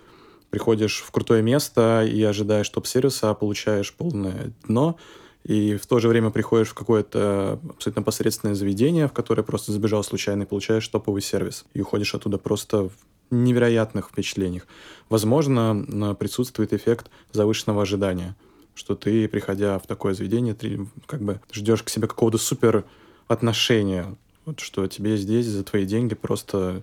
приходишь 0.51 1.01
в 1.01 1.11
крутое 1.11 1.43
место 1.43 2.05
и 2.05 2.23
ожидаешь 2.23 2.69
топ-сервиса, 2.69 3.31
а 3.31 3.35
получаешь 3.35 3.93
полное 3.93 4.53
дно, 4.65 4.97
и 5.45 5.77
в 5.77 5.87
то 5.87 5.99
же 5.99 6.09
время 6.09 6.31
приходишь 6.31 6.69
в 6.69 6.75
какое-то 6.75 7.59
абсолютно 7.71 8.03
посредственное 8.03 8.55
заведение, 8.55 9.09
в 9.09 9.13
которое 9.13 9.43
просто 9.43 9.73
забежал 9.73 10.05
случайно 10.05 10.43
и 10.43 10.47
получаешь 10.47 10.87
топовый 10.87 11.23
сервис. 11.23 11.65
И 11.73 11.81
уходишь 11.81 12.15
оттуда 12.15 12.37
просто 12.37 12.85
в 12.85 12.93
невероятных 13.31 14.09
впечатлениях. 14.09 14.67
Возможно, 15.09 16.17
присутствует 16.19 16.75
эффект 16.75 17.11
завышенного 17.33 17.83
ожидания, 17.83 18.37
что 18.75 18.95
ты, 18.95 19.29
приходя 19.29 19.79
в 19.79 19.87
такое 19.87 20.15
заведение, 20.15 20.55
ты 20.55 20.87
как 21.07 21.23
бы 21.23 21.41
ждешь 21.53 21.83
к 21.83 21.89
себе 21.89 22.09
какого-то 22.09 22.39
супер 22.39 22.85
отношения, 23.29 24.17
вот, 24.45 24.61
что 24.61 24.87
тебе 24.87 25.17
здесь 25.17 25.47
за 25.47 25.65
твои 25.65 25.85
деньги 25.85 26.15
просто 26.15 26.83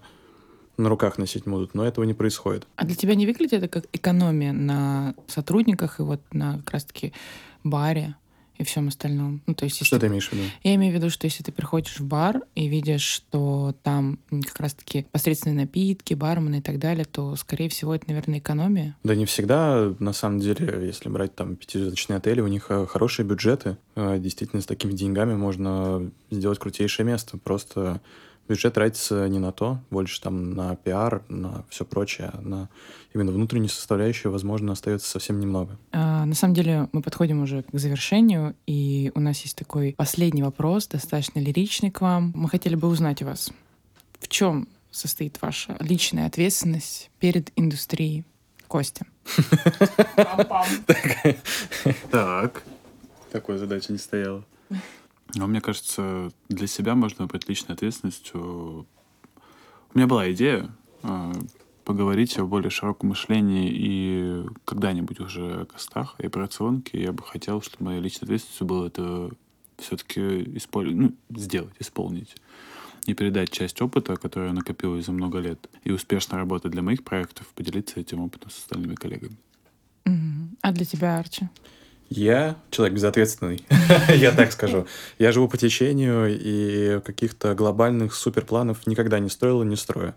на 0.77 0.89
руках 0.89 1.17
носить 1.17 1.45
будут, 1.45 1.73
но 1.73 1.85
этого 1.85 2.05
не 2.05 2.13
происходит. 2.13 2.67
А 2.75 2.85
для 2.85 2.95
тебя 2.95 3.15
не 3.15 3.25
выглядит 3.25 3.63
это 3.63 3.67
как 3.67 3.85
экономия 3.93 4.53
на 4.53 5.15
сотрудниках 5.27 5.99
и 5.99 6.03
вот 6.03 6.21
на 6.31 6.57
как 6.57 6.71
раз-таки 6.71 7.13
баре? 7.63 8.15
И 8.57 8.63
всем 8.63 8.87
остальном. 8.87 9.41
Ну, 9.45 9.53
то 9.53 9.65
есть, 9.65 9.85
что 9.85 9.99
ты 9.99 10.07
имеешь 10.07 10.29
в 10.29 10.33
виду? 10.33 10.43
Я 10.63 10.75
имею 10.75 10.93
в 10.93 10.95
виду, 10.95 11.09
что 11.09 11.25
если 11.25 11.43
ты 11.43 11.51
приходишь 11.51 11.99
в 11.99 12.05
бар 12.05 12.41
и 12.55 12.67
видишь, 12.67 13.03
что 13.03 13.75
там 13.83 14.19
как 14.29 14.59
раз-таки 14.59 15.05
посредственные 15.11 15.65
напитки, 15.65 16.13
бармены 16.13 16.57
и 16.57 16.61
так 16.61 16.79
далее, 16.79 17.05
то, 17.05 17.35
скорее 17.35 17.69
всего, 17.69 17.95
это, 17.95 18.05
наверное, 18.07 18.39
экономия. 18.39 18.95
Да 19.03 19.15
не 19.15 19.25
всегда. 19.25 19.93
На 19.99 20.13
самом 20.13 20.39
деле, 20.39 20.85
если 20.85 21.09
брать 21.09 21.35
там 21.35 21.55
пятизвездочные 21.55 22.17
отели, 22.17 22.41
у 22.41 22.47
них 22.47 22.67
э, 22.69 22.85
хорошие 22.85 23.25
бюджеты. 23.25 23.77
Э, 23.95 24.17
действительно, 24.19 24.61
с 24.61 24.65
такими 24.65 24.93
деньгами 24.93 25.35
можно 25.35 26.11
сделать 26.31 26.59
крутейшее 26.59 27.05
место. 27.05 27.37
Просто 27.37 28.01
бюджет 28.47 28.73
тратится 28.73 29.27
не 29.27 29.39
на 29.39 29.51
то, 29.51 29.79
больше 29.89 30.21
там 30.21 30.53
на 30.53 30.75
пиар, 30.75 31.23
на 31.29 31.65
все 31.69 31.85
прочее, 31.85 32.31
а 32.33 32.41
на 32.41 32.69
именно 33.13 33.31
внутреннюю 33.31 33.69
составляющую, 33.69 34.31
возможно, 34.31 34.73
остается 34.73 35.09
совсем 35.09 35.39
немного. 35.39 35.77
А, 35.91 36.25
на 36.25 36.35
самом 36.35 36.53
деле 36.53 36.89
мы 36.91 37.01
подходим 37.01 37.41
уже 37.41 37.63
к 37.63 37.77
завершению, 37.77 38.55
и 38.65 39.11
у 39.15 39.19
нас 39.19 39.41
есть 39.41 39.57
такой 39.57 39.93
последний 39.97 40.43
вопрос, 40.43 40.87
достаточно 40.87 41.39
лиричный 41.39 41.91
к 41.91 42.01
вам. 42.01 42.31
Мы 42.35 42.49
хотели 42.49 42.75
бы 42.75 42.87
узнать 42.87 43.21
у 43.21 43.25
вас, 43.25 43.51
в 44.19 44.27
чем 44.27 44.67
состоит 44.91 45.41
ваша 45.41 45.77
личная 45.79 46.25
ответственность 46.25 47.11
перед 47.19 47.51
индустрией? 47.55 48.25
Костя. 48.67 49.05
Так. 52.11 52.63
Такой 53.31 53.57
задачи 53.57 53.91
не 53.91 53.97
стояла. 53.97 54.43
Но 55.35 55.47
мне 55.47 55.61
кажется, 55.61 56.31
для 56.49 56.67
себя 56.67 56.95
можно 56.95 57.27
быть 57.27 57.47
личной 57.47 57.75
ответственностью. 57.75 58.85
У 59.93 59.97
меня 59.97 60.07
была 60.07 60.31
идея 60.31 60.69
а, 61.03 61.31
поговорить 61.83 62.37
о 62.37 62.45
более 62.45 62.69
широком 62.69 63.09
мышлении 63.09 63.71
и 63.71 64.45
когда-нибудь 64.65 65.19
уже 65.19 65.61
о 65.61 65.65
костах 65.65 66.15
и 66.19 66.25
операционке. 66.25 67.01
Я 67.01 67.11
бы 67.11 67.23
хотел, 67.23 67.61
чтобы 67.61 67.85
моей 67.85 68.01
личной 68.01 68.25
ответственностью 68.25 68.67
было 68.67 68.87
это 68.87 69.31
все-таки 69.77 70.21
исполь... 70.57 70.95
ну, 70.95 71.13
сделать, 71.29 71.73
исполнить 71.79 72.35
и 73.05 73.13
передать 73.13 73.49
часть 73.51 73.81
опыта, 73.81 74.17
который 74.17 74.47
я 74.47 74.53
накопил 74.53 75.01
за 75.01 75.13
много 75.13 75.39
лет, 75.39 75.69
и 75.85 75.91
успешно 75.91 76.37
работать 76.37 76.73
для 76.73 76.81
моих 76.81 77.05
проектов, 77.05 77.47
поделиться 77.55 78.01
этим 78.01 78.19
опытом 78.19 78.51
с 78.51 78.57
остальными 78.57 78.95
коллегами. 78.95 79.37
А 80.61 80.71
для 80.73 80.85
тебя, 80.85 81.17
Арчи? 81.17 81.47
Я 82.09 82.55
человек 82.71 82.95
безответственный, 82.95 83.65
я 84.15 84.31
так 84.31 84.51
скажу. 84.51 84.87
Я 85.19 85.31
живу 85.31 85.47
по 85.49 85.57
течению 85.57 86.27
и 86.29 87.01
каких-то 87.01 87.53
глобальных 87.53 88.15
суперпланов 88.15 88.87
никогда 88.87 89.19
не 89.19 89.29
строил 89.29 89.61
и 89.63 89.65
не 89.65 89.75
строю. 89.75 90.13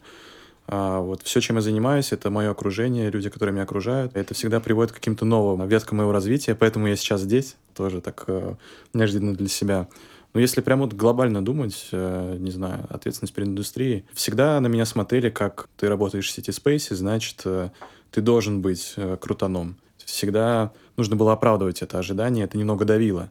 А 0.72 1.00
вот 1.00 1.22
все, 1.22 1.40
чем 1.40 1.56
я 1.56 1.62
занимаюсь, 1.62 2.12
это 2.12 2.30
мое 2.30 2.50
окружение, 2.50 3.10
люди, 3.10 3.28
которые 3.28 3.52
меня 3.52 3.64
окружают. 3.64 4.14
Это 4.14 4.34
всегда 4.34 4.60
приводит 4.60 4.92
к 4.92 4.96
каким-то 4.96 5.24
новым 5.24 5.66
веткам 5.66 5.98
моего 5.98 6.12
развития, 6.12 6.54
поэтому 6.54 6.86
я 6.86 6.94
сейчас 6.94 7.22
здесь, 7.22 7.56
тоже 7.74 8.00
так 8.00 8.22
э, 8.28 8.54
неожиданно 8.94 9.34
для 9.34 9.48
себя. 9.48 9.88
Но 10.32 10.38
если 10.38 10.60
прямо 10.60 10.84
вот 10.84 10.92
глобально 10.92 11.44
думать, 11.44 11.88
э, 11.90 12.36
не 12.38 12.52
знаю, 12.52 12.86
ответственность 12.88 13.34
перед 13.34 13.48
индустрией, 13.48 14.04
всегда 14.12 14.60
на 14.60 14.68
меня 14.68 14.86
смотрели, 14.86 15.28
как 15.28 15.68
ты 15.76 15.88
работаешь 15.88 16.30
в 16.30 16.38
City 16.38 16.50
Space, 16.50 16.94
значит, 16.94 17.42
э, 17.44 17.70
ты 18.12 18.20
должен 18.20 18.62
быть 18.62 18.94
э, 18.96 19.16
крутаном 19.20 19.76
всегда 20.10 20.72
нужно 20.96 21.16
было 21.16 21.32
оправдывать 21.32 21.82
это 21.82 21.98
ожидание, 21.98 22.44
это 22.44 22.58
немного 22.58 22.84
давило, 22.84 23.30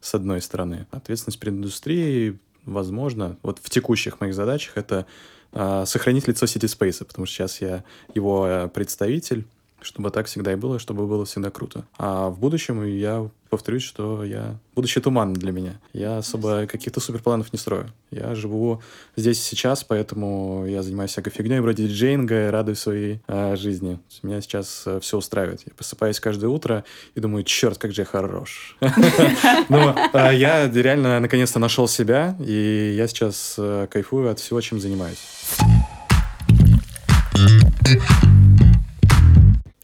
с 0.00 0.14
одной 0.14 0.40
стороны. 0.40 0.86
Ответственность 0.90 1.38
перед 1.38 1.54
индустрией, 1.54 2.38
возможно, 2.64 3.36
вот 3.42 3.58
в 3.62 3.70
текущих 3.70 4.20
моих 4.20 4.34
задачах 4.34 4.76
это 4.76 5.06
э, 5.52 5.84
сохранить 5.86 6.28
лицо 6.28 6.46
City 6.46 6.66
Space, 6.66 7.04
потому 7.04 7.26
что 7.26 7.34
сейчас 7.34 7.60
я 7.60 7.84
его 8.14 8.46
э, 8.46 8.68
представитель, 8.68 9.46
чтобы 9.82 10.10
так 10.10 10.26
всегда 10.26 10.52
и 10.52 10.56
было, 10.56 10.78
чтобы 10.78 11.06
было 11.06 11.24
всегда 11.24 11.50
круто. 11.50 11.84
А 11.98 12.28
в 12.28 12.38
будущем 12.38 12.84
я 12.84 13.28
повторюсь, 13.50 13.82
что 13.82 14.24
я... 14.24 14.56
Будущее 14.74 15.02
туманно 15.02 15.34
для 15.34 15.52
меня. 15.52 15.80
Я 15.92 16.18
особо 16.18 16.66
каких-то 16.66 17.00
суперпланов 17.00 17.52
не 17.52 17.58
строю. 17.58 17.90
Я 18.10 18.34
живу 18.34 18.80
здесь 19.16 19.40
и 19.40 19.42
сейчас, 19.42 19.84
поэтому 19.84 20.64
я 20.66 20.82
занимаюсь 20.82 21.10
всякой 21.10 21.30
фигней 21.30 21.60
вроде 21.60 21.88
диджейнга 21.88 22.46
и 22.46 22.50
радуюсь 22.50 22.78
своей 22.78 23.20
э, 23.26 23.56
жизни. 23.56 23.98
Меня 24.22 24.40
сейчас 24.40 24.84
э, 24.86 25.00
все 25.00 25.18
устраивает. 25.18 25.62
Я 25.66 25.72
просыпаюсь 25.74 26.20
каждое 26.20 26.46
утро 26.46 26.84
и 27.14 27.20
думаю, 27.20 27.42
черт, 27.44 27.78
как 27.78 27.92
же 27.92 28.02
я 28.02 28.06
хорош. 28.06 28.76
Но 29.68 29.96
а, 30.12 30.30
я 30.32 30.68
реально 30.70 31.20
наконец-то 31.20 31.58
нашел 31.58 31.88
себя, 31.88 32.36
и 32.40 32.94
я 32.96 33.08
сейчас 33.08 33.56
э, 33.58 33.88
кайфую 33.90 34.30
от 34.30 34.38
всего, 34.38 34.60
чем 34.60 34.80
занимаюсь. 34.80 35.18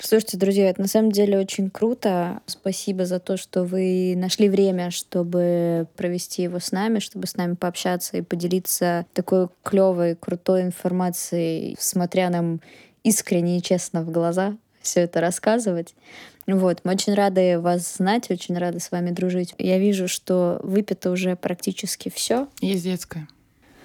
Слушайте, 0.07 0.37
друзья, 0.37 0.71
это 0.71 0.81
на 0.81 0.87
самом 0.87 1.11
деле 1.11 1.37
очень 1.37 1.69
круто. 1.69 2.41
Спасибо 2.47 3.07
за 3.07 3.19
то, 3.19 3.37
что 3.37 3.65
вы 3.65 4.15
нашли 4.17 4.49
время, 4.49 4.93
чтобы 4.93 5.89
провести 5.97 6.43
его 6.43 6.61
с 6.61 6.71
нами, 6.71 7.01
чтобы 7.01 7.27
с 7.27 7.37
нами 7.37 7.57
пообщаться 7.57 8.17
и 8.17 8.23
поделиться 8.23 9.05
такой 9.15 9.49
клевой, 9.65 10.15
крутой 10.15 10.63
информацией, 10.63 11.75
смотря 11.81 12.31
нам 12.31 12.61
искренне 13.03 13.59
и 13.59 13.63
честно 13.63 14.03
в 14.03 14.13
глаза 14.13 14.57
все 14.81 15.01
это 15.01 15.21
рассказывать. 15.21 15.97
Вот, 16.47 16.83
мы 16.85 16.93
очень 16.93 17.15
рады 17.15 17.59
вас 17.59 17.97
знать, 17.97 18.31
очень 18.31 18.57
рады 18.57 18.79
с 18.79 18.93
вами 18.93 19.11
дружить. 19.11 19.57
Я 19.59 19.81
вижу, 19.81 20.07
что 20.07 20.61
выпито 20.63 21.11
уже 21.11 21.35
практически 21.35 22.11
все. 22.15 22.47
Есть 22.61 22.85
детское. 22.85 23.27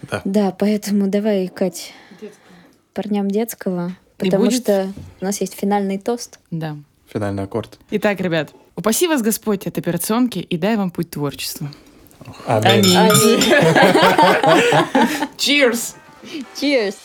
Да. 0.03 0.21
Да, 0.23 0.51
поэтому 0.51 1.07
давай, 1.07 1.47
Кать, 1.47 1.93
детское. 2.21 2.53
парням 2.93 3.27
детского. 3.31 3.95
Потому 4.21 4.45
будет... 4.45 4.63
что 4.63 4.93
у 5.19 5.25
нас 5.25 5.41
есть 5.41 5.53
финальный 5.53 5.97
тост. 5.97 6.39
Да. 6.51 6.77
Финальный 7.11 7.43
аккорд. 7.43 7.77
Итак, 7.91 8.21
ребят, 8.21 8.51
упаси 8.75 9.07
вас 9.07 9.21
Господь 9.21 9.67
от 9.67 9.77
операционки 9.77 10.39
и 10.39 10.57
дай 10.57 10.77
вам 10.77 10.91
путь 10.91 11.09
творчеству. 11.11 11.67
Аминь. 12.45 12.83
Cheers! 15.37 15.95
Cheers! 16.55 16.95